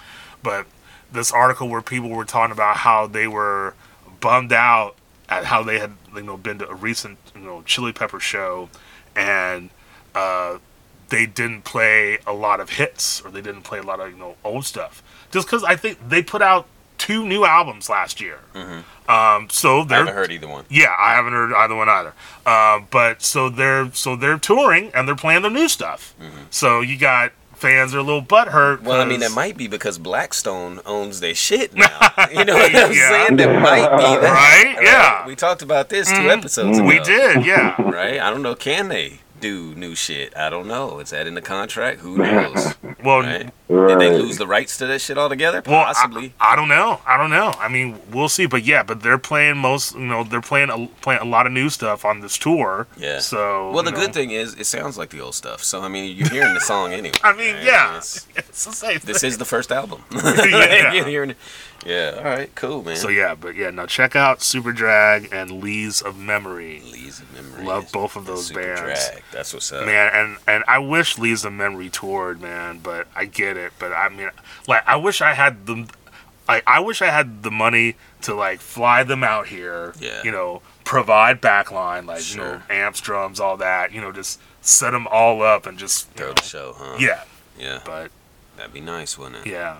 but 0.43 0.65
this 1.11 1.31
article 1.31 1.67
where 1.69 1.81
people 1.81 2.09
were 2.09 2.25
talking 2.25 2.51
about 2.51 2.77
how 2.77 3.07
they 3.07 3.27
were 3.27 3.73
bummed 4.19 4.53
out 4.53 4.95
at 5.29 5.45
how 5.45 5.63
they 5.63 5.79
had 5.79 5.93
you 6.15 6.21
know 6.21 6.37
been 6.37 6.57
to 6.59 6.69
a 6.69 6.75
recent 6.75 7.17
you 7.35 7.41
know 7.41 7.61
Chili 7.65 7.91
Pepper 7.93 8.19
show, 8.19 8.69
and 9.15 9.69
uh, 10.15 10.57
they 11.09 11.25
didn't 11.25 11.63
play 11.63 12.17
a 12.25 12.33
lot 12.33 12.59
of 12.59 12.71
hits 12.71 13.21
or 13.21 13.31
they 13.31 13.41
didn't 13.41 13.61
play 13.63 13.79
a 13.79 13.83
lot 13.83 13.99
of 13.99 14.11
you 14.11 14.17
know 14.17 14.35
old 14.43 14.65
stuff 14.65 15.03
just 15.31 15.47
because 15.47 15.63
I 15.63 15.75
think 15.75 15.97
they 16.07 16.21
put 16.23 16.41
out 16.41 16.67
two 16.97 17.25
new 17.25 17.45
albums 17.45 17.89
last 17.89 18.19
year. 18.19 18.39
Um, 19.07 19.49
so 19.49 19.81
I 19.81 19.85
they're 19.85 19.97
haven't 19.99 20.13
heard 20.15 20.31
either 20.31 20.47
one. 20.47 20.65
yeah, 20.69 20.93
I 20.97 21.13
haven't 21.13 21.33
heard 21.33 21.53
either 21.53 21.75
one 21.75 21.87
either. 21.87 22.13
Uh, 22.45 22.81
but 22.89 23.21
so 23.21 23.49
they're 23.49 23.91
so 23.93 24.15
they're 24.15 24.39
touring 24.39 24.91
and 24.93 25.07
they're 25.07 25.15
playing 25.15 25.43
their 25.43 25.51
new 25.51 25.69
stuff. 25.69 26.15
So 26.49 26.81
you 26.81 26.97
got 26.97 27.31
fans 27.57 27.93
are 27.93 27.99
a 27.99 28.03
little 28.03 28.21
butthurt. 28.21 28.81
Well, 28.83 29.01
I 29.01 29.05
mean, 29.05 29.19
that 29.21 29.31
might 29.31 29.57
be 29.57 29.67
because 29.67 29.97
Blackstone 29.97 30.79
owns 30.85 31.19
their 31.19 31.35
shit 31.35 31.73
now. 31.75 31.87
You 32.31 32.43
know 32.43 32.55
what 32.55 32.75
I'm 32.75 32.91
Yeah. 32.91 33.09
saying? 33.09 33.37
That 33.37 33.61
might 33.61 33.89
be 33.97 34.03
that. 34.03 34.21
Right? 34.21 34.77
Yeah. 34.83 35.25
We 35.25 35.35
talked 35.35 35.61
about 35.61 35.89
this 35.89 36.07
two 36.07 36.15
mm-hmm. 36.15 36.29
episodes 36.29 36.77
ago. 36.77 36.87
we 36.87 36.99
did, 36.99 37.45
yeah. 37.45 37.79
Right? 37.81 38.19
I 38.19 38.29
don't 38.29 38.41
know. 38.41 38.53
Can 38.53 38.89
they 38.89 39.19
do 39.39 39.73
new 39.75 39.95
shit? 39.95 40.35
I 40.35 40.49
don't 40.49 40.67
know. 40.67 40.99
Is 40.99 41.09
that 41.11 41.27
in 41.27 41.33
the 41.35 41.41
contract? 41.41 41.99
Who 42.01 42.17
knows? 42.17 42.75
Well, 43.03 43.21
Right? 43.21 43.49
Right. 43.69 43.87
Did 43.89 43.99
they 43.99 44.17
lose 44.17 44.37
the 44.37 44.47
rights 44.47 44.77
to 44.77 44.87
that 44.87 44.99
shit 44.99 45.17
altogether? 45.19 45.61
Well, 45.65 45.85
Possibly. 45.85 46.33
I, 46.41 46.53
I 46.53 46.55
don't 46.55 46.67
know. 46.67 46.99
I 47.05 47.15
don't 47.15 47.29
know. 47.29 47.53
I 47.59 47.67
mean, 47.69 47.99
we'll 48.11 48.27
see. 48.27 48.47
But 48.47 48.65
yeah, 48.65 48.81
but 48.81 49.01
they're 49.01 49.19
playing 49.19 49.57
most. 49.57 49.93
You 49.93 50.01
know, 50.01 50.23
they're 50.23 50.41
playing 50.41 50.69
a, 50.71 50.87
playing 51.01 51.21
a 51.21 51.25
lot 51.25 51.45
of 51.45 51.53
new 51.53 51.69
stuff 51.69 52.03
on 52.05 52.21
this 52.21 52.37
tour. 52.37 52.87
Yeah. 52.97 53.19
So 53.19 53.71
well, 53.71 53.83
the 53.83 53.91
know. 53.91 53.97
good 53.97 54.13
thing 54.13 54.31
is, 54.31 54.55
it 54.55 54.65
sounds 54.65 54.97
like 54.97 55.09
the 55.11 55.19
old 55.21 55.35
stuff. 55.35 55.63
So 55.63 55.81
I 55.81 55.89
mean, 55.89 56.17
you're 56.17 56.27
hearing 56.29 56.53
the 56.55 56.59
song 56.59 56.91
anyway. 56.93 57.13
I 57.23 57.33
mean, 57.33 57.55
right? 57.55 57.63
yeah, 57.63 57.89
It's- 57.97 58.27
it's 58.35 58.65
the 58.65 58.71
same. 58.73 58.99
this 59.03 59.21
thing. 59.21 59.27
is 59.29 59.37
the 59.37 59.45
first 59.45 59.71
album. 59.71 60.03
Yeah. 60.11 60.93
You're 60.93 61.05
hearing- 61.05 61.35
yeah. 61.85 62.15
All 62.17 62.23
right. 62.23 62.53
Cool, 62.55 62.83
man. 62.83 62.95
So 62.95 63.07
yeah, 63.09 63.35
but 63.35 63.55
yeah, 63.55 63.69
now 63.69 63.85
check 63.85 64.15
out 64.15 64.39
Superdrag 64.39 65.31
and 65.31 65.61
Lees 65.63 66.01
of 66.01 66.17
Memory. 66.17 66.81
Lees 66.91 67.19
of 67.19 67.33
Memory. 67.33 67.63
Love 67.65 67.91
both 67.91 68.15
of 68.15 68.25
those 68.25 68.47
Super 68.47 68.61
bands. 68.61 68.81
Drag. 69.09 69.23
That's 69.31 69.53
what's 69.53 69.71
up. 69.71 69.85
man 69.85 70.09
and 70.13 70.37
and 70.47 70.63
i 70.67 70.77
wish 70.79 71.17
lee's 71.17 71.45
of 71.45 71.53
memory 71.53 71.89
toured 71.89 72.41
man 72.41 72.79
but 72.79 73.07
i 73.15 73.25
get 73.25 73.55
it 73.57 73.71
but 73.79 73.91
i 73.93 74.09
mean 74.09 74.29
like 74.67 74.83
i 74.87 74.95
wish 74.95 75.21
i 75.21 75.33
had 75.33 75.65
the 75.65 75.87
like 76.47 76.63
i 76.67 76.79
wish 76.79 77.01
i 77.01 77.07
had 77.07 77.43
the 77.43 77.51
money 77.51 77.95
to 78.21 78.33
like 78.33 78.59
fly 78.59 79.03
them 79.03 79.23
out 79.23 79.47
here 79.47 79.93
Yeah. 79.99 80.21
you 80.23 80.31
know 80.31 80.61
provide 80.83 81.41
backline 81.41 82.05
like 82.05 82.29
you 82.31 82.37
know 82.37 82.61
amps 82.69 82.99
drums 83.01 83.39
all 83.39 83.57
that 83.57 83.91
you 83.91 84.01
know 84.01 84.11
just 84.11 84.39
set 84.61 84.91
them 84.91 85.07
all 85.11 85.41
up 85.43 85.65
and 85.65 85.77
just 85.77 86.09
Throw 86.11 86.27
know, 86.27 86.33
the 86.33 86.43
show, 86.43 86.75
huh? 86.77 86.97
yeah 86.99 87.23
Yeah. 87.57 87.81
but 87.85 88.11
That'd 88.57 88.73
be 88.73 88.81
nice, 88.81 89.17
wouldn't 89.17 89.45
it? 89.45 89.51
yeah 89.51 89.77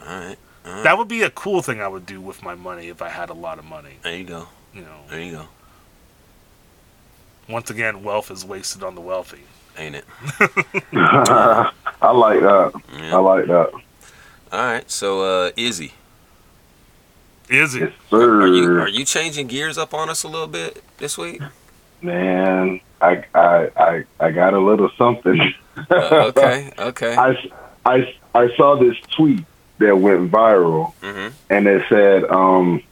All 0.00 0.06
right. 0.06 0.36
Uh, 0.66 0.82
That 0.82 0.98
would 0.98 1.08
be 1.08 1.22
a 1.22 1.30
cool 1.30 1.62
thing 1.62 1.80
I 1.80 1.88
would 1.88 2.04
do 2.06 2.20
with 2.20 2.42
my 2.42 2.54
money 2.54 2.88
if 2.88 3.00
I 3.00 3.08
had 3.08 3.30
a 3.30 3.34
lot 3.34 3.58
of 3.58 3.64
money. 3.64 3.94
there 4.02 4.16
you 4.16 4.24
go. 4.24 4.48
You 4.74 4.82
know, 4.82 4.98
There 5.08 5.20
you 5.20 5.32
go. 5.32 5.48
once 7.48 7.70
again, 7.70 8.02
wealth 8.02 8.30
is 8.30 8.44
wasted 8.44 8.82
on 8.82 8.94
the 8.94 9.00
wealthy. 9.00 9.40
Ain't 9.78 9.94
it? 9.94 10.04
I 10.94 12.10
like 12.12 12.40
that. 12.40 12.72
I 12.94 13.16
like 13.16 13.46
that. 13.46 13.70
All 14.52 14.60
right. 14.60 14.90
So, 14.90 15.20
uh, 15.22 15.50
Izzy, 15.56 15.92
Is 17.48 17.74
it? 17.74 17.80
Yes, 17.80 17.92
sir. 18.10 18.42
are 18.42 18.46
you 18.46 18.80
are 18.80 18.88
you 18.88 19.04
changing 19.04 19.46
gears 19.48 19.76
up 19.78 19.92
on 19.94 20.08
us 20.10 20.22
a 20.22 20.28
little 20.28 20.46
bit 20.46 20.82
this 20.98 21.16
week? 21.18 21.40
Man, 22.02 22.80
I, 23.00 23.24
I, 23.34 23.70
I, 23.76 24.04
I 24.20 24.30
got 24.30 24.54
a 24.54 24.58
little 24.58 24.90
something. 24.98 25.52
Uh, 25.90 26.30
okay. 26.34 26.72
Okay. 26.78 27.14
I, 27.16 27.36
I, 27.84 28.14
I 28.34 28.56
saw 28.56 28.76
this 28.78 28.96
tweet 29.10 29.44
that 29.78 29.96
went 29.98 30.30
viral, 30.30 30.92
Mhm. 31.02 31.32
and 31.50 31.66
it 31.66 31.82
said, 31.88 32.24
um, 32.30 32.82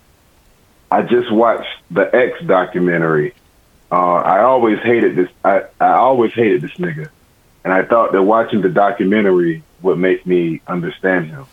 "I 0.90 1.02
just 1.02 1.30
watched 1.32 1.68
the 1.90 2.14
X 2.14 2.40
documentary. 2.44 3.32
Uh, 3.90 4.16
I 4.16 4.40
always 4.42 4.78
hated 4.80 5.16
this. 5.16 5.28
I, 5.44 5.62
I 5.80 5.92
always 5.92 6.32
hated 6.32 6.62
this 6.62 6.72
nigga, 6.72 7.08
and 7.64 7.72
I 7.72 7.82
thought 7.82 8.12
that 8.12 8.22
watching 8.22 8.60
the 8.60 8.68
documentary 8.68 9.62
would 9.82 9.98
make 9.98 10.26
me 10.26 10.60
understand 10.66 11.26
him. 11.26 11.46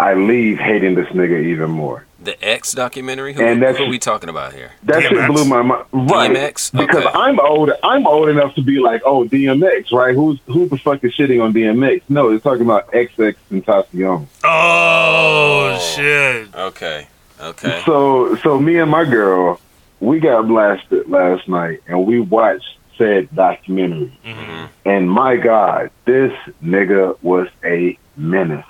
I 0.00 0.14
leave 0.14 0.58
hating 0.58 0.94
this 0.94 1.08
nigga 1.08 1.38
even 1.44 1.70
more. 1.70 2.04
The 2.22 2.36
X 2.46 2.72
documentary. 2.72 3.32
Who, 3.34 3.42
And 3.42 3.60
that's- 3.62 3.76
who 3.78 3.84
are 3.84 3.88
we 3.88 3.98
talking 3.98 4.28
about 4.28 4.52
here? 4.52 4.72
That 4.84 5.02
shit 5.02 5.26
blew 5.26 5.44
my 5.44 5.62
mind. 5.62 5.84
Right. 5.92 6.30
DMX? 6.30 6.70
Because 6.76 7.04
I'm 7.14 7.38
old. 7.40 7.70
I'm 7.82 8.06
old 8.06 8.28
enough 8.28 8.54
to 8.56 8.62
be 8.62 8.78
like, 8.78 9.02
oh, 9.04 9.24
DMX, 9.24 9.90
right? 9.92 10.14
Who's 10.14 10.38
who 10.46 10.68
the 10.68 10.76
fuck 10.78 11.02
is 11.04 11.12
shitting 11.14 11.42
on 11.42 11.52
DMX? 11.52 12.02
No, 12.08 12.30
it's 12.30 12.44
talking 12.44 12.62
about 12.62 12.90
XX 12.92 13.34
Tentacion. 13.50 14.26
Oh, 14.44 15.74
Oh. 15.74 15.78
shit! 15.96 16.54
Okay. 16.54 17.06
Okay. 17.40 17.82
So, 17.86 18.36
so 18.36 18.58
me 18.58 18.78
and 18.78 18.90
my 18.90 19.04
girl, 19.04 19.58
we 20.00 20.20
got 20.20 20.46
blasted 20.46 21.08
last 21.08 21.48
night, 21.48 21.80
and 21.88 22.06
we 22.06 22.20
watched 22.20 22.76
said 22.98 23.28
documentary. 23.34 24.12
Mhm. 24.26 24.68
And 24.84 25.10
my 25.10 25.36
God, 25.36 25.90
this 26.04 26.32
nigga 26.62 27.16
was 27.22 27.48
a 27.64 27.96
menace. 28.16 28.64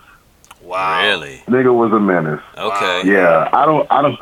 Wow. 0.70 1.02
Really? 1.02 1.42
Nigga 1.48 1.74
was 1.74 1.92
a 1.92 2.00
menace. 2.00 2.40
Okay. 2.56 3.02
Yeah, 3.12 3.48
I 3.52 3.66
don't, 3.66 3.86
I 3.90 4.02
don't, 4.02 4.18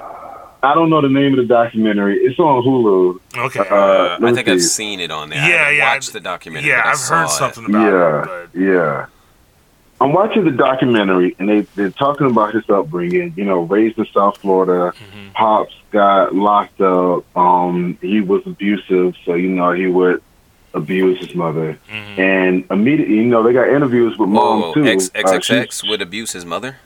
I 0.63 0.75
don't 0.75 0.91
know 0.91 1.01
the 1.03 1.09
name 1.09 1.33
of 1.35 1.39
the 1.39 1.45
documentary. 1.47 2.17
It's 2.19 2.39
on 2.39 2.63
Hulu. 2.65 3.21
Okay. 3.47 3.61
Uh, 3.61 3.65
I 3.75 4.09
let 4.13 4.23
me 4.23 4.33
think 4.35 4.49
I've 4.49 4.63
seen 4.63 4.99
it 5.01 5.11
on 5.11 5.29
there. 5.29 5.39
Yeah, 5.39 5.45
I 5.45 5.49
haven't 5.59 5.77
yeah, 5.77 5.95
watched 5.95 6.13
the 6.15 6.21
documentary. 6.21 6.71
yeah, 6.71 6.83
I 6.85 6.91
I've 6.91 6.97
saw 6.97 7.17
heard 7.19 7.25
it. 7.27 7.29
something 7.31 7.65
about 7.67 7.83
Yeah. 8.27 8.37
it. 8.45 8.51
Yeah. 8.55 8.73
Yeah. 8.73 9.07
I'm 10.01 10.13
watching 10.13 10.45
the 10.45 10.53
documentary 10.53 11.35
and 11.41 11.49
they, 11.49 11.61
they're 11.75 11.91
talking 11.91 12.29
about 12.31 12.55
his 12.55 12.63
upbringing, 12.71 13.35
you 13.37 13.45
know, 13.45 13.61
raised 13.63 13.99
in 13.99 14.07
South 14.15 14.39
Florida. 14.39 14.93
But, 14.97 15.19
Mhm. 15.19 15.33
Pops 15.35 15.75
got 15.91 16.35
locked 16.35 16.81
up. 16.81 17.25
Um, 17.37 17.99
he 18.01 18.21
was 18.21 18.43
abusive, 18.47 19.15
so, 19.25 19.35
you 19.35 19.49
know, 19.49 19.73
he 19.73 19.87
would 19.89 20.23
abuse 20.75 21.19
his 21.19 21.35
mother. 21.35 21.79
Mhm. 21.91 22.19
And 22.19 22.65
immediately, 22.71 23.17
you 23.17 23.25
know, 23.25 23.43
they 23.43 23.53
got 23.53 23.69
interviews 23.69 24.17
with 24.19 24.29
Whoa, 24.29 24.35
mom, 24.59 24.61
whoa, 24.63 24.75
too. 24.75 24.85
X, 24.87 25.11
Uh, 25.15 25.19
XXX 25.21 25.77
she's- 25.81 25.85
would 25.91 26.03
abuse 26.03 26.33
his 26.33 26.45
mother? 26.45 26.77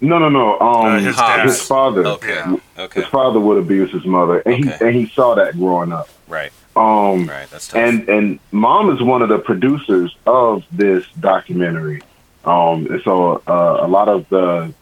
no, 0.00 0.18
no, 0.18 0.28
no. 0.28 0.58
Um, 0.60 0.86
Uh, 0.86 0.98
his, 0.98 1.16
his 1.44 1.62
father. 1.62 2.06
Okay. 2.06 2.42
Okay. 2.78 3.00
His 3.00 3.08
father 3.10 3.38
would 3.40 3.58
abuse 3.58 3.90
his 3.92 4.04
mother. 4.04 4.38
And, 4.40 4.66
Okay. 4.66 4.76
he, 4.78 4.84
and 4.86 4.96
he 4.96 5.06
saw 5.14 5.34
that 5.34 5.56
growing 5.58 5.92
up. 5.92 6.08
Right. 6.28 6.50
Um, 6.74 7.26
Right. 7.26 7.48
That's 7.50 7.68
tough. 7.68 7.78
and 7.80 8.08
and 8.08 8.38
mom 8.50 8.90
is 8.90 9.02
one 9.02 9.20
of 9.22 9.28
the 9.28 9.38
producers 9.38 10.16
of 10.26 10.64
this 10.72 11.04
documentary 11.20 12.00
um 12.46 12.86
and 12.90 13.00
so 13.04 13.42
uh, 13.46 13.78
a 13.82 13.86
lot 13.86 14.08
of 14.08 14.26
the 14.30 14.72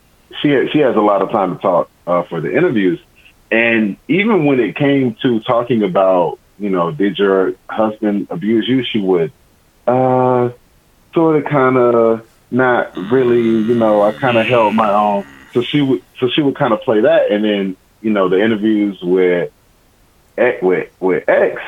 she 0.40 0.68
she 0.72 0.78
has 0.78 0.94
a 0.96 1.00
lot 1.00 1.20
of 1.20 1.30
time 1.32 1.56
to 1.56 1.60
talk 1.60 1.90
uh, 2.06 2.22
for 2.22 2.40
the 2.40 2.56
interviews 2.56 3.00
and 3.50 3.96
even 4.06 4.44
when 4.46 4.60
it 4.60 4.76
came 4.76 5.14
to 5.20 5.40
talking 5.40 5.82
about 5.82 6.38
you 6.60 6.68
know 6.70 6.92
did 6.92 7.18
your 7.18 7.54
husband 7.68 8.28
abuse 8.30 8.68
you 8.68 8.84
she 8.84 9.00
would 9.00 9.32
uh 9.86 10.50
sort 11.14 11.36
of 11.36 11.44
kind 11.50 11.76
of 11.76 12.26
not 12.50 12.92
really 13.10 13.42
you 13.42 13.74
know 13.74 14.02
i 14.02 14.12
kind 14.12 14.36
of 14.38 14.46
held 14.46 14.74
my 14.74 14.92
own 14.92 15.24
so 15.52 15.62
she 15.62 15.80
would 15.80 16.02
so 16.18 16.28
she 16.28 16.42
would 16.42 16.54
kind 16.56 16.72
of 16.72 16.80
play 16.82 17.00
that 17.00 17.30
and 17.32 17.42
then 17.44 17.76
you 18.02 18.10
know 18.10 18.28
the 18.28 18.40
interviews 18.40 19.00
with 19.02 19.50
X- 20.38 20.62
with 20.62 20.88
with 21.00 21.28
X 21.28 21.60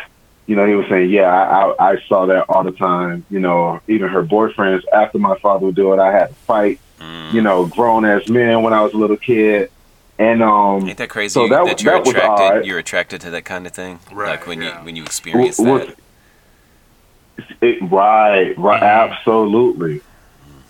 you 0.44 0.56
know, 0.56 0.66
he 0.66 0.74
was 0.74 0.86
saying, 0.88 1.08
yeah, 1.08 1.30
I, 1.30 1.70
I, 1.70 1.92
I 1.92 2.00
saw 2.08 2.26
that 2.26 2.46
all 2.48 2.64
the 2.64 2.72
time. 2.72 3.24
You 3.30 3.38
know, 3.38 3.80
even 3.86 4.08
her 4.08 4.24
boyfriends, 4.24 4.82
after 4.92 5.18
my 5.18 5.38
father 5.38 5.66
would 5.66 5.76
do 5.76 5.92
it, 5.92 6.00
I 6.00 6.10
had 6.12 6.26
to 6.28 6.34
fight, 6.34 6.80
Mm. 6.98 7.32
you 7.32 7.42
know, 7.42 7.64
grown 7.66 8.04
as 8.04 8.28
men 8.28 8.62
when 8.62 8.72
I 8.72 8.82
was 8.82 8.92
a 8.92 8.96
little 8.96 9.16
kid. 9.16 9.70
And, 10.22 10.40
um, 10.42 10.88
Ain't 10.88 10.98
that 10.98 11.08
crazy 11.08 11.32
so 11.32 11.48
that, 11.48 11.64
that- 11.64 11.82
you're 11.82 11.94
that 11.94 12.00
was 12.06 12.10
attracted 12.14 12.44
odd. 12.58 12.64
you're 12.66 12.78
attracted 12.78 13.20
to 13.22 13.30
that 13.30 13.44
kind 13.44 13.66
of 13.66 13.72
thing? 13.72 13.98
Right, 14.12 14.30
Like 14.30 14.46
when 14.46 14.62
yeah. 14.62 14.78
you 14.80 14.84
when 14.86 14.94
you 14.96 15.02
experience 15.02 15.56
w- 15.56 15.78
that. 15.78 15.96
w- 17.38 17.56
it, 17.60 17.90
right, 17.90 18.56
right, 18.58 18.82
Mhm. 18.82 19.10
absolutely. 19.10 20.00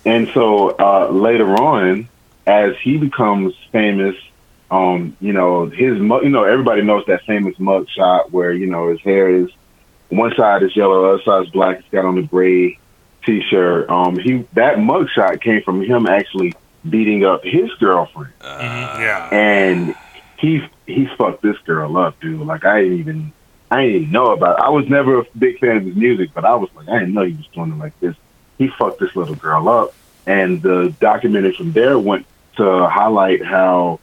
And 0.06 0.28
so, 0.32 0.70
uh, 0.78 1.08
later 1.10 1.54
on, 1.60 2.08
as 2.46 2.74
he 2.82 2.96
becomes 2.96 3.54
famous, 3.72 4.16
um, 4.70 5.16
you 5.20 5.32
know, 5.34 5.66
his, 5.66 5.98
you 5.98 6.28
know, 6.30 6.44
everybody 6.44 6.80
knows 6.82 7.04
that 7.06 7.22
famous 7.26 7.58
mug 7.58 7.88
shot 7.90 8.32
where, 8.32 8.52
you 8.52 8.66
know, 8.66 8.88
his 8.88 9.00
hair 9.00 9.28
is, 9.28 9.48
one 10.08 10.34
side 10.34 10.62
is 10.62 10.74
yellow, 10.74 11.04
other 11.12 11.22
side 11.22 11.44
is 11.44 11.50
black. 11.50 11.76
He's 11.82 11.90
got 11.92 12.04
on 12.06 12.16
a 12.18 12.22
gray 12.22 12.78
t-shirt. 13.26 13.88
Um, 13.90 14.18
he 14.18 14.44
that 14.54 14.76
mugshot 14.78 15.40
came 15.42 15.62
from 15.62 15.82
him 15.82 16.06
actually 16.06 16.54
beating 16.88 17.24
up 17.24 17.44
his 17.44 17.70
girlfriend, 17.74 18.32
Uh, 18.40 18.58
Mhm. 18.58 19.00
Yeah. 19.00 19.28
and 19.32 19.94
he 20.38 20.62
he 20.86 21.06
fucked 21.16 21.42
this 21.42 21.56
girl 21.58 21.96
up, 21.96 22.18
dude. 22.20 22.40
Like 22.40 22.64
I 22.64 22.82
didn't 22.82 22.98
even 22.98 23.32
I 23.70 23.82
didn't 23.86 23.96
even 24.02 24.12
know 24.12 24.32
about. 24.32 24.58
It. 24.58 24.64
I 24.64 24.68
was 24.70 24.88
never 24.88 25.20
a 25.20 25.24
big 25.38 25.58
fan 25.58 25.76
of 25.78 25.84
his 25.84 25.96
music, 25.96 26.30
but 26.34 26.44
I 26.44 26.54
was 26.54 26.68
like, 26.76 26.88
I 26.88 26.98
didn't 26.98 27.14
know 27.14 27.22
he 27.22 27.32
was 27.34 27.46
doing 27.54 27.72
it 27.72 27.78
like 27.78 27.98
this. 28.00 28.14
He 28.58 28.68
fucked 28.68 28.98
this 29.00 29.14
little 29.16 29.34
girl 29.36 29.68
up, 29.68 29.94
and 30.26 30.60
the 30.60 30.92
documentary 31.00 31.52
from 31.54 31.72
there 31.72 31.98
went 31.98 32.26
to 32.56 32.86
highlight 32.88 33.42
how 33.44 33.98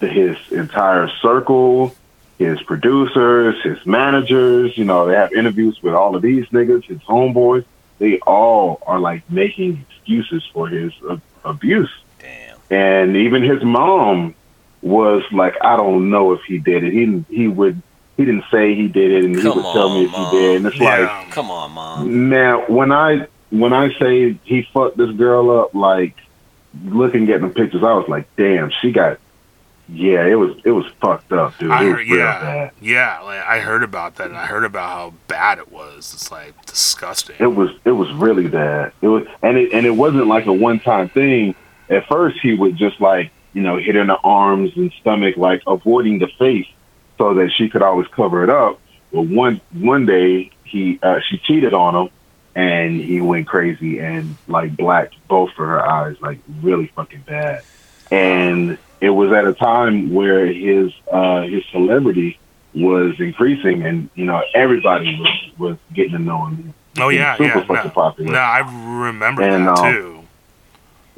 the, 0.00 0.06
his 0.08 0.36
entire 0.50 1.08
circle, 1.20 1.94
his 2.38 2.62
producers, 2.62 3.60
his 3.62 3.84
managers, 3.84 4.78
you 4.78 4.84
know, 4.84 5.06
they 5.06 5.14
have 5.14 5.32
interviews 5.34 5.82
with 5.82 5.92
all 5.92 6.16
of 6.16 6.22
these 6.22 6.46
niggas, 6.46 6.84
his 6.84 7.00
homeboys. 7.00 7.64
They 7.98 8.18
all 8.20 8.80
are 8.86 8.98
like 8.98 9.30
making 9.30 9.84
excuses 9.90 10.42
for 10.54 10.68
his 10.68 10.92
uh, 11.08 11.16
abuse. 11.46 11.90
Damn. 12.20 12.58
And 12.70 13.16
even 13.16 13.42
his 13.42 13.62
mom 13.62 14.34
was 14.82 15.22
like, 15.32 15.54
I 15.62 15.76
don't 15.76 16.10
know 16.10 16.32
if 16.32 16.42
he 16.42 16.58
did 16.58 16.84
it. 16.84 16.92
He 16.92 17.24
he 17.28 17.48
would 17.48 17.80
he 18.16 18.24
didn't 18.24 18.44
say 18.50 18.74
he 18.74 18.88
did 18.88 19.10
it, 19.12 19.24
and 19.24 19.36
he 19.36 19.42
Come 19.42 19.56
would 19.56 19.72
tell 19.72 19.90
me 19.90 20.04
if 20.04 20.10
Mom. 20.12 20.34
he 20.34 20.38
did. 20.40 20.56
And 20.56 20.66
it's 20.66 20.76
Yeah. 20.80 21.24
Come 21.30 21.50
on, 21.50 21.72
mom. 21.72 22.28
Now 22.30 22.64
when 22.66 22.92
I 22.92 23.26
when 23.50 23.72
I 23.72 23.92
say 23.98 24.38
he 24.44 24.62
fucked 24.72 24.96
this 24.96 25.10
girl 25.12 25.50
up, 25.50 25.74
like 25.74 26.16
looking 26.84 27.30
at 27.30 27.40
the 27.40 27.48
pictures, 27.48 27.82
I 27.82 27.94
was 27.94 28.08
like, 28.08 28.26
damn, 28.36 28.70
she 28.80 28.92
got. 28.92 29.18
Yeah, 29.88 30.26
it 30.26 30.34
was 30.34 30.56
it 30.64 30.72
was 30.72 30.84
fucked 31.00 31.32
up, 31.32 31.56
dude. 31.58 31.70
I 31.70 31.84
heard, 31.84 32.06
yeah, 32.08 32.70
yeah. 32.80 33.20
Like, 33.20 33.44
I 33.44 33.60
heard 33.60 33.84
about 33.84 34.16
that, 34.16 34.28
and 34.28 34.36
I 34.36 34.46
heard 34.46 34.64
about 34.64 34.88
how 34.88 35.14
bad 35.28 35.58
it 35.58 35.70
was. 35.70 36.12
It's 36.12 36.32
like 36.32 36.66
disgusting. 36.66 37.36
It 37.38 37.46
was 37.46 37.70
it 37.84 37.92
was 37.92 38.10
really 38.12 38.48
bad. 38.48 38.92
It 39.00 39.06
was 39.06 39.26
and 39.42 39.56
it 39.56 39.72
and 39.72 39.86
it 39.86 39.92
wasn't 39.92 40.26
like 40.26 40.46
a 40.46 40.52
one 40.52 40.80
time 40.80 41.08
thing. 41.08 41.54
At 41.88 42.08
first 42.08 42.40
he 42.40 42.54
would 42.54 42.76
just 42.76 43.00
like, 43.00 43.30
you 43.52 43.62
know, 43.62 43.76
hit 43.76 43.94
in 43.94 44.08
the 44.08 44.16
arms 44.16 44.72
and 44.74 44.92
stomach, 45.00 45.36
like 45.36 45.62
avoiding 45.68 46.18
the 46.18 46.28
face 46.36 46.66
so 47.16 47.34
that 47.34 47.52
she 47.52 47.68
could 47.68 47.82
always 47.82 48.08
cover 48.08 48.42
it 48.42 48.50
up. 48.50 48.80
But 49.12 49.22
one 49.22 49.60
one 49.72 50.04
day 50.04 50.50
he 50.64 50.98
uh, 51.00 51.20
she 51.20 51.38
cheated 51.38 51.74
on 51.74 51.94
him 51.94 52.12
and 52.56 53.00
he 53.00 53.20
went 53.20 53.46
crazy 53.46 54.00
and 54.00 54.34
like 54.48 54.76
blacked 54.76 55.14
both 55.28 55.50
of 55.50 55.56
her 55.56 55.80
eyes, 55.86 56.16
like 56.20 56.40
really 56.60 56.88
fucking 56.88 57.20
bad. 57.20 57.62
And 58.10 58.78
it 59.00 59.10
was 59.10 59.32
at 59.32 59.46
a 59.46 59.52
time 59.54 60.12
where 60.12 60.46
his 60.46 60.92
uh 61.10 61.42
his 61.42 61.64
celebrity 61.72 62.38
was 62.74 63.18
increasing 63.20 63.82
and 63.84 64.08
you 64.14 64.24
know 64.24 64.42
everybody 64.54 65.18
was 65.18 65.50
was 65.58 65.76
getting 65.94 66.12
to 66.12 66.18
know 66.18 66.46
him 66.46 66.74
oh 66.98 67.08
yeah, 67.08 67.36
super 67.36 67.58
yeah. 67.58 67.64
fucking 67.66 67.74
No, 67.74 67.90
popular. 67.90 68.32
no, 68.32 68.38
I 68.38 68.58
remember 69.08 69.42
And, 69.42 69.66
that 69.66 69.78
um, 69.78 69.92
too. 69.92 70.12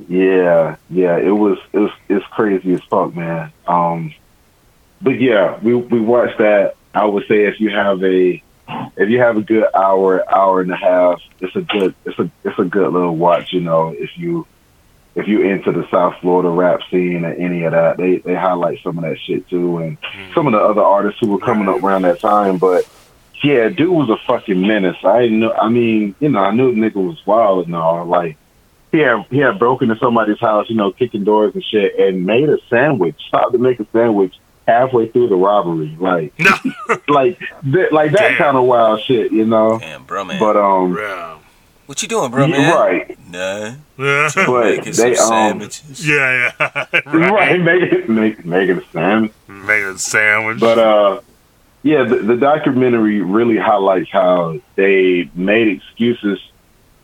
Yeah, 0.08 0.76
yeah, 0.90 1.16
it 1.16 1.30
was 1.32 1.58
it 1.72 1.78
was 1.78 1.90
it's 2.08 2.24
crazy 2.26 2.72
as 2.74 2.80
fuck, 2.84 3.14
man. 3.16 3.52
Um, 3.66 4.14
but 5.02 5.20
yeah, 5.20 5.58
we 5.60 5.74
we 5.74 6.00
watched 6.00 6.38
that. 6.38 6.76
I 6.94 7.04
would 7.04 7.26
say 7.26 7.44
if 7.46 7.60
you 7.60 7.70
have 7.70 8.02
a 8.04 8.40
if 8.96 9.08
you 9.08 9.18
have 9.18 9.36
a 9.36 9.42
good 9.42 9.64
hour, 9.74 10.22
hour 10.32 10.60
and 10.60 10.70
a 10.70 10.76
half, 10.76 11.20
it's 11.40 11.54
a 11.56 11.62
good 11.62 11.94
it's 12.04 12.16
a 12.18 12.30
it's 12.44 12.58
a 12.60 12.64
good 12.64 12.92
little 12.92 13.16
watch. 13.16 13.52
You 13.52 13.60
know, 13.60 13.88
if 13.88 14.16
you 14.16 14.46
if 15.14 15.26
you 15.26 15.42
into 15.42 15.72
the 15.72 15.86
South 15.90 16.14
Florida 16.20 16.48
rap 16.48 16.80
scene 16.90 17.24
or 17.24 17.32
any 17.32 17.64
of 17.64 17.72
that, 17.72 17.96
they 17.96 18.16
they 18.18 18.34
highlight 18.34 18.78
some 18.82 18.98
of 18.98 19.04
that 19.04 19.18
shit 19.18 19.48
too, 19.48 19.78
and 19.78 20.00
Mhm. 20.00 20.34
some 20.34 20.46
of 20.46 20.52
the 20.52 20.60
other 20.60 20.82
artists 20.82 21.18
who 21.20 21.28
were 21.28 21.38
coming 21.38 21.68
up 21.68 21.82
around 21.82 22.02
that 22.02 22.20
time. 22.20 22.58
But 22.58 22.86
yeah, 23.42 23.68
dude 23.68 23.90
was 23.90 24.10
a 24.10 24.16
fucking 24.26 24.60
menace. 24.60 24.96
I 25.04 25.26
know. 25.28 25.52
I 25.52 25.68
mean, 25.68 26.14
you 26.20 26.28
know, 26.28 26.40
I 26.40 26.50
knew 26.52 26.72
the 26.74 26.80
nigga 26.80 26.96
was 27.04 27.24
wild 27.26 27.66
and 27.66 27.74
all. 27.76 28.04
Like 28.04 28.36
he 28.92 28.98
had 28.98 29.24
he 29.30 29.38
had 29.38 29.58
broken 29.58 29.90
into 29.90 30.02
somebody's 30.04 30.38
house, 30.40 30.66
you 30.68 30.76
know, 30.76 30.92
kicking 30.92 31.24
doors 31.24 31.54
and 31.54 31.64
shit, 31.64 31.98
and 31.98 32.24
made 32.24 32.48
a 32.48 32.58
sandwich. 32.70 33.16
Stopped 33.28 33.52
to 33.52 33.58
make 33.58 33.80
a 33.80 33.86
sandwich 33.92 34.34
halfway 34.66 35.08
through 35.08 35.28
the 35.28 35.34
robbery, 35.36 35.96
like 35.98 36.32
No. 36.38 36.50
like 37.08 37.38
th- 37.72 37.90
like 37.90 38.12
that 38.12 38.36
kind 38.36 38.56
of 38.56 38.64
wild 38.64 39.00
shit, 39.00 39.32
you 39.32 39.46
know. 39.46 39.78
Damn, 39.78 40.04
bro, 40.04 40.24
man. 40.24 40.38
But 40.38 40.56
um, 40.58 40.94
yeah. 40.96 41.37
What 41.88 42.00
you 42.02 42.08
doing, 42.08 42.30
bro, 42.30 42.44
yeah, 42.46 42.56
man? 42.58 42.74
right, 42.76 43.30
Nah. 43.30 43.74
Yeah. 43.98 44.30
but 44.46 44.76
Making 44.76 44.92
some 44.92 45.04
they 45.10 45.16
um, 45.16 45.26
sandwiches. 45.28 46.06
Yeah, 46.08 46.52
yeah. 46.60 46.86
right, 47.06 47.30
right. 47.32 47.60
making 47.60 48.14
make, 48.14 48.44
making 48.44 48.78
a 48.78 48.84
sandwich. 48.92 49.32
Made 49.48 49.82
a 49.82 49.98
sandwich. 49.98 50.60
But 50.60 50.78
uh, 50.78 51.20
yeah, 51.82 52.04
the, 52.04 52.16
the 52.16 52.36
documentary 52.36 53.20
really 53.22 53.56
highlights 53.56 54.10
how 54.10 54.60
they 54.76 55.28
made 55.34 55.68
excuses 55.68 56.38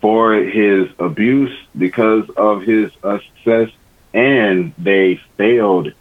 for 0.00 0.34
his 0.34 0.88
abuse 0.98 1.56
because 1.76 2.28
of 2.36 2.62
his 2.62 2.90
uh, 3.02 3.18
success, 3.18 3.70
and 4.12 4.72
they 4.78 5.18
failed 5.36 5.92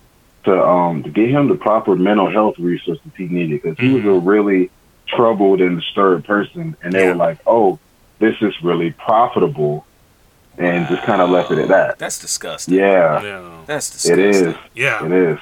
to 0.44 0.62
um 0.62 1.04
to 1.04 1.10
get 1.10 1.30
him 1.30 1.48
the 1.48 1.56
proper 1.56 1.96
mental 1.96 2.30
health 2.30 2.60
resources 2.60 3.02
he 3.16 3.28
needed 3.28 3.62
because 3.62 3.78
he 3.80 3.94
was 3.94 4.04
a 4.04 4.12
really 4.12 4.70
troubled 5.08 5.62
and 5.62 5.80
disturbed 5.80 6.26
person, 6.26 6.76
and 6.84 6.92
they 6.94 7.04
Yeah. 7.04 7.10
were 7.12 7.16
like, 7.16 7.40
"Oh, 7.48 7.80
this 8.24 8.42
is 8.42 8.62
really 8.64 8.92
profitable," 8.92 9.86
and 10.58 10.88
just 10.88 11.04
kind 11.04 11.22
of 11.22 11.30
left 11.30 11.52
it 11.52 11.58
at 11.60 11.68
that. 11.70 12.00
That's 12.00 12.20
disgusting. 12.20 12.76
Yeah, 12.76 13.22
yeah. 13.22 13.58
That's 13.66 13.90
disgusting. 13.92 14.50
is. 14.52 14.56
Yeah. 14.76 15.06
It 15.06 15.12
is. 15.12 15.40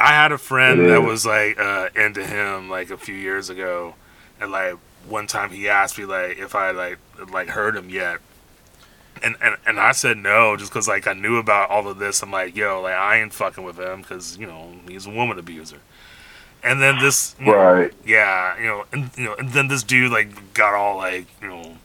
I 0.00 0.08
had 0.08 0.32
a 0.32 0.38
friend 0.38 0.88
that 0.90 1.02
was 1.02 1.24
like 1.24 1.58
uh, 1.60 1.88
into 1.94 2.24
him 2.26 2.68
like 2.68 2.90
a 2.90 2.96
few 2.96 3.14
years 3.14 3.50
ago, 3.50 3.94
and 4.40 4.50
like 4.50 4.74
one 5.08 5.26
time 5.26 5.50
he 5.50 5.68
asked 5.68 5.98
me 5.98 6.04
like 6.06 6.38
if 6.38 6.54
I 6.54 6.70
like 6.72 6.98
like 7.30 7.48
heard 7.48 7.76
him 7.76 7.88
yet, 7.88 8.18
and 9.22 9.36
and, 9.40 9.56
and 9.66 9.78
I 9.78 9.92
said 9.92 10.16
no 10.16 10.56
just 10.56 10.72
because 10.72 10.88
like 10.88 11.06
I 11.06 11.12
knew 11.12 11.36
about 11.36 11.70
all 11.70 11.86
of 11.86 11.98
this. 11.98 12.22
I'm 12.22 12.32
like 12.32 12.56
yo 12.56 12.80
like 12.82 12.94
I 12.94 13.20
ain't 13.20 13.32
fucking 13.32 13.62
with 13.62 13.78
him 13.78 14.02
because 14.02 14.36
you 14.38 14.46
know 14.46 14.72
he's 14.88 15.06
a 15.06 15.10
woman 15.10 15.38
abuser. 15.38 15.78
And 16.64 16.80
then 16.80 16.98
this 17.00 17.34
you 17.40 17.46
know, 17.46 17.54
Right. 17.56 17.92
yeah 18.04 18.58
you 18.58 18.66
know 18.66 18.84
and 18.92 19.10
you 19.16 19.24
know 19.24 19.34
and 19.34 19.50
then 19.50 19.68
this 19.68 19.82
dude 19.84 20.10
like 20.10 20.54
got 20.54 20.74
all 20.74 20.96
like 20.96 21.26
you 21.40 21.48
know 21.48 21.76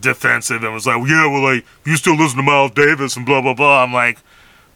defensive 0.00 0.62
and 0.64 0.72
was 0.74 0.86
like 0.86 0.96
yeah 1.08 1.26
well 1.26 1.42
like 1.42 1.64
you 1.84 1.96
still 1.96 2.16
listen 2.16 2.36
to 2.36 2.42
Miles 2.42 2.70
Davis 2.72 3.16
and 3.16 3.24
blah 3.26 3.40
blah 3.40 3.54
blah. 3.54 3.82
I'm 3.84 3.92
like. 3.92 4.18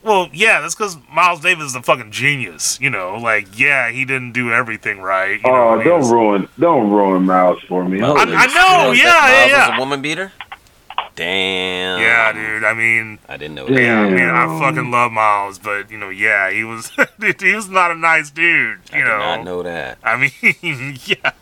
Well, 0.01 0.31
yeah, 0.33 0.61
that's 0.61 0.77
because 0.77 0.97
Miles 1.13 1.41
Davis 1.41 1.65
is 1.67 1.75
a 1.75 1.83
fucking 1.83 2.13
genius. 2.13 2.81
You 2.81 2.89
know, 2.89 3.17
like, 3.17 3.59
yeah, 3.59 3.91
he 3.91 4.05
didn't 4.05 4.31
do 4.31 4.53
everything 4.53 5.01
right. 5.01 5.41
You 5.45 5.51
know, 5.51 5.71
Oh, 5.71 5.79
he 5.79 5.85
don't 5.85 5.99
was- 5.99 6.11
ruin, 6.13 6.49
don't 6.59 6.89
ruin 6.89 7.25
Miles 7.25 7.61
for 7.63 7.85
me. 7.85 7.99
Miles 8.01 8.17
I- 8.17 8.23
I 8.23 8.47
know, 8.47 8.91
was 8.91 8.99
yeah, 8.99 9.05
that 9.05 9.47
yeah, 9.51 9.57
yeah. 9.57 9.69
was 9.71 9.77
a 9.77 9.81
woman 9.81 10.01
beater? 10.01 10.33
Damn. 11.17 12.01
Yeah, 12.01 12.33
dude. 12.33 12.63
I 12.65 12.75
mean, 12.75 13.19
I 13.29 13.37
didn't 13.37 13.57
know 13.57 13.67
Yeah. 13.69 13.75
that. 13.75 13.83
yeah, 13.83 14.01
I 14.03 14.11
mean, 14.11 14.29
I 14.29 14.59
fucking 14.61 14.91
love 14.91 15.11
Miles, 15.11 15.59
but 15.59 15.91
you 15.91 15.99
know, 15.99 16.11
yeah, 16.11 16.49
he 16.51 16.63
was, 16.63 16.93
he 17.41 17.55
was 17.55 17.69
not 17.69 17.91
a 17.91 17.97
nice 17.97 18.31
dude. 18.31 18.79
You 18.93 18.99
did 18.99 19.05
know, 19.05 19.15
I 19.17 19.43
know 19.43 19.63
that. 19.65 19.99
I 20.05 20.17
mean, 20.17 20.97
yeah, 21.05 21.33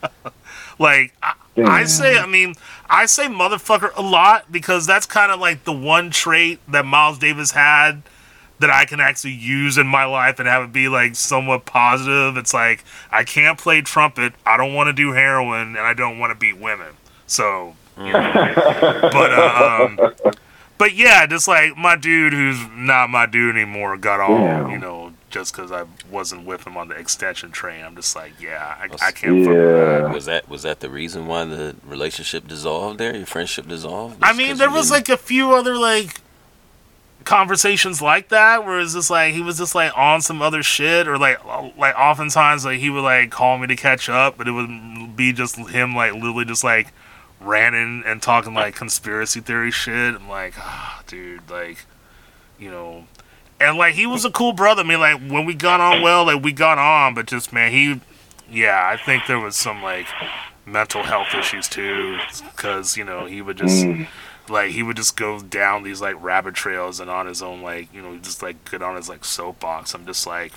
like 0.79 1.13
I, 1.21 1.33
I 1.63 1.83
say, 1.85 2.17
I 2.17 2.25
mean, 2.25 2.55
I 2.89 3.05
say 3.05 3.25
motherfucker 3.27 3.91
a 3.95 4.01
lot 4.01 4.51
because 4.51 4.85
that's 4.85 5.05
kind 5.05 5.31
of 5.31 5.39
like 5.39 5.63
the 5.63 5.73
one 5.73 6.09
trait 6.09 6.59
that 6.67 6.85
Miles 6.85 7.19
Davis 7.19 7.51
had 7.51 8.03
that 8.59 8.69
I 8.69 8.85
can 8.85 8.99
actually 8.99 9.33
use 9.33 9.77
in 9.77 9.87
my 9.87 10.05
life 10.05 10.39
and 10.39 10.47
have 10.47 10.63
it 10.63 10.73
be 10.73 10.87
like 10.87 11.15
somewhat 11.15 11.65
positive. 11.65 12.37
It's 12.37 12.53
like 12.53 12.83
I 13.11 13.23
can't 13.23 13.57
play 13.59 13.81
trumpet, 13.81 14.33
I 14.45 14.57
don't 14.57 14.73
want 14.73 14.87
to 14.87 14.93
do 14.93 15.11
heroin, 15.11 15.75
and 15.75 15.79
I 15.79 15.93
don't 15.93 16.17
want 16.17 16.31
to 16.31 16.35
beat 16.35 16.57
women. 16.57 16.93
So, 17.27 17.75
you 17.97 18.13
know. 18.13 18.21
but 18.73 19.33
uh, 19.33 19.87
um, 19.99 20.33
but 20.77 20.93
yeah, 20.93 21.25
just 21.25 21.47
like 21.47 21.77
my 21.77 21.95
dude 21.95 22.33
who's 22.33 22.59
not 22.75 23.09
my 23.09 23.25
dude 23.25 23.55
anymore 23.55 23.97
got 23.97 24.19
all 24.19 24.69
you 24.69 24.77
know 24.77 25.13
just 25.29 25.53
because 25.53 25.71
I 25.71 25.83
wasn't 26.09 26.45
with 26.45 26.65
him 26.65 26.77
on 26.77 26.87
the 26.87 26.95
extension 26.95 27.51
train. 27.51 27.83
I'm 27.83 27.95
just 27.95 28.15
like, 28.15 28.39
yeah, 28.39 28.75
I, 28.79 28.85
I 29.05 29.11
can't. 29.11 29.43
fuck. 29.45 29.53
Yeah. 29.53 30.13
Was 30.13 30.25
that 30.25 30.47
was 30.49 30.63
that 30.63 30.79
the 30.79 30.89
reason 30.89 31.27
why 31.27 31.43
the 31.45 31.75
relationship 31.85 32.47
dissolved 32.47 32.97
there? 32.99 33.15
Your 33.15 33.25
friendship 33.25 33.67
dissolved? 33.67 34.17
I 34.21 34.33
mean, 34.33 34.57
there 34.57 34.69
was 34.71 34.89
didn't- 34.89 35.09
like 35.09 35.19
a 35.19 35.21
few 35.21 35.53
other 35.53 35.75
like 35.77 36.21
conversations 37.23 38.01
like 38.01 38.29
that 38.29 38.65
where 38.65 38.79
it's 38.79 38.93
just 38.93 39.09
like 39.09 39.33
he 39.33 39.41
was 39.41 39.57
just 39.57 39.75
like 39.75 39.91
on 39.97 40.21
some 40.21 40.41
other 40.41 40.63
shit 40.63 41.09
or 41.09 41.17
like 41.17 41.43
like 41.77 41.93
oftentimes 41.97 42.63
like 42.63 42.79
he 42.79 42.89
would 42.89 43.01
like 43.03 43.29
call 43.31 43.57
me 43.57 43.67
to 43.67 43.75
catch 43.75 44.07
up 44.07 44.37
but 44.37 44.47
it 44.47 44.51
would 44.51 45.13
be 45.17 45.33
just 45.33 45.57
him 45.57 45.93
like 45.93 46.13
literally 46.13 46.45
just 46.45 46.63
like 46.63 46.93
ranting 47.41 48.01
and 48.05 48.21
talking 48.21 48.53
like 48.53 48.75
conspiracy 48.75 49.41
theory 49.41 49.71
shit 49.71 50.15
i'm 50.15 50.29
like 50.29 50.53
ah 50.57 51.03
dude 51.05 51.41
like 51.49 51.79
you 52.57 52.71
know 52.71 53.05
and 53.59 53.77
like 53.77 53.95
he 53.95 54.05
was 54.05 54.25
a 54.25 54.31
cool 54.31 54.53
brother. 54.53 54.81
I 54.83 54.85
mean 54.85 54.99
like 54.99 55.19
when 55.29 55.45
we 55.45 55.53
got 55.53 55.79
on 55.79 56.01
well 56.01 56.25
like 56.25 56.43
we 56.43 56.51
got 56.53 56.77
on 56.77 57.13
but 57.13 57.25
just 57.27 57.51
man 57.53 57.71
he 57.71 57.99
yeah 58.49 58.87
i 58.91 58.95
think 58.95 59.23
there 59.27 59.39
was 59.39 59.55
some 59.57 59.83
like 59.83 60.07
mental 60.65 61.03
health 61.03 61.33
issues 61.33 61.67
too 61.67 62.17
because 62.55 62.95
you 62.97 63.03
know 63.03 63.25
he 63.25 63.41
would 63.41 63.57
just 63.57 63.83
Mm. 63.85 64.07
like 64.49 64.71
he 64.71 64.83
would 64.83 64.95
just 64.95 65.17
go 65.17 65.39
down 65.39 65.83
these 65.83 65.99
like 66.01 66.15
rabbit 66.23 66.55
trails 66.55 66.99
and 67.01 67.09
on 67.09 67.25
his 67.27 67.41
own 67.41 67.61
like 67.61 67.93
you 67.93 68.01
know 68.01 68.15
just 68.17 68.41
like 68.41 68.69
get 68.69 68.81
on 68.81 68.95
his 68.95 69.09
like 69.09 69.25
soapbox. 69.25 69.93
I'm 69.93 70.05
just 70.05 70.25
like 70.27 70.53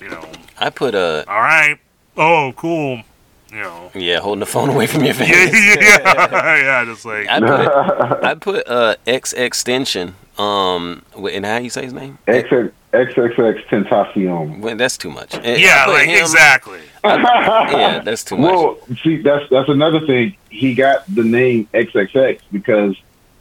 you 0.00 0.08
know. 0.10 0.24
I 0.58 0.68
put 0.70 0.94
a 0.94 1.24
all 1.28 1.40
right. 1.40 1.78
Oh 2.16 2.52
cool. 2.56 3.02
You 3.50 3.60
know. 3.60 3.90
Yeah, 3.94 4.18
holding 4.20 4.40
the 4.40 4.46
phone 4.46 4.68
away 4.74 4.86
from 4.86 5.04
your 5.04 5.14
face. 5.14 5.30
yeah 5.54 5.76
yeah. 5.80 6.56
Yeah 6.62 6.84
just 6.84 7.04
like. 7.06 7.26
I 7.28 7.40
put 7.40 8.24
I 8.24 8.34
put 8.34 8.68
uh 8.68 8.96
X 9.06 9.32
extension 9.32 10.14
um 10.38 11.04
and 11.14 11.44
how 11.44 11.58
you 11.58 11.70
say 11.70 11.82
his 11.84 11.92
name? 11.92 12.18
XX, 12.26 12.72
XXX 12.92 13.66
Tentacion. 13.66 14.60
Well, 14.60 14.76
that's 14.76 14.96
too 14.96 15.10
much. 15.10 15.34
And 15.34 15.60
yeah 15.60 15.86
like 15.86 16.08
him- 16.08 16.20
exactly 16.20 16.80
Yeah, 17.04 18.00
that's 18.04 18.24
too 18.24 18.36
much. 18.36 18.52
Well, 18.52 18.78
see, 19.02 19.18
that's 19.22 19.48
that's 19.50 19.68
another 19.68 20.06
thing. 20.06 20.36
He 20.50 20.74
got 20.74 21.04
the 21.12 21.24
name 21.24 21.68
XXX 21.74 22.40
because 22.52 22.96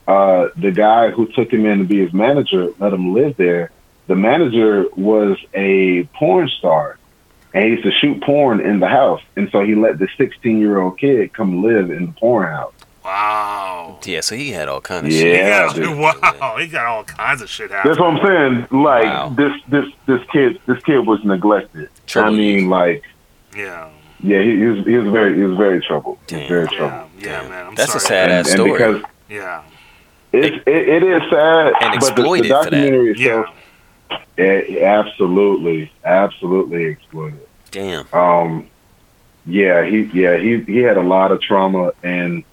uh, 0.07 0.49
the 0.57 0.71
guy 0.71 1.11
who 1.11 1.27
took 1.27 1.53
him 1.53 1.65
in 1.65 1.79
to 1.79 1.83
be 1.85 1.99
his 2.03 2.11
manager 2.13 2.73
let 2.79 2.91
him 2.91 3.13
live 3.13 3.37
there. 3.37 3.71
The 4.07 4.15
manager 4.15 4.85
was 4.97 5.37
a 5.53 6.03
porn 6.15 6.49
star, 6.49 6.97
and 7.53 7.63
he 7.63 7.69
used 7.71 7.83
to 7.83 7.91
shoot 7.91 8.21
porn 8.21 8.59
in 8.59 8.79
the 8.79 8.87
house, 8.87 9.21
and 9.35 9.49
so 9.51 9.63
he 9.63 9.75
let 9.75 9.99
the 9.99 10.07
16 10.17 10.59
year 10.59 10.79
old 10.81 10.97
kid 10.97 11.31
come 11.33 11.61
live 11.63 11.91
in 11.91 12.07
the 12.07 12.11
porn 12.13 12.47
house. 12.47 12.73
Wow 13.11 13.99
yeah, 14.05 14.21
so 14.21 14.35
he 14.35 14.51
had 14.51 14.67
all 14.69 14.81
kind 14.81 15.05
of 15.05 15.11
Yeah, 15.11 15.19
shit. 15.19 15.35
yeah, 15.37 15.73
dude. 15.73 15.97
wow 16.31 16.55
he 16.59 16.67
got 16.67 16.85
all 16.85 17.03
kinds 17.03 17.41
of 17.41 17.49
shit 17.49 17.69
happening 17.71 17.91
That's 17.93 17.99
what 17.99 18.13
I'm 18.13 18.25
saying. 18.25 18.81
Like 18.83 19.03
Wow. 19.05 19.29
this, 19.35 19.53
this, 19.67 19.85
this 20.05 20.21
kid, 20.31 20.59
this 20.65 20.81
kid 20.83 20.99
was 21.05 21.23
neglected. 21.23 21.89
Trouble 22.07 22.29
I 22.29 22.37
mean, 22.37 22.69
like, 22.69 23.03
yeah 23.55 23.89
yeah, 24.23 24.39
he, 24.41 24.51
he 24.57 24.65
was, 24.65 24.85
he 24.85 24.97
was 24.97 25.11
very, 25.11 25.35
he 25.35 25.41
was 25.43 25.57
very 25.57 25.81
troubled. 25.81 26.19
Damn. 26.27 26.47
very 26.47 26.67
yeah 26.71 26.77
troubled. 26.77 27.11
yeah 27.19 27.41
Damn. 27.41 27.49
man 27.49 27.65
i'm 27.67 27.75
That's 27.75 27.95
a 27.95 27.99
sad 27.99 28.29
and, 28.31 28.47
ass 28.47 28.53
and 28.53 28.63
because 28.63 29.01
yeah 29.29 29.63
It, 30.31 30.53
it, 30.67 30.89
it 30.89 31.03
is 31.03 31.21
sad, 31.29 31.73
And 31.81 31.99
but 31.99 32.15
the, 32.15 32.21
the 32.21 32.21
exploited 32.21 32.47
for 32.47 32.63
that. 32.63 32.71
documentary 32.71 33.15
yeah 33.17 33.43
it, 34.37 34.81
absolutely, 34.81 35.91
absolutely 36.05 36.85
exploited. 36.85 37.45
Damn. 37.69 38.05
Um, 38.13 38.67
yeah, 39.45 39.83
he, 39.85 40.03
yeah, 40.13 40.37
he, 40.37 40.61
he 40.61 40.77
had 40.77 40.97
a 40.97 41.01
lot 41.01 41.31
of 41.31 41.41
trauma, 41.41 41.91
and 42.01 42.43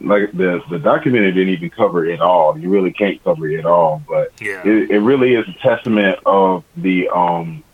like 0.00 0.32
the 0.32 0.62
the 0.70 0.78
documentary 0.78 1.32
didn't 1.32 1.54
even 1.54 1.70
cover 1.70 2.04
it 2.04 2.20
all. 2.20 2.58
You 2.58 2.70
really 2.70 2.92
can't 2.92 3.22
cover 3.24 3.48
it 3.48 3.66
all, 3.66 4.02
but 4.08 4.32
yeah 4.40 4.62
it, 4.64 4.90
it 4.90 5.00
really 5.00 5.34
is 5.34 5.48
a 5.48 5.52
testament 5.60 6.18
of 6.24 6.64
the 6.76 7.08
um 7.08 7.64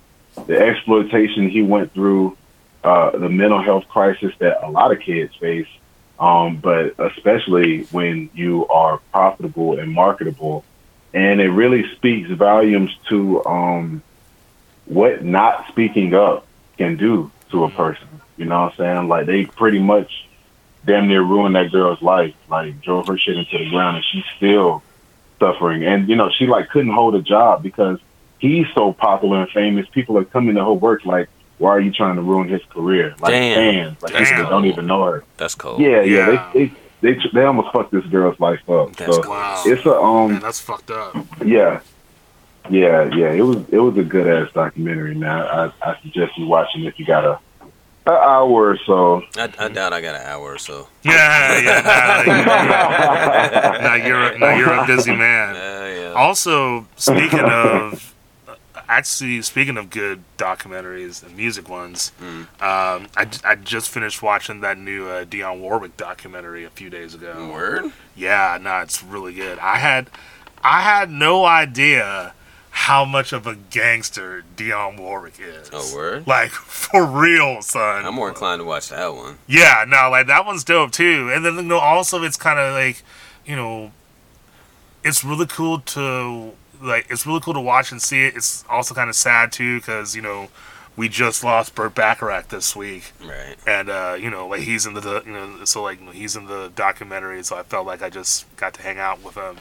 the 0.47 0.59
exploitation 0.59 1.49
he 1.49 1.62
went 1.62 1.93
through, 1.95 2.37
uh, 2.83 3.11
the 3.11 3.29
mental 3.29 3.62
health 3.62 3.87
crisis 3.89 4.33
that 4.41 4.66
a 4.66 4.68
lot 4.68 4.91
of 4.91 5.01
kids 5.01 5.35
face, 5.37 5.68
um, 6.18 6.57
but 6.57 6.99
especially 6.99 7.85
when 7.85 8.31
you 8.35 8.66
are 8.68 8.99
profitable 9.12 9.79
and 9.79 9.93
marketable, 9.93 10.64
and 11.12 11.41
it 11.41 11.51
really 11.51 11.95
speaks 11.95 12.31
volumes 12.31 12.97
to 13.09 13.45
um 13.45 14.03
what 14.87 15.25
not 15.25 15.66
speaking 15.68 16.14
up 16.14 16.47
can 16.79 16.97
do 16.97 17.31
to 17.51 17.64
a 17.64 17.70
person. 17.70 18.09
You 18.37 18.47
know 18.47 18.62
what 18.62 18.72
I'm 18.72 18.77
saying? 18.77 19.09
Like 19.09 19.27
they 19.27 19.47
pretty 19.47 19.79
much 19.79 20.27
damn 20.87 21.09
near 21.09 21.22
ruined 21.22 21.55
that 21.57 21.70
girl's 21.72 22.01
life. 22.03 22.35
Like 22.49 22.80
drove 22.82 23.07
her 23.09 23.18
shit 23.18 23.37
into 23.37 23.59
the 23.59 23.70
ground, 23.70 23.97
and 23.97 24.05
she's 24.11 24.24
still 24.37 24.82
suffering. 25.39 25.85
And 25.85 26.09
you 26.09 26.16
know, 26.16 26.30
she 26.30 26.47
like 26.47 26.68
couldn't 26.70 26.93
hold 26.93 27.14
a 27.14 27.22
job 27.22 27.62
because 27.62 27.99
he's 28.39 28.66
so 28.74 28.93
popular 28.93 29.43
and 29.43 29.51
famous. 29.51 29.87
People 29.91 30.18
are 30.18 30.24
coming 30.24 30.55
to 30.57 30.64
her 30.64 30.72
work 30.72 31.05
like, 31.05 31.28
"Why 31.59 31.70
are 31.70 31.80
you 31.80 31.93
trying 31.93 32.16
to 32.16 32.22
ruin 32.22 32.49
his 32.49 32.62
career?" 32.70 33.14
Like 33.20 33.32
Damn. 33.32 33.57
fans, 33.95 34.03
like 34.03 34.12
people 34.12 34.24
Damn. 34.26 34.43
that 34.45 34.51
don't 34.51 34.64
even 34.66 34.87
know 34.87 35.05
her. 35.05 35.24
That's 35.37 35.55
cold. 35.55 35.80
Yeah, 35.80 36.03
yeah, 36.03 36.30
Yeah. 36.30 36.51
they, 36.55 36.66
they 37.01 37.14
they 37.14 37.20
they 37.35 37.43
almost 37.45 37.72
fucked 37.72 37.93
this 37.93 38.05
girl's 38.07 38.39
life 38.41 38.68
up. 38.70 38.95
That's 38.97 39.16
so 39.16 39.28
wow 39.28 39.62
it's 39.66 39.85
a 39.87 39.95
um 39.99 40.32
man 40.32 40.41
that's 40.41 40.61
fucked 40.61 40.91
up 40.91 41.14
yeah. 41.45 41.80
Yeah, 42.70 43.11
yeah, 43.14 43.30
it 43.30 43.43
was 43.43 43.59
it 43.68 43.78
was 43.78 43.95
a 43.99 44.03
good 44.03 44.26
ass 44.26 44.51
documentary, 44.55 45.14
man. 45.14 45.43
I, 45.43 45.70
I 45.82 45.99
suggest 46.01 46.39
you 46.39 46.47
watching 46.47 46.85
if 46.85 46.99
you 46.99 47.05
got 47.05 47.22
a 47.26 47.39
An 48.07 48.13
hour 48.13 48.69
or 48.71 48.79
so. 48.85 49.23
I, 49.37 49.51
I 49.59 49.69
doubt 49.69 49.95
I 49.95 50.01
got 50.03 50.15
an 50.15 50.27
hour 50.27 50.53
or 50.55 50.59
so. 50.59 50.89
Yeah, 51.05 51.59
yeah. 51.59 51.83
Now 53.83 53.95
you're 53.95 54.39
now 54.39 54.57
you're 54.57 54.73
a 54.73 54.87
busy 54.87 55.15
man. 55.15 55.57
Uh, 55.65 55.87
yeah. 55.87 56.13
Also, 56.13 56.87
speaking 56.97 57.41
of 57.41 58.15
actually 58.89 59.41
speaking 59.43 59.77
of 59.79 59.91
good 59.91 60.23
documentaries 60.39 61.23
and 61.23 61.37
music 61.37 61.69
ones, 61.69 62.13
Mm. 62.21 62.43
um, 62.63 63.09
I, 63.17 63.25
j- 63.25 63.41
I 63.45 63.55
just 63.55 63.91
finished 63.91 64.23
watching 64.23 64.61
that 64.61 64.79
new 64.79 65.09
uh, 65.09 65.25
Dionne 65.25 65.61
Warwick 65.61 65.97
documentary 65.97 66.65
a 66.65 66.71
few 66.71 66.91
days 66.91 67.15
ago. 67.15 67.51
Word? 67.53 67.93
Yeah, 68.15 68.59
no, 68.61 68.81
it's 68.81 69.03
really 69.03 69.35
good. 69.35 69.59
I 69.59 69.77
had 69.79 70.11
I 70.63 70.83
had 70.83 71.11
no 71.11 71.45
idea 71.45 72.35
how 72.77 73.05
much 73.05 73.33
of 73.33 73.47
a 73.47 73.55
gangster 73.55 74.43
Dionne 74.57 74.99
Warwick 74.99 75.35
is. 75.39 75.70
Oh, 75.72 75.95
word? 75.95 76.27
Like 76.27 76.51
for 76.51 77.07
real, 77.07 77.62
son. 77.62 78.05
I'm 78.05 78.14
more 78.14 78.29
inclined 78.29 78.61
to 78.61 78.64
watch 78.64 78.89
that 78.89 79.14
one. 79.14 79.39
Yeah, 79.47 79.85
no, 79.87 80.11
like 80.11 80.27
that 80.27 80.45
one's 80.45 80.64
dope 80.64 80.91
too. 80.91 81.31
And 81.33 81.45
then 81.45 81.55
you 81.55 81.62
know, 81.62 81.79
also 81.79 82.22
it's 82.25 82.37
kind 82.37 82.59
of 82.59 82.72
like, 82.75 83.03
you 83.47 83.55
know, 83.55 83.93
it's 85.05 85.22
really 85.25 85.47
cool 85.47 85.79
to 85.81 86.53
like 86.83 87.07
it's 87.11 87.27
really 87.27 87.41
cool 87.41 87.55
to 87.55 87.61
watch 87.61 87.93
and 87.93 88.03
see 88.03 88.25
it. 88.27 88.35
It's 88.37 88.64
also 88.68 88.93
kind 88.95 89.09
of 89.09 89.14
sad 89.16 89.53
too 89.53 89.79
because 89.79 90.16
you 90.16 90.22
know 90.22 90.49
we 90.97 91.09
just 91.09 91.43
lost 91.45 91.75
Burt 91.75 91.95
Bacharach 91.95 92.49
this 92.49 92.75
week, 92.77 93.12
Right. 93.25 93.57
and 93.66 93.89
uh, 93.89 94.16
you 94.18 94.31
know 94.31 94.49
like 94.49 94.62
he's 94.62 94.85
in 94.87 94.95
the, 94.95 95.01
the 95.01 95.22
you 95.25 95.33
know 95.33 95.64
so 95.64 95.83
like 95.83 96.01
he's 96.12 96.35
in 96.37 96.47
the 96.47 96.72
documentary, 96.75 97.43
so 97.45 97.57
I 97.57 97.62
felt 97.62 97.87
like 97.87 98.03
I 98.03 98.11
just 98.11 98.45
got 98.57 98.75
to 98.75 98.83
hang 98.83 98.99
out 98.99 99.22
with 99.22 99.37
him. 99.37 99.59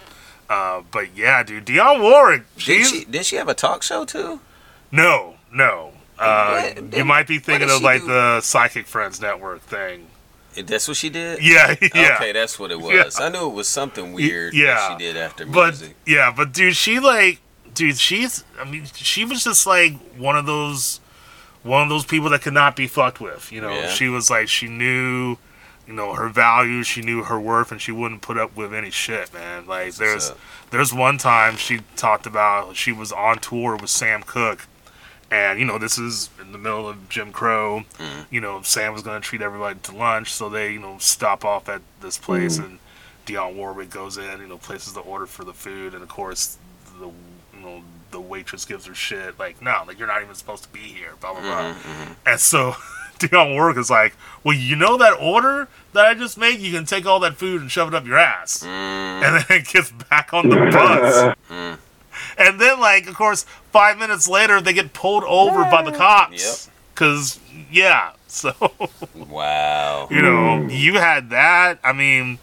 Uh, 0.50 0.82
but 0.92 1.16
yeah, 1.16 1.42
dude, 1.44 1.66
Dionne 1.66 2.02
Warwick, 2.02 2.44
Did 2.58 2.86
she, 2.86 3.06
did 3.06 3.26
she 3.26 3.36
have 3.38 3.48
a 3.48 3.54
talk 3.54 3.82
show 3.84 4.06
too? 4.06 4.40
no, 4.92 5.36
no. 5.52 5.92
Uh, 6.20 6.72
What- 6.76 6.96
you 6.96 7.04
might 7.06 7.28
be 7.28 7.40
thinking 7.40 7.70
of 7.70 7.82
like 7.82 8.02
do? 8.02 8.08
the 8.08 8.42
Psychic 8.42 8.86
Friends 8.86 9.20
Network 9.20 9.62
thing. 9.62 10.08
That's 10.56 10.88
what 10.88 10.98
she 10.98 11.10
did? 11.10 11.42
Yeah, 11.44 11.74
yeah. 11.96 12.14
Okay, 12.16 12.32
that's 12.32 12.60
what 12.60 12.70
it 12.70 12.80
was. 12.80 13.18
Yeah. 13.20 13.26
I 13.26 13.30
knew 13.30 13.48
it 13.50 13.54
was 13.54 13.68
something 13.68 14.14
weird 14.14 14.54
yeah. 14.54 14.76
that 14.76 14.92
she 15.00 15.06
did 15.06 15.18
after 15.18 15.46
but 15.48 15.70
music. 15.70 15.96
yeah, 16.06 16.32
but 16.36 16.52
dude, 16.54 16.76
she 16.76 17.00
like, 17.00 17.40
dude, 17.74 17.98
she's. 17.98 18.44
I 18.60 18.70
mean, 18.70 18.86
she 18.94 19.26
was 19.26 19.44
just 19.44 19.66
like 19.66 19.94
one 20.16 20.38
of 20.38 20.46
those, 20.46 21.00
one 21.64 21.82
of 21.82 21.90
those 21.90 22.06
people 22.06 22.30
that 22.30 22.44
could 22.44 22.54
not 22.54 22.76
be 22.76 22.86
fucked 22.86 23.20
with. 23.20 23.52
You 23.52 23.62
know, 23.62 23.74
Yeah. 23.74 23.88
she 23.90 24.10
was 24.10 24.30
like, 24.30 24.48
she 24.48 24.68
knew, 24.68 25.38
you 25.88 25.94
know, 25.94 26.14
her 26.14 26.30
value, 26.30 26.84
she 26.84 27.02
knew 27.02 27.24
her 27.24 27.40
worth, 27.40 27.72
and 27.72 27.82
she 27.82 27.92
wouldn't 27.92 28.22
put 28.22 28.38
up 28.38 28.56
with 28.56 28.74
any 28.74 28.90
shit, 28.90 29.34
man. 29.34 29.66
Like, 29.66 29.96
there's, 29.96 30.32
there's 30.72 30.94
one 30.94 31.18
time 31.18 31.58
she 31.58 31.82
talked 31.96 32.26
about 32.26 32.76
she 32.76 32.92
was 32.92 33.12
on 33.12 33.40
tour 33.40 33.76
with 33.76 33.90
Sam 33.90 34.24
Cooke. 34.24 34.68
And 35.32 35.60
you 35.60 35.66
know 35.66 35.80
this 35.80 35.98
is 35.98 36.30
in 36.40 36.52
the 36.52 36.60
middle 36.60 36.88
of 36.88 37.10
Jim 37.10 37.32
Crow. 37.32 37.86
Mm. 37.98 38.26
You 38.30 38.40
know 38.40 38.62
Sam 38.62 38.94
was 38.94 39.02
going 39.02 39.20
to 39.20 39.28
treat 39.28 39.42
everybody 39.42 39.80
to 39.80 39.96
lunch, 39.96 40.32
so 40.32 40.48
they 40.48 40.74
you 40.74 40.80
know 40.80 40.98
stop 41.00 41.44
off 41.44 41.68
at 41.70 41.82
this 42.02 42.20
place, 42.20 42.60
and 42.60 42.78
Dionne 43.26 43.56
Warwick 43.56 43.90
goes 43.90 44.18
in, 44.18 44.42
you 44.42 44.48
know, 44.48 44.58
places 44.58 44.94
the 44.94 45.00
order 45.00 45.26
for 45.26 45.44
the 45.44 45.54
food, 45.54 45.94
and 45.94 46.04
of 46.04 46.10
course, 46.10 46.58
the 47.00 47.08
you 47.08 47.60
know 47.62 47.82
the 48.12 48.22
waitress 48.22 48.66
gives 48.66 48.86
her 48.86 48.94
shit 48.94 49.40
like, 49.40 49.62
no, 49.62 49.84
like 49.88 49.98
you're 49.98 50.08
not 50.08 50.22
even 50.22 50.36
supposed 50.36 50.64
to 50.64 50.70
be 50.70 50.80
here, 50.80 51.14
blah 51.20 51.34
blah 51.34 51.42
blah. 51.42 51.76
And 52.26 52.40
so 52.40 52.76
Dionne 53.20 53.54
Warwick 53.54 53.78
is 53.78 53.90
like, 53.90 54.16
well, 54.44 54.56
you 54.56 54.76
know 54.76 54.98
that 54.98 55.18
order 55.20 55.68
that 55.94 56.06
I 56.06 56.14
just 56.14 56.38
made, 56.38 56.60
you 56.60 56.72
can 56.72 56.86
take 56.86 57.06
all 57.06 57.20
that 57.22 57.36
food 57.36 57.62
and 57.62 57.72
shove 57.72 57.88
it 57.88 57.94
up 57.94 58.06
your 58.06 58.18
ass, 58.18 58.64
Mm, 58.64 58.68
and 58.68 59.46
then 59.48 59.64
gets 59.72 59.92
back 59.92 60.34
on 60.34 60.50
the 60.50 60.56
bus. 60.58 61.36
And 62.38 62.60
then, 62.60 62.80
like, 62.80 63.08
of 63.08 63.16
course, 63.16 63.44
five 63.72 63.98
minutes 63.98 64.28
later, 64.28 64.60
they 64.62 64.74
get 64.74 64.94
pulled 64.94 65.24
over 65.24 65.64
by 65.64 65.84
the 65.84 65.92
cops. 65.92 66.70
Cause 66.96 67.40
yeah, 67.72 68.14
so 68.28 68.54
wow. 69.16 70.08
you 70.12 70.22
know, 70.22 70.68
you 70.68 70.94
had 70.96 71.32
that. 71.32 71.80
I 71.84 71.92
mean, 71.92 72.38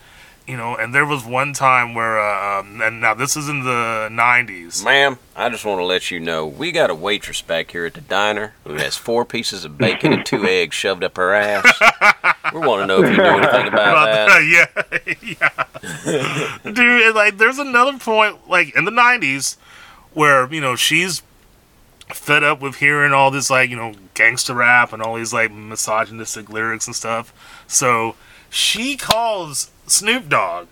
you 0.50 0.56
know, 0.56 0.74
and 0.74 0.92
there 0.92 1.06
was 1.06 1.24
one 1.24 1.52
time 1.52 1.94
where, 1.94 2.18
uh, 2.18 2.58
um, 2.58 2.82
and 2.82 3.00
now 3.00 3.14
this 3.14 3.36
is 3.36 3.48
in 3.48 3.62
the 3.62 4.08
'90s. 4.10 4.84
Ma'am, 4.84 5.16
I 5.36 5.48
just 5.48 5.64
want 5.64 5.78
to 5.78 5.84
let 5.84 6.10
you 6.10 6.18
know 6.18 6.44
we 6.44 6.72
got 6.72 6.90
a 6.90 6.94
waitress 6.94 7.40
back 7.40 7.70
here 7.70 7.86
at 7.86 7.94
the 7.94 8.00
diner 8.00 8.54
who 8.64 8.74
has 8.74 8.96
four 8.96 9.24
pieces 9.24 9.64
of 9.64 9.78
bacon 9.78 10.12
and 10.12 10.26
two 10.26 10.44
eggs 10.48 10.74
shoved 10.74 11.04
up 11.04 11.16
her 11.18 11.32
ass. 11.32 11.64
We 12.52 12.58
want 12.58 12.82
to 12.82 12.86
know 12.88 13.00
if 13.04 13.12
you 13.12 13.16
know 13.16 13.38
anything 13.38 13.68
about 13.72 14.06
that. 14.06 14.44
yeah, 14.44 15.46
yeah, 16.64 16.72
dude. 16.72 17.14
Like, 17.14 17.38
there's 17.38 17.60
another 17.60 17.96
point, 17.96 18.48
like 18.48 18.74
in 18.74 18.84
the 18.84 18.90
'90s, 18.90 19.56
where 20.14 20.52
you 20.52 20.60
know 20.60 20.74
she's 20.74 21.22
fed 22.08 22.42
up 22.42 22.60
with 22.60 22.76
hearing 22.76 23.12
all 23.12 23.30
this 23.30 23.50
like 23.50 23.70
you 23.70 23.76
know 23.76 23.92
gangster 24.14 24.54
rap 24.54 24.92
and 24.92 25.00
all 25.00 25.14
these 25.14 25.32
like 25.32 25.52
misogynistic 25.52 26.50
lyrics 26.50 26.88
and 26.88 26.96
stuff. 26.96 27.32
So 27.68 28.16
she 28.50 28.96
calls 28.96 29.70
Snoop 29.90 30.28
Dogg 30.28 30.68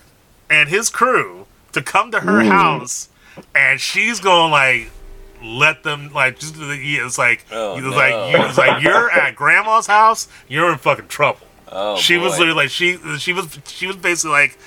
and 0.51 0.69
his 0.69 0.89
crew 0.91 1.47
to 1.73 1.83
come 1.83 2.11
to 2.13 2.21
her 2.21 2.43
house, 2.45 3.09
and 3.55 3.81
she's 3.81 4.21
going 4.21 4.51
like. 4.51 4.91
Let 5.41 5.85
them 5.85 6.13
like 6.13 6.41
just 6.41 6.57
yeah, 6.57 7.07
it's 7.07 7.17
like 7.17 7.45
Oh, 7.53 7.77
it's 7.77 7.85
no. 7.85 7.91
like 7.91 8.33
you, 8.33 8.45
it's 8.45 8.59
like 8.59 8.83
you're 8.83 9.09
at 9.13 9.37
grandma's 9.37 9.87
house, 9.87 10.27
you're 10.49 10.73
in 10.73 10.79
fucking 10.79 11.07
trouble 11.07 11.47
Oh, 11.71 11.95
she 11.97 12.17
was 12.17 12.33
literally 12.41 12.55
like 12.63 12.71
she 12.71 12.99
she 13.21 13.33
was 13.33 13.57
she 13.69 13.87
was 13.87 13.95
basically 13.95 14.33
like 14.33 14.59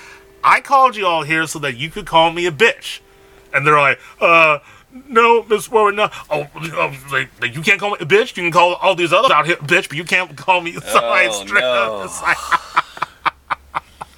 I 0.46 0.62
called 0.62 0.96
you 0.96 1.06
all 1.06 1.24
here 1.24 1.46
so 1.46 1.60
that 1.60 1.76
you 1.76 1.90
could 1.90 2.06
call 2.06 2.32
me 2.32 2.46
a 2.46 2.54
bitch, 2.54 3.02
and 3.54 3.68
they're 3.68 3.78
like, 3.82 4.00
uh. 4.22 4.60
No, 5.10 5.44
Miss 5.44 5.70
Warren, 5.70 5.96
no. 5.98 6.10
Oh, 6.30 6.48
oh 6.56 6.94
like, 7.12 7.30
like, 7.42 7.54
you 7.56 7.62
can't 7.62 7.80
call 7.80 7.90
me 7.92 7.98
a 8.00 8.06
bitch. 8.06 8.36
You 8.38 8.44
can 8.44 8.52
call 8.52 8.76
all 8.76 8.94
these 8.96 9.12
others 9.14 9.32
out 9.32 9.46
here 9.46 9.56
bitch, 9.58 9.88
but 9.90 9.98
you 9.98 10.04
can't 10.06 10.38
call 10.38 10.62
me. 10.62 10.72
So 10.82 10.96
like, 11.06 11.30
Oh, 11.32 11.46
straight 11.46 11.62
no. 11.62 12.00
up, 12.00 12.06
it's 12.06 12.22
like, 12.22 12.38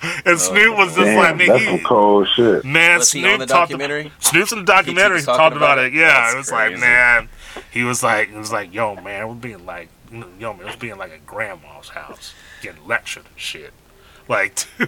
and 0.25 0.39
Snoop 0.39 0.77
was 0.77 0.89
just 0.95 0.99
Damn, 1.05 1.17
like, 1.17 1.37
man, 1.37 1.47
that's 1.47 1.61
he, 1.61 1.65
some 1.77 1.79
cold 1.85 2.27
shit. 2.35 2.65
man, 2.65 2.99
Was 2.99 3.11
he 3.11 3.21
Snoop 3.21 3.33
on 3.33 3.39
the 3.39 3.45
talked 3.45 3.69
documentary? 3.71 4.01
About, 4.07 4.23
Snoop's 4.23 4.51
in 4.51 4.59
the 4.59 4.65
documentary. 4.65 5.15
was 5.17 5.25
talking 5.25 5.39
talked 5.39 5.55
about, 5.57 5.77
about 5.77 5.85
it. 5.85 5.93
it? 5.93 5.97
Yeah, 5.99 6.07
That's 6.13 6.33
it 6.33 6.37
was 6.37 6.51
like, 6.51 6.79
man, 6.79 7.29
he 7.71 7.83
was 7.83 8.03
like, 8.03 8.29
he 8.29 8.37
was 8.37 8.51
like, 8.51 8.73
yo, 8.73 8.95
man, 8.95 9.27
we're 9.27 9.35
being 9.35 9.65
like, 9.65 9.89
yo, 10.11 10.53
man, 10.53 10.61
it 10.61 10.65
was 10.65 10.75
being 10.75 10.97
like 10.97 11.11
at 11.11 11.25
grandma's 11.25 11.89
house, 11.89 12.33
getting 12.61 12.85
lectured 12.87 13.25
and 13.25 13.39
shit. 13.39 13.71
Like, 14.27 14.57
I, 14.79 14.87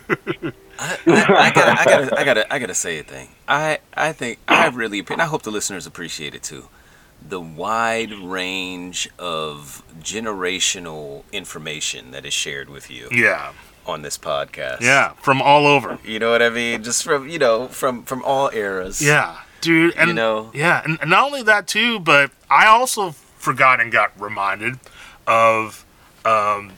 I, 0.80 0.98
I 1.08 1.52
gotta, 1.54 1.82
I 1.82 1.86
gotta, 1.86 2.20
I 2.20 2.24
gotta, 2.24 2.54
I 2.54 2.60
gotta 2.60 2.74
say 2.74 3.00
a 3.00 3.04
thing. 3.04 3.30
I, 3.48 3.80
I 3.94 4.14
think 4.14 4.40
I 4.48 4.68
really, 4.68 5.04
and 5.10 5.22
I 5.22 5.26
hope 5.26 5.44
the 5.44 5.52
listeners 5.52 5.86
appreciate 5.86 6.34
it 6.36 6.44
too. 6.44 6.70
The 7.28 7.42
wide 7.42 8.12
range 8.14 9.10
of 9.18 9.82
generational 10.00 11.24
information 11.32 12.12
that 12.12 12.26
is 12.26 12.34
shared 12.34 12.70
with 12.70 12.90
you 12.92 13.10
yeah, 13.12 13.52
on 13.86 14.02
this 14.02 14.18
podcast. 14.18 14.82
yeah, 14.82 15.14
from 15.22 15.42
all 15.42 15.66
over. 15.68 15.98
you 16.04 16.20
know 16.20 16.32
what 16.32 16.42
I 16.42 16.50
mean. 16.50 16.84
Just 16.84 17.04
from 17.04 17.30
you 17.30 17.40
know, 17.40 17.68
from 17.68 18.04
from 18.04 18.24
all 18.24 18.50
eras. 18.54 19.02
Yeah, 19.02 19.40
dude, 19.62 19.96
and 19.96 20.10
You 20.10 20.14
know? 20.14 20.52
yeah, 20.54 20.82
and, 20.84 20.98
and 21.02 21.10
not 21.10 21.24
only 21.26 21.44
that 21.44 21.68
too, 21.68 22.00
but 22.00 22.32
I 22.50 22.68
also 22.68 23.12
forgot 23.12 23.80
and 23.80 23.92
got 23.92 24.12
reminded 24.20 24.80
of 25.28 25.86
um, 26.26 26.74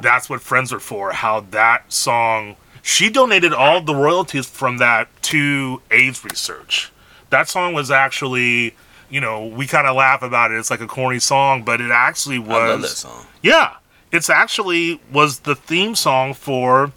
that's 0.00 0.28
what 0.28 0.40
friends 0.40 0.72
are 0.72 0.80
for. 0.80 1.12
How 1.12 1.40
that 1.50 1.92
song, 1.92 2.56
she 2.82 3.08
donated 3.08 3.52
all 3.52 3.80
the 3.80 3.94
royalties 3.94 4.46
from 4.46 4.78
that 4.78 5.08
to 5.22 5.80
AIDS 5.90 6.22
research. 6.24 6.92
That 7.30 7.48
song 7.48 7.72
was 7.74 7.90
actually, 7.90 8.74
you 9.10 9.20
know, 9.20 9.46
we 9.46 9.66
kind 9.66 9.86
of 9.86 9.96
laugh 9.96 10.22
about 10.22 10.52
it. 10.52 10.58
It's 10.58 10.70
like 10.70 10.80
a 10.80 10.86
corny 10.86 11.18
song, 11.18 11.62
but 11.64 11.80
it 11.80 11.90
actually 11.90 12.38
was. 12.38 12.50
I 12.50 12.68
love 12.68 12.82
that 12.82 12.88
song. 12.88 13.26
Yeah, 13.42 13.74
it's 14.16 14.30
actually 14.30 15.00
was 15.12 15.40
the 15.40 15.54
theme 15.54 15.94
song 15.94 16.34
for 16.34 16.92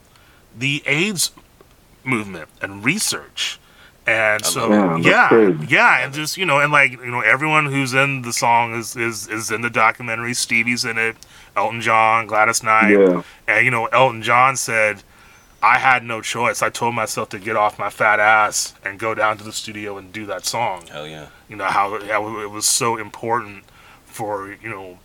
the 0.58 0.82
AIDS 0.86 1.32
movement 2.04 2.50
and 2.62 2.84
research. 2.84 3.60
And 4.08 4.44
so 4.44 4.70
love 4.70 5.00
it. 5.02 5.06
yeah, 5.06 5.12
Yeah, 5.12 5.28
crazy. 5.28 5.66
yeah, 5.70 6.04
and 6.04 6.14
just 6.14 6.36
you 6.38 6.46
know, 6.46 6.60
and 6.60 6.72
like 6.72 6.94
you 6.94 7.12
know, 7.12 7.22
everyone 7.22 7.68
who's 7.68 7.94
in 7.94 8.24
the 8.24 8.34
song 8.34 8.74
is 8.74 8.96
is 8.96 9.28
is 9.28 9.52
in 9.52 9.62
the 9.62 9.70
documentary. 9.70 10.34
Stevie's 10.34 10.84
in 10.84 10.98
it, 10.98 11.16
Elton 11.56 11.80
John, 11.82 12.26
Gladys 12.26 12.64
Knight, 12.64 12.90
Yeah. 12.98 13.22
and 13.48 13.64
you 13.66 13.70
know, 13.70 13.86
Elton 13.88 14.24
John 14.24 14.56
said, 14.56 15.04
"I 15.62 15.78
had 15.78 16.04
no 16.04 16.22
choice. 16.22 16.64
I 16.64 16.70
told 16.70 16.96
myself 16.96 17.30
to 17.30 17.40
get 17.40 17.56
off 17.56 17.78
my 17.78 17.92
fat 17.92 18.20
ass 18.20 18.74
and 18.84 18.98
go 18.98 19.14
down 19.14 19.38
to 19.38 19.44
the 19.44 19.54
studio 19.54 20.00
and 20.00 20.12
do 20.12 20.26
that 20.26 20.44
song." 20.44 20.88
Hell 20.92 21.08
yeah. 21.08 21.28
you 21.48 21.56
know 21.56 21.66
how, 21.66 22.00
how 22.08 22.40
it 22.40 22.50
was 22.50 22.66
so 22.66 22.98
important 22.98 23.64
for 24.08 24.56
you 24.64 24.70
know 24.70 24.98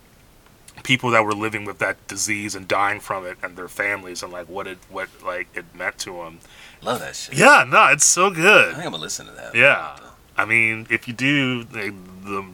people 0.85 1.09
that 1.09 1.25
were 1.25 1.33
living 1.33 1.65
with 1.65 1.79
that 1.79 1.97
disease 2.07 2.53
and 2.55 2.67
dying 2.67 2.99
from 2.99 3.25
it 3.25 3.37
and 3.43 3.57
their 3.57 3.67
families 3.67 4.21
and 4.23 4.31
like 4.31 4.47
what 4.47 4.67
it 4.67 4.77
what 4.89 5.09
like 5.25 5.47
it 5.55 5.65
meant 5.75 5.97
to 5.97 6.13
them 6.13 6.39
Love 6.81 6.99
that 6.99 7.15
shit. 7.15 7.35
yeah 7.35 7.65
no 7.67 7.87
it's 7.91 8.05
so 8.05 8.29
good. 8.29 8.69
I 8.69 8.73
think 8.75 8.85
I'm 8.85 8.91
gonna 8.91 9.01
listen 9.03 9.25
to 9.25 9.31
that. 9.33 9.55
Yeah. 9.55 9.97
i 10.37 10.45
mean 10.45 10.85
if 10.89 11.07
you 11.07 11.13
do 11.13 11.63
the 11.63 11.93
the 12.23 12.45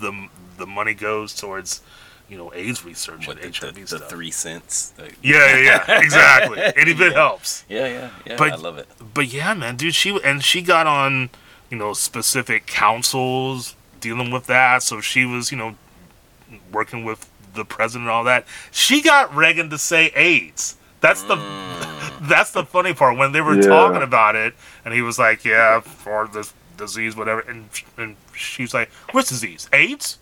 the, 0.00 0.28
the 0.58 0.66
money 0.66 0.92
goes 0.94 1.34
towards 1.34 1.80
you 2.28 2.36
know 2.36 2.52
aids 2.54 2.84
research 2.84 3.26
What 3.26 3.42
and 3.42 3.54
the, 3.54 3.66
hiv 3.66 3.74
the, 3.74 3.80
the 3.80 3.86
stuff 3.86 4.10
three 4.10 4.30
cents? 4.30 4.90
The- 4.90 5.10
yeah 5.22 5.56
yeah 5.56 5.84
yeah 5.88 6.00
exactly 6.06 6.60
any 6.76 6.92
bit 6.92 7.14
helps 7.14 7.64
yeah, 7.70 7.86
yeah, 7.86 8.10
yeah. 8.26 8.36
But- 8.36 8.52
I 8.52 8.56
love 8.56 8.76
it. 8.78 8.86
but 9.14 9.32
yeah, 9.32 9.54
man, 9.54 9.76
dude, 9.76 9.94
she 9.94 10.10
and 10.22 10.44
she 10.44 10.60
got 10.60 10.86
on, 10.86 11.30
you 11.70 11.78
know, 11.78 11.94
specific 11.94 12.66
councils 12.66 13.74
dealing 14.00 14.30
with 14.30 14.46
that. 14.46 14.82
So 14.82 15.00
she 15.00 15.24
was, 15.24 15.50
you 15.50 15.56
know, 15.58 15.74
working 16.72 17.02
with 17.04 17.28
the 17.58 17.64
president 17.64 18.04
and 18.08 18.10
all 18.10 18.24
that. 18.24 18.46
She 18.70 19.02
got 19.02 19.34
Reagan 19.34 19.70
to 19.70 19.78
say 19.78 20.06
AIDS. 20.14 20.76
That's 21.00 21.22
the 21.22 21.36
mm. 21.36 22.18
that's 22.28 22.50
the 22.50 22.64
funny 22.64 22.94
part 22.94 23.16
when 23.16 23.32
they 23.32 23.40
were 23.40 23.54
Yeah. 23.56 23.62
talking 23.68 24.02
about 24.02 24.34
it, 24.36 24.54
and 24.84 24.94
he 24.94 25.02
was 25.02 25.18
like, 25.18 25.44
"Yeah, 25.44 25.80
for 25.80 26.28
this 26.28 26.52
disease, 26.76 27.14
whatever," 27.16 27.40
and 27.40 27.68
and 27.96 28.16
she's 28.34 28.74
like, 28.74 28.90
"Which 29.12 29.28
disease? 29.28 29.68
AIDS? 29.72 30.18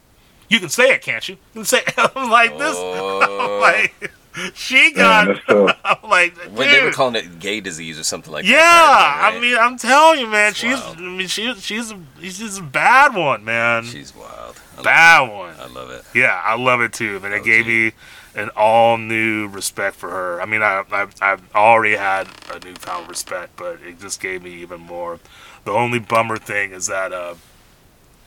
You 0.49 0.61
can 0.61 0.68
say 0.68 0.91
it, 0.93 1.03
can't 1.03 1.26
you? 1.28 1.37
You 1.55 1.61
can 1.61 1.64
say." 1.64 1.82
I'm 1.97 2.30
like 2.30 2.59
this. 2.59 2.76
Oh. 2.78 3.57
I'm 3.57 3.61
like 3.61 4.11
she 4.55 4.93
got. 4.93 5.28
that's 5.28 5.41
tough. 5.47 5.78
I'm 5.84 6.11
like, 6.11 6.37
when 6.55 6.70
they 6.70 6.82
were 6.82 6.93
calling 6.93 7.14
it 7.14 7.39
gay 7.39 7.61
disease 7.61 7.99
or 7.99 8.05
something 8.05 8.32
like 8.32 8.45
that. 8.45 8.51
Yeah, 8.51 8.59
that. 8.59 9.32
I 9.34 9.41
mean, 9.41 9.57
I'm 9.57 9.78
telling 9.78 10.20
you, 10.20 10.26
man. 10.26 10.53
She's, 10.53 10.78
wild. 10.78 10.99
I 10.99 11.01
mean, 11.01 11.26
she, 11.28 11.55
she's, 11.55 11.93
she's 12.20 12.39
just 12.39 12.61
a 12.61 12.62
bad 12.62 13.14
one, 13.14 13.45
man. 13.45 13.84
she's 13.84 14.14
wild. 14.14 14.61
I 14.78 14.82
bad 14.82 15.20
one. 15.32 15.54
I 15.58 15.66
love 15.66 15.90
it. 15.90 16.04
Yeah, 16.14 16.40
I 16.44 16.56
love 16.56 16.80
it 16.80 16.92
too. 16.92 17.18
Man, 17.20 17.32
it 17.32 17.44
gave 17.44 17.66
me 17.66 17.92
an 18.34 18.50
all 18.56 18.98
new 18.98 19.48
respect 19.48 19.96
for 19.96 20.10
her. 20.10 20.40
I 20.42 20.46
mean, 20.46 20.62
I, 20.62 20.84
I've, 20.90 21.14
I've 21.22 21.54
already 21.54 21.96
had 21.96 22.28
a 22.52 22.58
newfound 22.64 23.08
respect, 23.08 23.56
but 23.56 23.80
it 23.82 23.98
just 24.00 24.20
gave 24.20 24.42
me 24.42 24.50
even 24.56 24.80
more. 24.80 25.18
The 25.64 25.72
only 25.72 25.98
bummer 25.98 26.36
thing 26.36 26.72
is 26.72 26.86
that, 26.88 27.12
uh, 27.12 27.34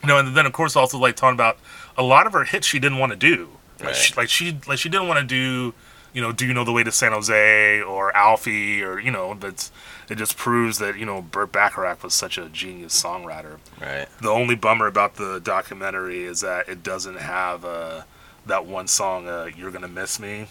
you 0.01 0.07
know, 0.07 0.17
and 0.17 0.35
then 0.35 0.45
of 0.45 0.53
course 0.53 0.75
also 0.75 0.97
like 0.97 1.15
talking 1.15 1.35
about 1.35 1.57
a 1.97 2.03
lot 2.03 2.25
of 2.25 2.33
her 2.33 2.43
hits 2.45 2.65
she 2.67 2.79
didn't 2.79 2.97
want 2.97 3.11
to 3.11 3.17
do. 3.17 3.49
Like, 3.79 3.87
Right. 3.87 3.95
she, 3.95 4.13
like 4.15 4.29
she, 4.29 4.57
like 4.67 4.79
she 4.79 4.89
didn't 4.89 5.07
want 5.07 5.19
to 5.19 5.25
do, 5.25 5.73
you 6.13 6.21
know, 6.21 6.31
do 6.31 6.45
you 6.47 6.53
know 6.53 6.63
the 6.65 6.71
way 6.71 6.83
to 6.83 6.91
San 6.91 7.11
Jose 7.11 7.81
or 7.81 8.15
Alfie 8.15 8.81
or 8.83 8.99
you 8.99 9.11
know, 9.11 9.35
that's 9.35 9.71
it 10.09 10.17
just 10.17 10.37
proves 10.37 10.79
that 10.79 10.97
you 10.97 11.05
know 11.05 11.21
Burt 11.21 11.51
Bacharach 11.51 12.03
was 12.03 12.13
such 12.13 12.37
a 12.37 12.49
genius 12.49 13.01
songwriter. 13.01 13.57
Right. 13.79 14.07
The 14.21 14.29
only 14.29 14.55
bummer 14.55 14.87
about 14.87 15.15
the 15.15 15.39
documentary 15.39 16.23
is 16.23 16.41
that 16.41 16.67
it 16.67 16.83
doesn't 16.83 17.17
have 17.17 17.63
uh, 17.63 18.01
that 18.45 18.65
one 18.65 18.87
song, 18.87 19.27
uh, 19.27 19.49
"You're 19.55 19.71
Gonna 19.71 19.87
Miss 19.87 20.19
Me." 20.19 20.47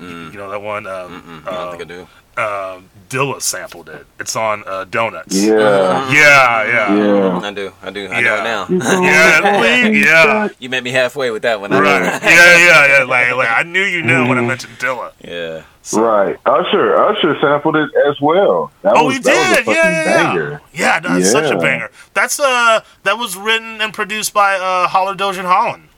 Mm. 0.00 0.32
You 0.32 0.38
know 0.38 0.50
that 0.50 0.62
one? 0.62 0.86
Um, 0.86 1.44
I 1.46 1.50
don't 1.50 1.70
think 1.78 1.82
I 1.82 1.94
do. 1.94 2.08
uh, 2.36 2.80
Dilla 3.10 3.40
sampled 3.42 3.88
it. 3.90 4.06
It's 4.18 4.34
on 4.34 4.64
uh, 4.66 4.84
Donuts. 4.84 5.34
Yeah. 5.34 6.10
yeah, 6.10 6.64
yeah, 6.64 6.94
Yeah. 6.96 7.38
I 7.40 7.52
do. 7.52 7.72
I 7.82 7.90
do. 7.90 8.06
I 8.08 8.20
Yeah. 8.20 8.42
know 8.42 8.64
it 8.64 8.70
now. 8.70 9.00
yeah. 9.02 9.60
Lee, 9.60 10.02
yeah. 10.04 10.48
You 10.58 10.70
met 10.70 10.82
me 10.82 10.90
halfway 10.90 11.30
with 11.30 11.42
that 11.42 11.60
one. 11.60 11.70
Right. 11.70 12.02
Yeah, 12.02 12.20
yeah, 12.22 12.98
yeah. 12.98 13.04
Like, 13.04 13.32
like 13.36 13.48
I 13.58 13.62
knew 13.64 13.82
you 13.84 14.02
knew 14.02 14.26
when 14.26 14.38
I 14.38 14.42
Mhm. 14.42 14.46
mentioned 14.48 14.78
Dilla. 14.78 15.12
Yeah. 15.22 15.62
Right. 15.92 16.36
Usher. 16.46 16.96
Usher 16.96 17.36
sampled 17.40 17.76
it 17.76 17.90
as 18.08 18.20
well. 18.20 18.70
That 18.82 18.94
Oh, 18.96 19.06
was, 19.06 19.16
he 19.16 19.20
that 19.20 19.50
was 19.50 19.58
a 19.58 19.64
did. 19.64 19.76
Yeah, 19.76 19.90
yeah, 19.90 20.04
yeah. 20.04 20.22
banger. 20.32 20.60
Yeah, 20.72 21.00
that's 21.00 21.30
such 21.30 21.52
a 21.52 21.58
banger. 21.58 21.90
That's 22.14 22.40
uh, 22.40 22.80
that 23.04 23.18
was 23.18 23.36
written 23.36 23.80
and 23.82 23.92
produced 23.92 24.32
by 24.32 24.54
uh, 24.56 24.88
Holler 24.88 25.14
Dozier 25.14 25.42
Holland. 25.44 25.88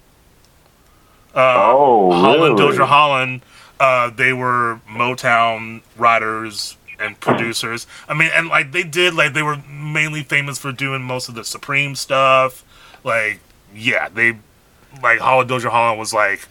Uh, 1.34 1.54
Oh, 1.56 2.12
Holland, 2.12 2.42
really? 2.42 2.56
Dozier 2.56 2.84
Holland. 2.86 3.42
Uh, 3.80 4.10
they 4.10 4.32
were 4.32 4.80
Motown 4.88 5.82
writers 5.96 6.76
and 6.98 7.18
producers. 7.20 7.86
I 8.08 8.14
mean, 8.14 8.30
and 8.32 8.48
like 8.48 8.72
they 8.72 8.82
did, 8.84 9.14
like 9.14 9.34
they 9.34 9.42
were 9.42 9.58
mainly 9.68 10.22
famous 10.22 10.58
for 10.58 10.72
doing 10.72 11.02
most 11.02 11.28
of 11.28 11.34
the 11.34 11.44
Supreme 11.44 11.94
stuff. 11.94 12.64
Like, 13.02 13.40
yeah, 13.74 14.08
they 14.08 14.38
like 15.02 15.18
Holland, 15.18 15.48
Dozier 15.48 15.70
Holland 15.70 15.98
was 15.98 16.12
like 16.12 16.48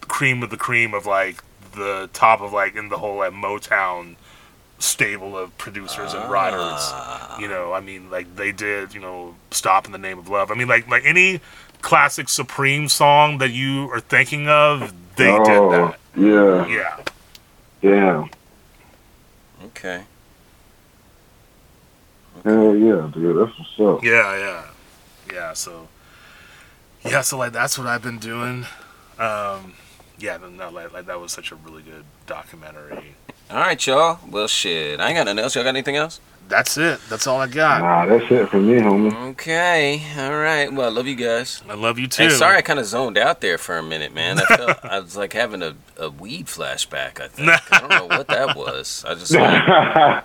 cream 0.00 0.42
of 0.42 0.50
the 0.50 0.56
cream 0.56 0.94
of 0.94 1.06
like 1.06 1.42
the 1.74 2.08
top 2.12 2.40
of 2.40 2.52
like 2.52 2.74
in 2.74 2.88
the 2.88 2.98
whole 2.98 3.16
like 3.16 3.32
Motown 3.32 4.16
stable 4.78 5.36
of 5.36 5.56
producers 5.58 6.14
and 6.14 6.30
writers. 6.30 6.60
Ah. 6.60 7.38
You 7.38 7.48
know, 7.48 7.72
I 7.72 7.80
mean, 7.80 8.10
like 8.10 8.36
they 8.36 8.52
did, 8.52 8.94
you 8.94 9.00
know, 9.00 9.34
"Stop 9.50 9.86
in 9.86 9.92
the 9.92 9.98
Name 9.98 10.18
of 10.18 10.28
Love." 10.28 10.50
I 10.50 10.54
mean, 10.54 10.68
like 10.68 10.88
like 10.88 11.04
any 11.04 11.40
classic 11.82 12.28
Supreme 12.28 12.88
song 12.88 13.38
that 13.38 13.50
you 13.50 13.90
are 13.92 14.00
thinking 14.00 14.48
of, 14.48 14.92
they 15.16 15.30
oh, 15.30 15.44
did 15.44 15.78
that. 15.78 15.98
Yeah. 16.18 16.66
Yeah, 16.66 17.04
Yeah. 17.82 18.28
Okay. 19.64 20.02
Hell 22.44 22.74
yeah, 22.76 23.10
dude. 23.12 23.36
That's 23.36 23.58
what's 23.58 23.80
up. 23.80 24.04
yeah, 24.04 24.36
yeah, 24.38 24.64
yeah. 25.32 25.52
So, 25.52 25.88
yeah, 27.04 27.20
so 27.22 27.36
like 27.38 27.52
that's 27.52 27.78
what 27.78 27.86
I've 27.86 28.02
been 28.02 28.18
doing. 28.18 28.66
Um, 29.18 29.74
yeah, 30.18 30.36
no, 30.36 30.48
no, 30.48 30.70
like, 30.70 30.92
like 30.92 31.06
that 31.06 31.20
was 31.20 31.32
such 31.32 31.50
a 31.52 31.56
really 31.56 31.82
good 31.82 32.04
documentary. 32.26 33.14
All 33.50 33.58
right, 33.58 33.86
y'all. 33.86 34.18
Well, 34.28 34.46
shit. 34.46 35.00
I 35.00 35.08
ain't 35.08 35.16
got 35.16 35.24
nothing 35.24 35.38
else. 35.40 35.54
Y'all 35.54 35.64
got 35.64 35.70
anything 35.70 35.96
else? 35.96 36.20
That's 36.48 36.76
it. 36.78 37.00
That's 37.08 37.26
all 37.26 37.40
I 37.40 37.46
got. 37.46 37.82
Nah, 37.82 38.06
that's 38.06 38.30
it 38.30 38.48
for 38.48 38.58
me, 38.58 38.74
homie. 38.80 39.14
Okay. 39.32 40.02
All 40.16 40.36
right. 40.38 40.72
Well, 40.72 40.86
I 40.86 40.90
love 40.90 41.06
you 41.06 41.14
guys. 41.14 41.62
I 41.68 41.74
love 41.74 41.98
you 41.98 42.06
too. 42.08 42.24
Hey, 42.24 42.30
sorry 42.30 42.56
I 42.56 42.62
kind 42.62 42.78
of 42.78 42.86
zoned 42.86 43.18
out 43.18 43.40
there 43.40 43.58
for 43.58 43.76
a 43.76 43.82
minute, 43.82 44.14
man. 44.14 44.38
I 44.38 44.44
felt 44.56 44.78
I 44.84 44.98
was 45.00 45.16
like 45.16 45.32
having 45.34 45.62
a, 45.62 45.74
a 45.98 46.10
weed 46.10 46.46
flashback. 46.46 47.20
I 47.20 47.28
think 47.28 47.48
I 47.72 47.78
don't 47.80 47.90
know 47.90 48.06
what 48.06 48.28
that 48.28 48.56
was. 48.56 49.04
I 49.06 49.14
just 49.14 49.32
like, 49.34 50.24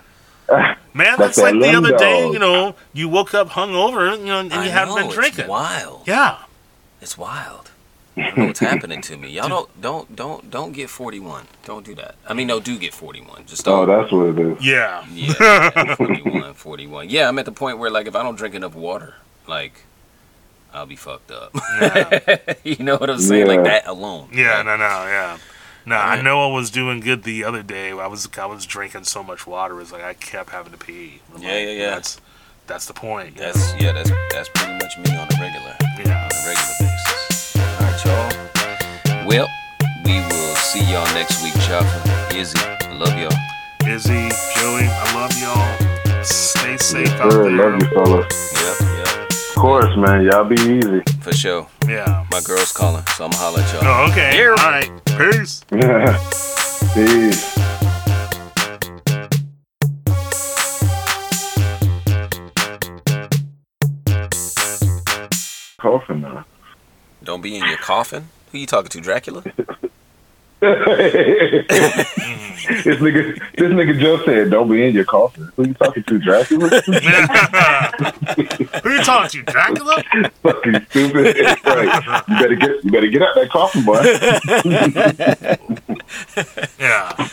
Man, 0.94 1.16
That's 1.18 1.36
that's 1.36 1.38
like 1.38 1.54
that 1.54 1.60
the 1.60 1.76
other 1.76 1.96
day. 1.96 2.28
You 2.30 2.38
know, 2.38 2.74
you 2.92 3.08
woke 3.08 3.34
up 3.34 3.48
hungover, 3.50 4.16
you 4.18 4.26
know, 4.26 4.40
and 4.40 4.52
I 4.52 4.64
you 4.64 4.70
haven't 4.70 4.94
know, 4.94 5.02
been 5.02 5.10
drinking. 5.10 5.40
It's 5.40 5.48
wild. 5.48 6.02
Yeah. 6.06 6.38
It's 7.00 7.18
wild. 7.18 7.63
I 8.16 8.32
know 8.36 8.46
what's 8.46 8.60
happening 8.60 9.00
to 9.02 9.16
me. 9.16 9.30
Y'all 9.30 9.48
don't 9.80 9.80
don't 9.80 10.16
don't 10.16 10.50
don't 10.50 10.72
get 10.72 10.90
41. 10.90 11.46
Don't 11.64 11.84
do 11.84 11.94
that. 11.96 12.14
I 12.26 12.34
mean, 12.34 12.46
no, 12.46 12.60
do 12.60 12.78
get 12.78 12.94
41. 12.94 13.46
Just 13.46 13.66
oh, 13.66 13.84
don't. 13.84 13.98
that's 14.00 14.12
what 14.12 14.26
it 14.26 14.38
is. 14.38 14.64
Yeah. 14.64 15.04
yeah, 15.12 15.70
yeah, 15.74 15.94
41, 15.96 16.54
41. 16.54 17.10
Yeah, 17.10 17.28
I'm 17.28 17.38
at 17.38 17.44
the 17.44 17.52
point 17.52 17.78
where 17.78 17.90
like 17.90 18.06
if 18.06 18.14
I 18.14 18.22
don't 18.22 18.36
drink 18.36 18.54
enough 18.54 18.74
water, 18.74 19.14
like 19.46 19.84
I'll 20.72 20.86
be 20.86 20.96
fucked 20.96 21.30
up. 21.30 21.52
Yeah. 21.80 22.36
you 22.64 22.84
know 22.84 22.96
what 22.96 23.10
I'm 23.10 23.18
saying? 23.18 23.46
Like 23.46 23.64
that 23.64 23.86
alone. 23.86 24.30
Yeah, 24.32 24.56
Like, 24.56 24.66
no, 24.66 24.76
no, 24.76 24.84
yeah. 24.84 25.38
No, 25.86 25.96
I 25.96 26.22
know 26.22 26.48
I 26.48 26.52
was 26.52 26.70
doing 26.70 27.00
good 27.00 27.24
the 27.24 27.44
other 27.44 27.62
day. 27.62 27.90
I 27.92 28.06
was 28.06 28.26
I 28.38 28.46
was 28.46 28.64
drinking 28.64 29.04
so 29.04 29.22
much 29.22 29.46
water, 29.46 29.80
it's 29.80 29.92
like 29.92 30.02
I 30.02 30.14
kept 30.14 30.50
having 30.50 30.72
to 30.72 30.78
pee. 30.78 31.20
I'm 31.34 31.42
Yeah, 31.42 31.48
like, 31.48 31.58
yeah, 31.58 31.70
yeah. 31.72 31.90
That's 31.94 32.20
that's 32.66 32.86
the 32.86 32.94
point. 32.94 33.36
That's 33.36 33.72
know? 33.74 33.78
yeah, 33.80 33.92
that's 33.92 34.10
that's 34.30 34.48
pretty 34.54 34.72
much 34.72 34.96
me 34.98 35.16
on 35.16 35.28
a 35.28 35.40
regular 35.40 35.76
yeah. 35.98 36.24
on 36.24 36.32
a 36.32 36.48
regular 36.48 36.74
basis. 36.80 37.23
All 39.24 39.30
right, 39.30 39.36
y'all. 39.36 39.46
Well, 39.46 39.48
we 40.04 40.20
will 40.20 40.56
see 40.56 40.80
y'all 40.90 41.06
next 41.14 41.42
week, 41.42 41.54
Chopper. 41.66 42.34
Izzy, 42.36 42.58
I 42.58 42.92
love 42.94 43.16
y'all. 43.18 43.32
Izzy, 43.90 44.28
Joey, 44.56 44.86
I 44.88 45.14
love 45.14 45.32
y'all. 45.40 46.22
Stay 46.24 46.76
safe 46.78 47.08
out 47.20 47.32
Sure, 47.32 47.44
there. 47.44 47.70
love 47.70 47.80
you, 47.82 47.88
fellas. 47.90 48.52
Yep, 48.80 49.06
yep, 49.06 49.30
Of 49.30 49.54
course, 49.56 49.96
man. 49.96 50.24
Y'all 50.24 50.44
be 50.44 50.56
easy. 50.56 51.02
for 51.20 51.32
sure. 51.32 51.66
Yeah. 51.88 52.24
My 52.30 52.40
girl's 52.40 52.72
calling, 52.72 53.04
so 53.16 53.24
I'm 53.26 53.30
gonna 53.30 53.42
holler 53.42 53.60
at 53.60 53.72
y'all. 53.74 54.06
Oh, 54.06 54.10
okay. 54.10 54.32
Here. 54.32 54.50
All 54.50 54.56
right. 54.56 54.90
Peace. 55.16 55.64
Peace. 56.94 57.54
Coughing 65.80 66.20
now. 66.22 66.44
Don't 67.22 67.40
be 67.42 67.56
in 67.56 67.64
your 67.64 67.78
coffin. 67.78 68.28
Who 68.54 68.60
you 68.60 68.66
talking 68.68 68.88
to, 68.90 69.00
Dracula? 69.00 69.42
this 69.42 69.56
nigga, 73.00 73.34
this 73.56 73.72
nigga 73.72 73.98
just 73.98 74.24
said, 74.26 74.50
"Don't 74.52 74.70
be 74.70 74.86
in 74.86 74.94
your 74.94 75.04
coffin." 75.04 75.50
Who 75.56 75.66
you 75.66 75.74
talking 75.74 76.04
to, 76.04 76.18
Dracula? 76.20 76.68
Who 78.82 78.90
you 78.92 79.02
talking 79.02 79.44
to, 79.44 79.52
Dracula? 79.52 80.04
Fucking 80.44 80.86
stupid. 80.88 81.36
right. 81.66 82.22
You 82.28 82.38
better 82.38 82.54
get, 82.54 82.84
you 82.84 82.90
better 82.92 83.08
get 83.08 83.22
out 83.22 83.34
that 83.34 83.50
coffin, 83.50 83.82
boy. 83.84 84.00
Yeah. 86.78 87.28